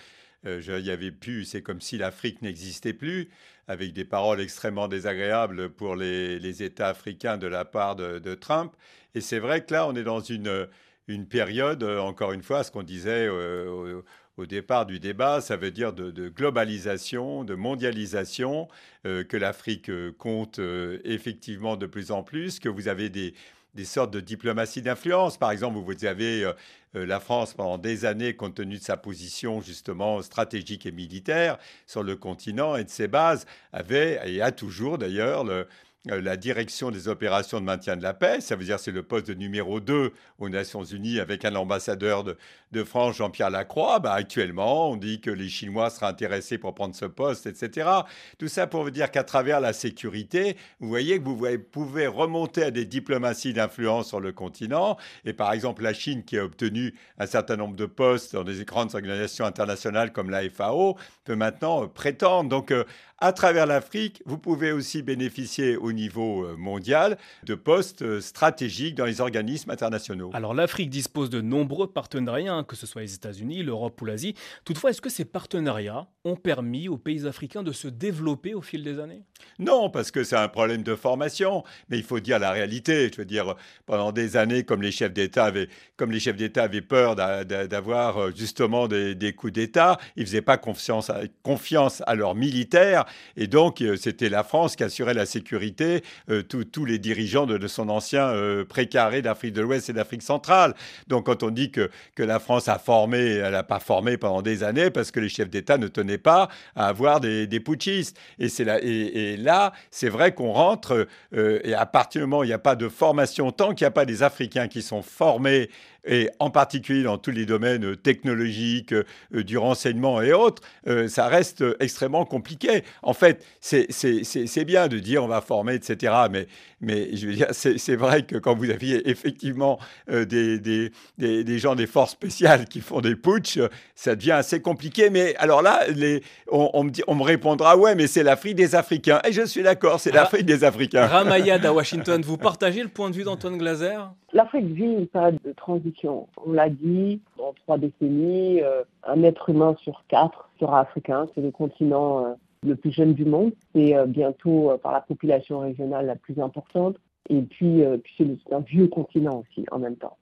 euh, 0.46 0.62
il 0.80 0.86
y 0.86 0.92
avait 0.92 1.12
plus, 1.12 1.46
c'est 1.46 1.62
comme 1.62 1.82
si 1.82 1.98
l'Afrique 1.98 2.42
n'existait 2.42 2.94
plus, 2.94 3.30
avec 3.68 3.94
des 3.94 4.06
paroles 4.06 4.42
extrêmement 4.42 4.88
désagréables 4.88 5.70
pour 5.70 5.96
les, 5.96 6.64
États 6.64 6.90
africains 6.90 7.38
de 7.38 7.48
la 7.48 7.66
part 7.66 7.96
de, 7.96 8.36
Trump. 8.36 8.74
Et 9.16 9.22
c'est 9.22 9.40
vrai 9.40 9.64
que 9.64 9.74
là, 9.74 9.88
on 9.88 9.96
est 9.96 10.04
dans 10.04 10.22
une, 10.22 10.68
une 11.08 11.28
période, 11.28 11.84
euh, 11.84 12.00
encore 12.00 12.32
une 12.34 12.44
fois, 12.44 12.64
ce 12.64 12.72
qu'on 12.72 12.84
disait 12.84 13.28
euh, 13.28 14.02
au, 14.38 14.46
départ 14.46 14.86
du 14.86 15.00
débat, 15.00 15.42
ça 15.42 15.58
veut 15.58 15.72
dire 15.72 15.92
de, 15.92 16.30
globalisation, 16.30 17.44
de 17.44 17.56
mondialisation, 17.56 18.70
que 19.04 19.36
l'Afrique 19.36 19.92
compte 20.18 20.62
effectivement 21.04 21.76
de 21.76 21.86
plus 21.86 22.12
en 22.12 22.24
plus, 22.24 22.62
que 22.62 22.70
vous 22.70 22.88
avez 22.88 23.10
des 23.10 23.34
des 23.76 23.86
sortes 23.86 24.12
de 24.12 24.20
diplomatie 24.20 24.82
d'influence. 24.82 25.38
Par 25.38 25.52
exemple, 25.52 25.78
vous 25.78 26.06
avez 26.06 26.44
euh, 26.44 26.54
euh, 26.96 27.06
la 27.06 27.20
France 27.20 27.54
pendant 27.54 27.78
des 27.78 28.06
années, 28.06 28.36
compte 28.36 28.56
tenu 28.56 28.78
de 28.78 28.84
sa 28.84 28.98
position 28.98 29.62
justement 29.62 30.22
stratégique 30.22 30.86
et 30.86 30.92
militaire 30.92 31.58
sur 31.86 32.04
le 32.04 32.16
continent 32.16 32.76
et 32.76 32.84
de 32.84 32.90
ses 32.90 33.08
bases, 33.08 33.46
avait 33.72 34.20
et 34.26 34.42
a 34.42 34.52
toujours 34.52 34.98
d'ailleurs 34.98 35.44
le, 35.44 35.68
euh, 36.10 36.22
la 36.22 36.38
direction 36.38 36.92
des 36.92 37.10
opérations 37.10 37.60
de 37.60 37.66
maintien 37.66 37.98
de 37.98 38.04
la 38.04 38.14
paix, 38.14 38.40
ça 38.40 38.56
veut 38.56 38.64
dire 38.64 38.80
c'est 38.80 38.92
le 38.92 39.04
poste 39.04 39.28
de 39.28 39.34
numéro 39.34 39.82
2 39.82 40.14
aux 40.38 40.50
Nations 40.50 40.84
Unies 40.84 41.20
avec 41.20 41.44
un 41.44 41.56
ambassadeur 41.56 42.24
de, 42.24 42.38
France, 42.84 43.18
Jean-Pierre 43.18 43.50
Lacroix. 43.50 44.00
Bah, 44.00 44.14
actuellement, 44.14 44.92
on 44.92 44.96
dit 44.96 45.22
que 45.22 45.32
les 45.32 45.50
Chinois 45.50 45.90
seraient 45.90 46.08
intéressés 46.08 46.58
pour 46.58 46.74
prendre 46.74 46.96
ce 46.96 47.06
poste, 47.06 47.48
etc. 47.48 47.90
Tout 48.38 48.48
ça 48.48 48.68
pour 48.68 48.84
vous 48.84 48.92
dire 48.92 49.12
qu'à 49.12 49.24
travers 49.24 49.60
la 49.60 49.74
sécurité, 49.74 50.56
vous 50.80 50.88
voyez 50.88 51.20
que 51.20 51.24
vous 51.24 51.42
pouvez 51.72 52.08
remonter 52.08 52.64
à 52.64 52.72
des 52.72 52.86
diplomaties 52.86 53.54
d'influence 53.54 54.08
sur 54.08 54.20
le 54.20 54.32
continent. 54.32 54.98
Et 55.26 55.34
par 55.34 55.52
exemple, 55.54 55.84
la 55.84 55.94
Chine 55.94 56.24
qui 56.24 56.38
a 56.38 56.44
obtenu 56.46 56.94
un 57.18 57.26
certain 57.26 57.58
nombre 57.58 57.76
de 57.76 57.86
postes 57.86 58.34
dans 58.34 58.44
des 58.44 58.64
grandes 58.66 58.96
organisations 58.96 59.46
internationales 59.46 60.12
comme 60.12 60.30
la 60.30 60.48
FAO 60.50 60.98
peut 61.26 61.36
maintenant 61.36 61.84
euh, 61.84 61.88
prétendre. 61.88 62.50
Donc, 62.50 62.72
euh, 62.72 62.84
à 63.22 63.34
travers 63.34 63.66
l'Afrique, 63.66 64.24
vous 64.26 64.38
pouvez 64.38 64.72
aussi 64.72 65.02
bénéficier 65.02 65.76
au 65.76 65.92
niveau 65.92 66.46
euh, 66.46 66.56
mondial 66.58 67.18
de 67.44 67.54
postes 67.56 68.22
stratégiques 68.22 68.96
dans 68.96 69.06
les 69.06 69.20
organismes 69.20 69.72
internationaux. 69.72 70.32
Alors 70.34 70.54
l'Afrique 70.54 70.90
dispose 70.90 71.30
de 71.30 71.42
nombreux 71.42 71.88
partenariats, 71.88 72.54
hein, 72.54 72.59
que 72.64 72.76
ce 72.76 72.86
soit 72.86 73.02
les 73.02 73.14
États-Unis, 73.14 73.64
l'Europe 73.64 74.02
ou 74.02 74.06
l'Asie. 74.06 74.36
Toutefois, 74.66 74.90
est-ce 74.92 75.02
que 75.02 75.10
ces 75.10 75.26
partenariats 75.26 76.08
ont 76.30 76.36
permis 76.36 76.88
aux 76.88 76.98
pays 76.98 77.28
africains 77.28 77.64
de 77.64 77.72
se 77.72 77.88
développer 77.88 78.54
au 78.54 78.62
fil 78.62 78.84
des 78.84 79.00
années? 79.00 79.24
Non, 79.58 79.90
parce 79.90 80.12
que 80.12 80.24
c'est 80.24 80.36
un 80.36 80.48
problème 80.48 80.84
de 80.84 80.96
formation. 80.96 81.64
Mais 81.90 81.98
il 81.98 82.04
faut 82.04 82.20
dire 82.20 82.40
la 82.40 82.52
réalité. 82.52 83.10
Je 83.12 83.18
veux 83.18 83.26
dire, 83.26 83.56
pendant 83.86 84.12
des 84.12 84.38
années, 84.38 84.64
comme 84.64 84.82
les 84.82 84.92
chefs 84.92 85.14
d'État 85.14 85.46
avaient, 85.46 85.68
comme 85.98 86.12
les 86.12 86.20
chefs 86.20 86.38
d'État 86.38 86.64
avaient 86.64 86.82
peur 86.82 87.16
d'avoir 87.16 88.18
euh, 88.18 88.32
justement 88.36 88.88
des, 88.88 89.34
coups 89.36 89.54
d'État, 89.54 89.98
ils 90.16 90.26
faisaient 90.26 90.42
pas 90.42 90.58
confiance 90.58 91.10
à, 91.10 91.22
confiance 91.44 92.02
à 92.06 92.16
leurs 92.16 92.36
militaires 92.36 93.06
et 93.36 93.48
donc, 93.48 93.82
euh, 93.82 93.96
c'était 93.96 94.30
la 94.30 94.44
France 94.44 94.76
qui 94.76 94.84
assurait 94.84 95.14
la 95.14 95.26
sécurité, 95.26 96.04
euh, 96.30 96.44
tous 96.44 96.86
les 96.86 97.00
dirigeants 97.00 97.46
de, 97.46 97.68
son 97.68 97.90
ancien 97.90 98.28
euh, 98.28 98.66
précaré 98.66 99.22
d'Afrique 99.22 99.54
de 99.54 99.62
l'Ouest 99.62 99.90
et 99.90 99.94
d'Afrique 99.94 100.24
centrale. 100.24 100.76
Donc, 101.08 101.26
quand 101.26 101.44
on 101.44 101.50
dit 101.50 101.72
que, 101.72 101.90
que 102.16 102.24
la 102.24 102.40
France 102.40 102.68
a 102.68 102.80
formé, 102.80 103.20
elle 103.20 103.52
n'a 103.52 103.64
pas 103.64 103.80
formé 103.80 104.18
pendant 104.18 104.42
des 104.42 104.64
années 104.64 104.90
parce 104.90 105.12
que 105.12 105.20
les 105.20 105.30
chefs 105.30 105.50
d'État 105.50 105.78
ne 105.78 105.88
tenaient 105.88 106.18
pas 106.20 106.50
à 106.76 106.88
avoir 106.88 107.20
des, 107.20 107.48
putschistes. 107.60 108.18
Et, 108.38 108.48
là, 108.64 108.80
et, 108.82 109.38
là, 109.38 109.74
c'est 109.92 110.10
vrai 110.10 110.34
qu'on 110.34 110.52
rentre, 110.52 111.08
et 111.34 111.74
à 111.74 111.86
partir 111.86 112.22
du 112.22 112.28
moment 112.28 112.42
où 112.42 112.44
il 112.44 112.48
n'y 112.48 112.54
a 112.54 112.60
pas 112.60 112.76
de 112.76 112.88
formation, 112.88 113.52
tant 113.52 113.74
qu'il 113.74 113.86
n'y 113.86 113.90
a 113.90 113.92
pas 113.92 114.06
des 114.06 114.24
Africains 114.24 114.68
qui 114.68 114.82
sont 114.82 115.02
formés 115.02 115.70
et 116.06 116.30
en 116.40 116.50
particulier 116.50 117.04
dans 117.04 117.18
tous 117.18 117.32
les 117.32 117.46
domaines 117.46 117.96
technologiques, 117.98 118.94
euh, 118.94 119.44
du 119.44 119.58
renseignement 119.58 120.22
et 120.22 120.34
autres, 120.34 120.62
euh, 120.88 121.08
ça 121.08 121.28
reste 121.28 121.64
extrêmement 121.80 122.26
compliqué. 122.26 122.84
En 123.04 123.14
fait, 123.14 123.46
c'est 123.60 124.66
bien 124.66 124.88
de 124.88 125.00
dire 125.00 125.24
on 125.24 125.28
va 125.28 125.42
former, 125.42 125.76
etc. 125.76 126.14
Mais, 126.32 126.48
mais 126.82 127.16
je 127.16 127.28
veux 127.28 127.34
dire, 127.34 127.48
c'est 127.52 127.96
vrai 127.96 128.24
que 128.24 128.38
quand 128.38 128.56
vous 128.56 128.70
aviez 128.70 129.10
effectivement 129.10 129.80
euh, 130.10 130.26
des, 130.26 130.60
des, 130.60 130.92
des, 131.18 131.60
gens 131.60 131.76
des 131.76 131.88
forces 131.88 132.12
spéciales 132.12 132.66
qui 132.66 132.82
font 132.82 133.02
des 133.02 133.16
putsch, 133.16 133.60
ça 133.96 134.16
devient 134.16 134.32
assez 134.32 134.62
compliqué. 134.62 135.10
Mais 135.10 135.36
alors 135.38 135.62
là, 135.62 135.82
les, 135.90 136.22
on, 136.52 136.84
me 136.84 136.90
dit, 136.90 137.04
on 137.08 137.16
me 137.16 137.24
répondra 137.24 137.78
ouais, 137.78 137.96
mais 137.96 138.08
c'est 138.08 138.24
l'Afrique 138.24 138.56
des 138.56 138.76
Africains. 138.76 139.20
Et 139.28 139.32
je 139.32 139.46
suis 139.46 139.64
d'accord, 139.64 140.00
c'est 140.00 140.12
l'Afrique 140.12 140.46
des 140.46 140.64
Africains. 140.64 141.08
Ramayad 141.08 141.66
à 141.66 141.74
Washington, 141.80 142.22
vous 142.22 142.38
partagez 142.38 142.82
le 142.82 142.90
point 142.90 143.10
de 143.10 143.16
vue 143.16 143.24
d'Antoine 143.24 143.58
Glaser? 143.58 143.98
L'Afrique 144.34 144.66
vit 144.66 144.84
une 144.84 145.08
période 145.08 145.40
de 145.44 145.54
transition. 145.54 145.89
On 146.04 146.52
l'a 146.52 146.70
dit, 146.70 147.22
en 147.38 147.54
trois 147.54 147.78
décennies, 147.78 148.62
euh, 148.62 148.84
un 149.04 149.24
être 149.24 149.50
humain 149.50 149.76
sur 149.80 150.04
quatre 150.08 150.50
sera 150.60 150.82
africain. 150.82 151.28
C'est 151.34 151.42
le 151.42 151.52
continent 151.52 152.26
euh, 152.26 152.34
le 152.64 152.76
plus 152.76 152.92
jeune 152.92 153.14
du 153.14 153.26
monde. 153.26 153.52
C'est 153.74 153.96
euh, 153.96 154.06
bientôt 154.06 154.78
par 154.82 154.92
la 154.92 155.02
population 155.02 155.60
régionale 155.60 156.06
la 156.06 156.16
plus 156.16 156.40
importante. 156.40 156.98
Et 157.30 157.42
puis, 157.42 157.84
c'est 158.18 158.54
un 158.54 158.62
vieux 158.62 158.88
continent 158.88 159.42
aussi 159.42 159.64
en 159.72 159.78
même 159.78 159.98
temps. 159.98 160.18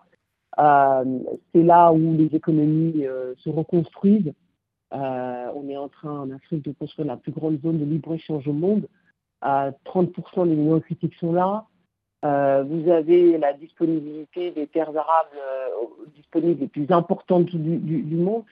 c'est 0.58 1.64
là 1.64 1.94
où 1.94 2.14
les 2.18 2.36
économies 2.36 3.06
se 3.38 3.50
reconstruisent. 3.50 4.34
on 4.92 5.70
est 5.70 5.78
en 5.78 5.88
train 5.88 6.20
en 6.20 6.32
Afrique 6.32 6.66
de 6.66 6.74
construire 6.74 7.08
la 7.08 7.16
plus 7.16 7.32
grande 7.32 7.62
zone 7.62 7.80
de 7.80 7.86
libre-échange 7.86 8.46
au 8.50 8.52
monde. 8.52 8.88
30% 9.42 10.50
des 10.50 10.56
millions 10.56 10.82
critiques 10.82 11.16
sont 11.16 11.32
là. 11.32 11.66
Euh, 12.26 12.64
vous 12.68 12.90
avez 12.90 13.38
la 13.38 13.54
disponibilité 13.54 14.52
des 14.52 14.68
terres 14.68 14.90
arables 14.90 15.38
euh, 15.38 15.86
disponibles 16.16 16.62
les 16.62 16.68
plus 16.68 16.88
importantes 16.90 17.46
du, 17.46 18.16
monde. 18.16 18.44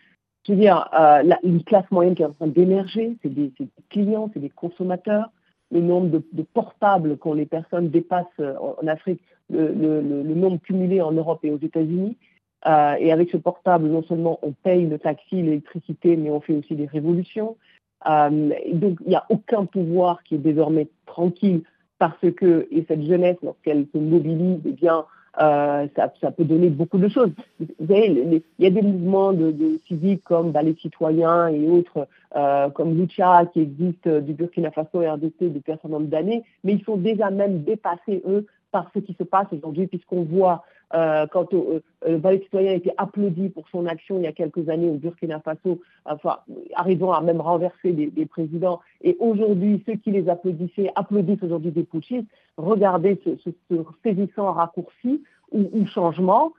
Je 0.46 0.54
veux 0.54 0.60
dire, 0.60 0.88
euh, 0.94 1.24
une 1.44 1.64
classe 1.64 1.90
moyenne 1.90 2.14
qui 2.14 2.22
est 2.22 2.28
en 2.28 2.34
train 2.34 2.48
d'émerger, 2.48 3.18
c'est 3.24 3.34
des, 3.34 3.52
clients, 3.90 4.30
c'est 4.34 4.40
des 4.40 4.52
consommateurs. 4.52 5.32
Le 5.72 5.82
nombre 5.82 6.22
de, 6.32 6.44
portables 6.44 7.18
quand 7.18 7.34
les 7.34 7.48
personnes 7.48 7.90
dépassent 7.90 8.28
en, 8.40 8.86
Afrique 8.86 9.22
le, 9.50 10.02
nombre 10.02 10.60
cumulé 10.62 11.02
en 11.02 11.12
Europe 11.12 11.40
et 11.44 11.50
aux 11.50 11.58
États-Unis. 11.58 12.18
et 12.66 13.12
avec 13.12 13.32
ce 13.32 13.38
portable, 13.38 13.88
non 13.88 14.04
seulement 14.04 14.38
on 14.44 14.52
paye 14.52 14.86
le 14.86 15.00
taxi, 15.00 15.42
l'électricité, 15.42 16.18
mais 16.18 16.30
on 16.30 16.40
fait 16.40 16.54
aussi 16.54 16.76
des 16.76 16.86
révolutions. 16.86 17.58
donc 18.06 19.00
il 19.02 19.08
n'y 19.08 19.16
a 19.16 19.26
aucun 19.30 19.66
pouvoir 19.66 20.22
qui 20.22 20.36
est 20.36 20.40
désormais 20.40 20.88
tranquille 21.08 21.64
parce 22.00 22.32
que 22.36 22.68
et 22.72 22.86
cette 22.88 23.04
jeunesse, 23.04 23.38
lorsqu'elle 23.44 23.86
se 23.94 23.98
mobilise, 23.98 24.60
eh 24.66 24.72
bien, 24.72 25.06
euh, 25.42 25.88
ça, 25.96 26.14
ça, 26.22 26.32
peut 26.32 26.46
donner 26.46 26.70
beaucoup 26.70 26.98
de 26.98 27.10
choses. 27.10 27.32
Vous 27.60 27.88
savez, 27.88 28.42
il 28.58 28.64
y 28.64 28.68
a 28.68 28.70
des 28.70 28.82
mouvements 28.82 29.34
de, 29.34 29.78
civiques 29.86 30.24
comme 30.24 30.52
bah, 30.52 30.62
les 30.62 30.76
citoyens 30.76 31.48
et 31.48 31.68
autres, 31.68 32.08
euh, 32.36 32.70
comme 32.70 32.98
Lucha 32.98 33.46
qui 33.48 33.62
existe 33.62 34.08
du 34.08 34.34
Burkina 34.34 34.72
Faso 34.72 35.02
et 35.02 35.10
RDC 35.10 35.34
depuis 35.42 35.74
un 35.74 35.76
certain 35.76 35.90
nombre 35.90 36.08
d'années, 36.08 36.44
mais 36.64 36.74
ils 36.74 36.84
sont 36.84 36.98
déjà 36.98 37.32
même 37.32 37.64
dépassés, 37.64 38.24
eux, 38.28 38.46
par 38.72 38.90
ce 38.94 39.00
qui 39.00 39.14
se 39.14 39.24
passe 39.24 39.48
aujourd'hui, 39.52 39.88
puisqu'on 39.88 40.24
voit 40.24 40.64
euh, 40.94 41.26
quand 41.28 41.54
euh, 41.54 41.82
euh, 42.08 42.20
le 42.24 42.40
citoyen 42.42 42.72
a 42.72 42.76
été 42.76 42.92
applaudi 42.98 43.50
pour 43.50 43.68
son 43.70 43.86
action 43.86 44.18
il 44.18 44.24
y 44.24 44.28
a 44.28 44.32
quelques 44.32 44.70
années 44.70 44.90
au 44.90 44.96
Burkina 44.96 45.40
Faso, 45.40 45.82
enfin, 46.06 46.38
arrivant 46.76 47.12
à 47.12 47.22
même 47.22 47.42
renverser 47.42 47.92
des, 47.92 48.26
présidents. 48.26 48.82
Et 49.02 49.18
aujourd'hui, 49.20 49.84
ceux 49.86 49.96
qui 49.96 50.12
les 50.12 50.30
applaudissaient 50.30 50.92
applaudissent 50.96 51.44
aujourd'hui 51.44 51.72
des 51.72 51.84
putschistes. 51.84 52.28
Regardez 52.58 53.20
ce, 53.26 53.52
ce, 53.70 53.76
saisissant 54.04 54.52
raccourci 54.54 55.24
ou, 55.52 55.86
changement 55.86 56.54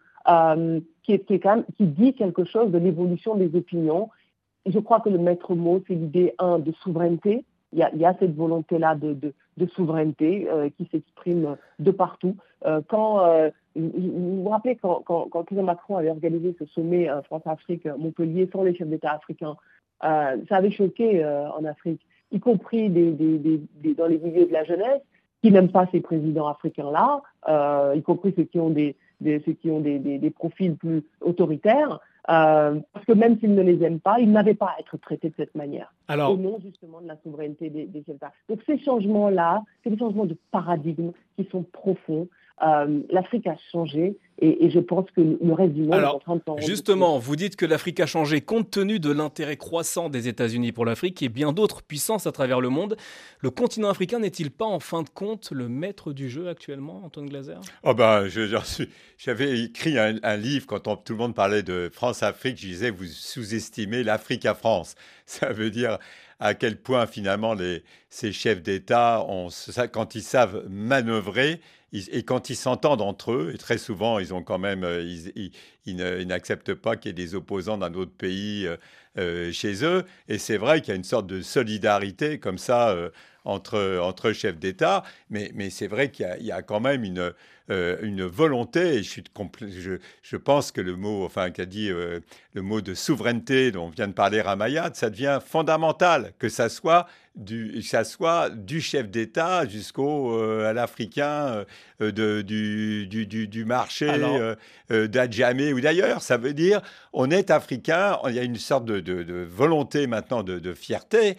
qui, 1.02 1.12
est, 1.12 1.26
qui, 1.76 1.86
dit 1.86 2.14
quelque 2.14 2.44
chose 2.44 2.70
de 2.70 2.78
l'évolution 2.78 3.36
des 3.36 3.54
opinions. 3.54 4.08
je 4.64 4.78
crois 4.78 5.00
que 5.00 5.08
le 5.08 5.18
maître 5.18 5.54
mot, 5.54 5.82
c'est 5.86 5.94
l'idée, 5.94 6.34
un, 6.38 6.58
de 6.58 6.72
souveraineté, 6.72 7.44
il 7.72 8.00
y 8.00 8.04
a, 8.04 8.14
cette 8.18 8.34
volonté-là 8.34 8.94
de, 8.94 9.32
souveraineté 9.74 10.48
euh, 10.48 10.70
qui 10.76 10.88
s'exprime 10.90 11.56
de 11.78 11.90
partout. 11.90 12.36
Euh, 12.64 12.80
quand, 12.88 13.20
euh, 13.20 13.50
vous 13.76 14.42
vous 14.42 14.48
rappelez 14.48 14.76
quand, 14.76 15.02
quand, 15.04 15.52
Macron 15.52 15.96
avait 15.96 16.10
organisé 16.10 16.56
ce 16.58 16.66
sommet 16.66 17.08
France-Afrique 17.24 17.86
Montpellier 17.98 18.48
sans 18.52 18.62
les 18.62 18.74
chefs 18.74 18.88
d'État 18.88 19.12
africains, 19.12 19.56
ça 20.00 20.56
avait 20.56 20.70
choqué 20.70 21.24
en 21.24 21.64
Afrique, 21.64 22.00
y 22.32 22.40
compris 22.40 22.90
des, 22.90 23.12
des, 23.12 23.38
des, 23.38 23.94
dans 23.94 24.06
les 24.06 24.18
milieux 24.18 24.46
de 24.46 24.52
la 24.52 24.64
jeunesse, 24.64 25.02
qui 25.42 25.50
n'aiment 25.50 25.70
pas 25.70 25.86
ces 25.92 26.00
présidents 26.00 26.48
africains-là, 26.48 27.92
y 27.94 28.02
compris 28.02 28.32
ceux 28.36 28.44
qui 28.44 28.58
ont 28.58 28.70
des, 28.70 28.96
ceux 29.22 29.52
qui 29.52 29.70
ont 29.70 29.80
des, 29.80 29.98
des, 29.98 30.30
profils 30.30 30.74
plus 30.76 31.02
autoritaires. 31.20 32.00
parce 32.26 33.04
que 33.06 33.12
même 33.12 33.38
s'ils 33.38 33.54
ne 33.54 33.62
les 33.62 33.82
aiment 33.84 34.00
pas, 34.00 34.18
ils 34.18 34.30
n'avaient 34.30 34.54
pas 34.54 34.74
à 34.76 34.80
être 34.80 34.96
traités 34.98 35.30
de 35.30 35.34
cette 35.36 35.54
manière. 35.54 35.92
Alors, 36.08 36.32
au 36.32 36.36
nom 36.36 36.58
justement 36.60 37.00
de 37.00 37.08
la 37.08 37.16
souveraineté 37.22 37.70
des, 37.70 37.86
des 37.86 38.04
États. 38.08 38.32
Donc 38.48 38.60
ces 38.66 38.78
changements-là, 38.78 39.62
c'est 39.82 39.90
des 39.90 39.98
changements 39.98 40.26
de 40.26 40.36
paradigme 40.50 41.12
qui 41.36 41.44
sont 41.50 41.62
profonds. 41.62 42.28
Euh, 42.62 43.00
L'Afrique 43.10 43.46
a 43.46 43.56
changé 43.70 44.16
et, 44.38 44.68
je 44.68 44.80
pense 44.80 45.10
que 45.12 45.20
le 45.20 45.52
reste 45.54 45.72
du 45.72 45.82
monde 45.82 45.94
est 45.94 46.04
en 46.04 46.18
train 46.18 46.36
de 46.36 46.42
s'en 46.44 46.58
Justement, 46.58 47.18
vous 47.18 47.36
dites 47.36 47.56
que 47.56 47.64
l'Afrique 47.64 48.00
a 48.00 48.06
changé 48.06 48.42
compte 48.42 48.70
tenu 48.70 49.00
de 49.00 49.10
l'intérêt 49.10 49.56
croissant 49.56 50.10
des 50.10 50.28
États-Unis 50.28 50.72
pour 50.72 50.84
l'Afrique 50.84 51.22
et 51.22 51.30
bien 51.30 51.52
d'autres 51.52 51.82
puissances 51.82 52.26
à 52.26 52.32
travers 52.32 52.60
le 52.60 52.68
monde. 52.68 52.96
Le 53.40 53.50
continent 53.50 53.88
africain 53.88 54.18
n'est-il 54.18 54.50
pas 54.50 54.66
en 54.66 54.78
fin 54.78 55.02
de 55.02 55.08
compte 55.08 55.50
le 55.52 55.68
maître 55.68 56.12
du 56.12 56.28
jeu 56.28 56.48
actuellement, 56.48 57.02
Antoine 57.04 57.30
Glaser? 57.30 57.56
Oh 57.82 57.94
ben, 57.94 58.26
j'avais 59.16 59.60
écrit 59.60 59.98
un, 59.98 60.36
livre 60.36 60.66
quand 60.66 60.96
tout 60.96 61.12
le 61.14 61.18
monde 61.18 61.34
parlait 61.34 61.62
de 61.62 61.88
France-Afrique. 61.90 62.58
Je 62.58 62.66
disais, 62.66 62.90
vous 62.90 63.06
sous-estimez 63.06 64.02
l'Afrique 64.02 64.44
à 64.44 64.54
France. 64.54 64.96
Ça 65.26 65.50
veut 65.52 65.70
dire 65.70 65.98
à 66.40 66.54
quel 66.54 66.76
point 66.76 67.06
finalement 67.06 67.56
ces 68.10 68.32
chefs 68.32 68.62
d'État, 68.62 69.26
quand 69.92 70.14
ils 70.14 70.22
savent 70.22 70.64
manœuvrer, 70.68 71.60
et 71.92 72.24
quand 72.24 72.50
ils 72.50 72.56
s'entendent 72.56 73.00
entre 73.00 73.32
eux, 73.32 73.52
et 73.54 73.58
très 73.58 73.78
souvent 73.78 74.18
ils 74.18 74.34
ont 74.34 74.42
quand 74.42 74.58
même, 74.58 74.84
euh, 74.84 75.02
ils, 75.86 76.26
n'acceptent 76.26 76.74
pas 76.74 76.96
qu'il 76.96 77.10
y 77.10 77.10
ait 77.10 77.26
des 77.26 77.34
opposants 77.34 77.78
d'un 77.78 77.94
autre 77.94 78.12
pays 78.12 78.66
euh, 78.66 78.76
euh, 79.18 79.52
chez 79.52 79.84
eux. 79.84 80.04
Et 80.28 80.38
c'est 80.38 80.56
vrai 80.56 80.80
qu'il 80.80 80.90
y 80.90 80.92
a 80.92 80.96
une 80.96 81.04
sorte 81.04 81.26
de 81.26 81.40
solidarité 81.42 82.38
comme 82.38 82.58
ça 82.58 82.94
entre, 83.44 84.32
chefs 84.32 84.58
d'État, 84.58 85.04
mais 85.30 85.70
c'est 85.70 85.86
vrai 85.86 86.10
qu'il 86.10 86.26
y, 86.40 86.52
a 86.52 86.62
quand 86.62 86.80
même 86.80 87.04
une, 87.04 87.32
une 87.68 88.22
volonté, 88.24 88.98
et 88.98 89.02
je, 89.02 90.36
pense 90.36 90.72
que 90.72 90.80
le 90.80 90.96
mot, 90.96 91.24
enfin, 91.24 91.50
qu'a 91.50 91.66
dit 91.66 91.88
le 91.88 92.62
mot 92.62 92.80
de 92.80 92.94
souveraineté 92.94 93.72
dont 93.72 93.88
vient 93.88 94.08
de 94.08 94.12
parler 94.12 94.40
Ramayad, 94.40 94.94
ça 94.94 95.10
devient 95.10 95.40
fondamental, 95.44 96.32
que 96.38 96.48
ça 96.48 96.68
soit 96.68 97.06
du, 97.36 97.82
ça 97.82 98.04
soit 98.04 98.48
du 98.50 98.80
chef 98.80 99.10
d'État 99.10 99.66
jusqu'au 99.66 100.40
euh, 100.40 100.68
à 100.68 100.72
l'Africain 100.72 101.64
euh, 102.00 102.10
de, 102.12 102.40
du, 102.40 103.06
du, 103.06 103.26
du, 103.46 103.64
marché 103.64 104.08
euh, 104.90 105.06
d'Adjamé 105.06 105.72
ou 105.72 105.80
d'ailleurs. 105.80 106.22
Ça 106.22 106.38
veut 106.38 106.54
dire 106.54 106.80
on 107.12 107.30
est 107.30 107.50
africain, 107.50 108.18
il 108.28 108.34
y 108.34 108.38
a 108.38 108.42
une 108.42 108.56
sorte 108.56 108.86
de, 108.86 109.00
de, 109.00 109.44
volonté 109.44 110.06
maintenant 110.06 110.42
de, 110.42 110.74
fierté 110.74 111.36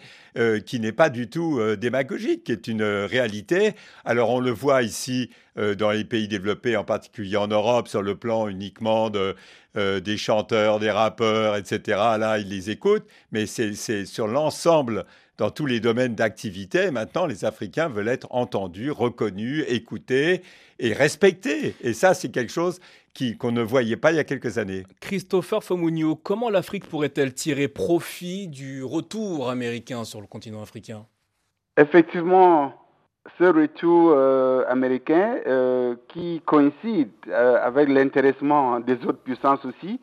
qui 0.66 0.78
n'est 0.78 0.92
pas 0.92 1.10
du 1.10 1.28
tout 1.28 1.60
démagogique, 1.76 2.44
qui 2.44 2.52
est 2.52 2.68
une 2.68 2.82
réalité. 2.82 3.74
Alors 4.04 4.30
on 4.30 4.40
le 4.40 4.50
voit 4.50 4.82
ici 4.82 5.30
dans 5.56 5.90
les 5.90 6.04
pays 6.04 6.28
développés, 6.28 6.76
en 6.76 6.84
particulier 6.84 7.36
en 7.36 7.48
Europe, 7.48 7.88
sur 7.88 8.02
le 8.02 8.14
plan 8.14 8.48
uniquement 8.48 9.10
de, 9.10 9.34
des 9.74 10.16
chanteurs, 10.16 10.78
des 10.78 10.90
rappeurs, 10.90 11.56
etc. 11.56 11.98
Là, 12.18 12.38
ils 12.38 12.48
les 12.48 12.70
écoutent, 12.70 13.06
mais 13.32 13.46
c'est 13.46 14.04
sur 14.04 14.28
l'ensemble 14.28 15.04
dans 15.38 15.50
tous 15.50 15.66
les 15.66 15.80
domaines 15.80 16.14
d'activité. 16.14 16.90
Maintenant, 16.90 17.26
les 17.26 17.44
Africains 17.44 17.88
veulent 17.88 18.08
être 18.08 18.26
entendus, 18.30 18.90
reconnus, 18.90 19.64
écoutés 19.68 20.42
et 20.78 20.92
respectés. 20.92 21.74
Et 21.80 21.94
ça, 21.94 22.12
c'est 22.12 22.30
quelque 22.30 22.52
chose 22.52 22.80
qu'on 23.38 23.52
ne 23.52 23.62
voyait 23.62 23.96
pas 23.96 24.12
il 24.12 24.16
y 24.16 24.20
a 24.20 24.24
quelques 24.24 24.58
années. 24.58 24.84
Christopher 25.00 25.64
Fomunio, 25.64 26.14
comment 26.14 26.50
l'Afrique 26.50 26.88
pourrait-elle 26.88 27.34
tirer 27.34 27.66
profit 27.68 28.48
du 28.48 28.84
retour 28.84 29.50
américain 29.50 30.04
sur 30.04 30.20
le 30.20 30.26
continent 30.26 30.62
africain? 30.62 31.04
Effectivement, 31.76 32.74
ce 33.38 33.44
retour 33.44 34.12
euh, 34.12 34.64
américain 34.68 35.38
euh, 35.46 35.96
qui 36.08 36.42
coïncide 36.44 37.10
euh, 37.28 37.58
avec 37.62 37.88
l'intéressement 37.88 38.80
des 38.80 38.94
autres 39.04 39.22
puissances 39.22 39.64
aussi 39.64 40.00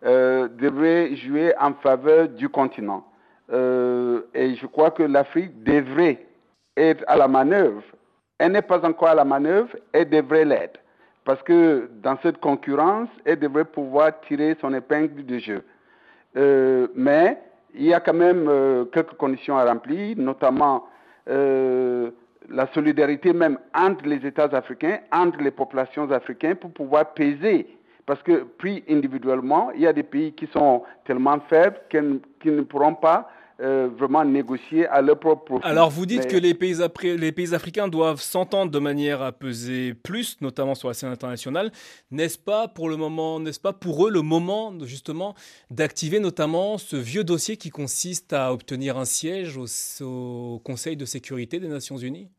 devrait 0.00 1.16
jouer 1.16 1.52
en 1.58 1.74
faveur 1.74 2.28
du 2.28 2.48
continent. 2.48 3.04
Euh, 3.52 4.22
et 4.34 4.54
je 4.54 4.66
crois 4.66 4.90
que 4.90 5.02
l'Afrique 5.02 5.62
devrait 5.62 6.26
être 6.76 7.04
à 7.06 7.16
la 7.16 7.28
manœuvre. 7.28 7.82
Elle 8.38 8.52
n'est 8.52 8.62
pas 8.62 8.84
encore 8.86 9.08
à 9.08 9.14
la 9.14 9.24
manœuvre, 9.24 9.70
elle 9.92 10.08
devrait 10.10 10.44
l'être. 10.44 10.78
Parce 11.24 11.42
que 11.42 11.90
dans 12.02 12.16
cette 12.22 12.38
concurrence, 12.38 13.08
elle 13.24 13.38
devrait 13.38 13.64
pouvoir 13.64 14.20
tirer 14.22 14.56
son 14.60 14.72
épingle 14.74 15.24
du 15.24 15.40
jeu. 15.40 15.62
Euh, 16.36 16.88
mais 16.94 17.38
il 17.74 17.84
y 17.84 17.94
a 17.94 18.00
quand 18.00 18.14
même 18.14 18.46
euh, 18.48 18.84
quelques 18.86 19.14
conditions 19.14 19.58
à 19.58 19.64
remplir, 19.64 20.16
notamment 20.16 20.88
la 21.30 22.66
solidarité 22.72 23.34
même 23.34 23.58
entre 23.74 24.06
les 24.06 24.26
États 24.26 24.48
africains, 24.56 25.00
entre 25.12 25.42
les 25.42 25.50
populations 25.50 26.10
africaines, 26.10 26.56
pour 26.56 26.70
pouvoir 26.70 27.12
peser 27.12 27.66
parce 28.08 28.22
que 28.22 28.44
pris 28.56 28.82
individuellement, 28.88 29.70
il 29.74 29.82
y 29.82 29.86
a 29.86 29.92
des 29.92 30.02
pays 30.02 30.32
qui 30.32 30.46
sont 30.46 30.82
tellement 31.04 31.38
faibles 31.40 31.78
qu'ils 31.90 32.56
ne 32.56 32.62
pourront 32.62 32.94
pas 32.94 33.28
euh, 33.60 33.88
vraiment 33.88 34.24
négocier 34.24 34.86
à 34.86 35.02
leur 35.02 35.18
propre 35.18 35.44
profit. 35.44 35.66
Alors 35.66 35.90
vous 35.90 36.06
dites 36.06 36.28
que 36.28 36.36
les 36.36 36.54
pays, 36.54 36.76
les 37.02 37.32
pays 37.32 37.54
africains 37.54 37.88
doivent 37.88 38.20
s'entendre 38.20 38.70
de 38.70 38.78
manière 38.78 39.20
à 39.20 39.32
peser 39.32 39.94
plus, 39.94 40.40
notamment 40.40 40.76
sur 40.76 40.86
la 40.86 40.94
scène 40.94 41.10
internationale. 41.10 41.72
N'est-ce 42.12 42.38
pas 42.38 42.68
pour 42.68 42.88
le 42.88 42.96
moment, 42.96 43.40
n'est-ce 43.40 43.58
pas 43.58 43.72
pour 43.72 44.06
eux 44.06 44.12
le 44.12 44.22
moment 44.22 44.72
justement 44.84 45.34
d'activer 45.72 46.20
notamment 46.20 46.78
ce 46.78 46.94
vieux 46.94 47.24
dossier 47.24 47.56
qui 47.56 47.70
consiste 47.70 48.32
à 48.32 48.52
obtenir 48.52 48.96
un 48.96 49.04
siège 49.04 49.58
au, 49.58 50.60
Conseil 50.64 50.96
de 50.96 51.04
sécurité 51.04 51.58
des 51.58 51.66
Nations 51.66 51.96
Unies? 51.96 52.30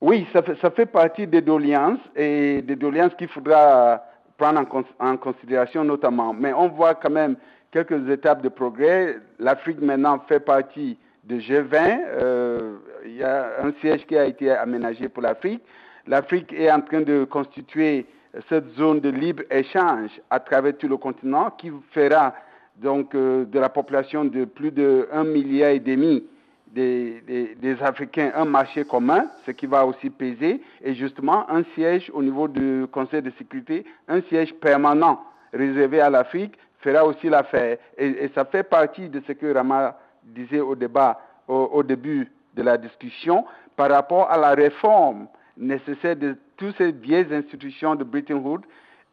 Oui, 0.00 0.26
ça 0.32 0.42
fait, 0.42 0.56
ça 0.60 0.72
fait 0.72 0.86
partie 0.86 1.28
des 1.28 1.40
doléances 1.40 2.00
et 2.16 2.62
des 2.62 2.74
doléances 2.74 3.14
qu'il 3.16 3.28
faudra 3.28 4.02
prendre 4.36 4.60
en, 4.60 5.06
en 5.06 5.16
considération 5.18 5.84
notamment. 5.84 6.34
Mais 6.34 6.52
on 6.52 6.68
voit 6.68 6.96
quand 6.96 7.10
même 7.10 7.36
quelques 7.70 8.08
étapes 8.08 8.42
de 8.42 8.48
progrès. 8.48 9.18
L'Afrique 9.38 9.80
maintenant 9.80 10.18
fait 10.28 10.40
partie 10.40 10.98
de 11.24 11.36
G20. 11.36 12.00
Euh, 12.06 12.76
il 13.04 13.16
y 13.16 13.22
a 13.22 13.62
un 13.62 13.72
siège 13.80 14.06
qui 14.06 14.16
a 14.16 14.24
été 14.24 14.50
aménagé 14.50 15.08
pour 15.08 15.22
l'Afrique. 15.22 15.62
L'Afrique 16.06 16.52
est 16.52 16.70
en 16.70 16.80
train 16.80 17.02
de 17.02 17.24
constituer 17.24 18.06
cette 18.48 18.68
zone 18.76 19.00
de 19.00 19.10
libre-échange 19.10 20.10
à 20.30 20.40
travers 20.40 20.76
tout 20.76 20.88
le 20.88 20.96
continent 20.96 21.50
qui 21.50 21.70
fera 21.92 22.34
donc 22.76 23.14
euh, 23.14 23.44
de 23.44 23.58
la 23.58 23.68
population 23.68 24.24
de 24.24 24.44
plus 24.44 24.70
de 24.70 25.08
1 25.12 25.24
milliard 25.24 25.70
et 25.70 25.80
demi 25.80 26.24
des, 26.72 27.22
des, 27.60 27.82
Africains 27.82 28.30
un 28.34 28.44
marché 28.44 28.84
commun, 28.84 29.26
ce 29.46 29.52
qui 29.52 29.66
va 29.66 29.86
aussi 29.86 30.10
peser, 30.10 30.60
et 30.82 30.94
justement 30.94 31.50
un 31.50 31.62
siège 31.74 32.10
au 32.12 32.22
niveau 32.22 32.46
du 32.46 32.86
Conseil 32.92 33.22
de 33.22 33.32
sécurité, 33.38 33.84
un 34.06 34.20
siège 34.22 34.54
permanent 34.54 35.24
réservé 35.52 36.00
à 36.00 36.10
l'Afrique 36.10 36.58
fera 36.80 37.04
aussi 37.04 37.28
l'affaire. 37.28 37.78
Et, 37.96 38.30
ça 38.34 38.44
fait 38.44 38.62
partie 38.62 39.08
de 39.08 39.22
ce 39.26 39.32
que 39.32 39.52
Rama 39.52 39.96
disait 40.22 40.60
au 40.60 40.74
débat, 40.74 41.20
au, 41.46 41.82
début 41.82 42.30
de 42.54 42.62
la 42.62 42.76
discussion, 42.76 43.44
par 43.76 43.90
rapport 43.90 44.30
à 44.30 44.36
la 44.36 44.54
réforme 44.54 45.28
nécessaire 45.56 46.16
de 46.16 46.36
toutes 46.56 46.76
ces 46.76 46.92
vieilles 46.92 47.32
institutions 47.32 47.94
de 47.94 48.04
Bretton 48.04 48.36
Woods 48.36 48.66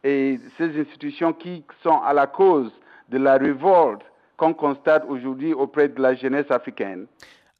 et 0.04 0.38
ces 0.58 0.78
institutions 0.80 1.32
qui 1.32 1.64
sont 1.82 2.00
à 2.02 2.12
la 2.12 2.26
cause 2.26 2.70
de 3.08 3.18
la 3.18 3.36
révolte 3.36 4.02
qu'on 4.36 4.52
constate 4.52 5.04
aujourd'hui 5.08 5.52
auprès 5.54 5.88
de 5.88 6.00
la 6.00 6.14
jeunesse 6.14 6.50
africaine. 6.50 7.06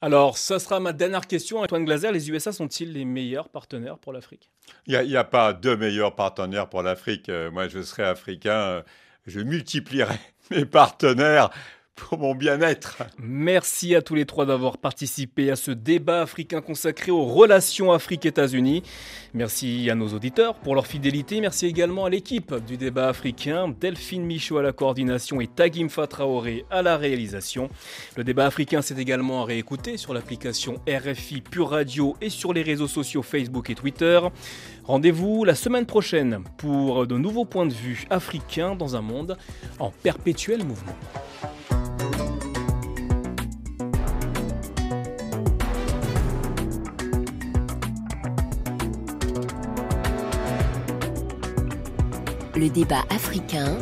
Alors, 0.02 0.36
ça 0.36 0.58
sera 0.58 0.78
ma 0.78 0.92
dernière 0.92 1.26
question. 1.26 1.58
Antoine 1.58 1.84
Glaser, 1.84 2.12
les 2.12 2.30
USA 2.30 2.52
sont-ils 2.52 2.92
les 2.92 3.06
meilleurs 3.06 3.48
partenaires 3.48 3.98
pour 3.98 4.12
l'Afrique? 4.12 4.50
Il 4.86 5.00
n'y 5.00 5.16
a, 5.16 5.24
pas 5.24 5.54
deux 5.54 5.76
meilleurs 5.76 6.14
partenaires 6.14 6.68
pour 6.68 6.82
l'Afrique. 6.82 7.28
Euh, 7.30 7.50
moi, 7.50 7.66
je 7.68 7.80
serais 7.80 8.04
africain. 8.04 8.82
Je 9.26 9.40
multiplierai 9.40 10.18
mes 10.50 10.64
partenaires 10.64 11.50
pour 11.96 12.18
mon 12.18 12.34
bien-être. 12.34 13.02
Merci 13.18 13.94
à 13.94 14.02
tous 14.02 14.14
les 14.14 14.26
trois 14.26 14.44
d'avoir 14.44 14.76
participé 14.76 15.50
à 15.50 15.56
ce 15.56 15.70
débat 15.70 16.20
africain 16.20 16.60
consacré 16.60 17.10
aux 17.10 17.24
relations 17.24 17.90
Afrique-États-Unis. 17.90 18.82
Merci 19.32 19.88
à 19.90 19.94
nos 19.94 20.08
auditeurs 20.08 20.54
pour 20.56 20.74
leur 20.74 20.86
fidélité. 20.86 21.40
Merci 21.40 21.66
également 21.66 22.04
à 22.04 22.10
l'équipe 22.10 22.54
du 22.66 22.76
débat 22.76 23.08
africain, 23.08 23.74
Delphine 23.80 24.26
Michaud 24.26 24.58
à 24.58 24.62
la 24.62 24.72
coordination 24.72 25.40
et 25.40 25.46
Tagim 25.46 25.88
Fatraoré 25.88 26.66
à 26.70 26.82
la 26.82 26.98
réalisation. 26.98 27.70
Le 28.16 28.24
débat 28.24 28.46
africain 28.46 28.82
s'est 28.82 28.98
également 28.98 29.42
réécouté 29.44 29.96
sur 29.96 30.12
l'application 30.12 30.80
RFI 30.86 31.40
Pure 31.40 31.70
Radio 31.70 32.14
et 32.20 32.28
sur 32.28 32.52
les 32.52 32.62
réseaux 32.62 32.88
sociaux 32.88 33.22
Facebook 33.22 33.70
et 33.70 33.74
Twitter. 33.74 34.20
Rendez-vous 34.86 35.44
la 35.44 35.56
semaine 35.56 35.84
prochaine 35.84 36.44
pour 36.58 37.08
de 37.08 37.18
nouveaux 37.18 37.44
points 37.44 37.66
de 37.66 37.72
vue 37.72 38.04
africains 38.08 38.76
dans 38.76 38.94
un 38.94 39.00
monde 39.00 39.36
en 39.80 39.90
perpétuel 39.90 40.64
mouvement. 40.64 40.92
Le 52.54 52.68
débat 52.68 53.04
africain 53.10 53.76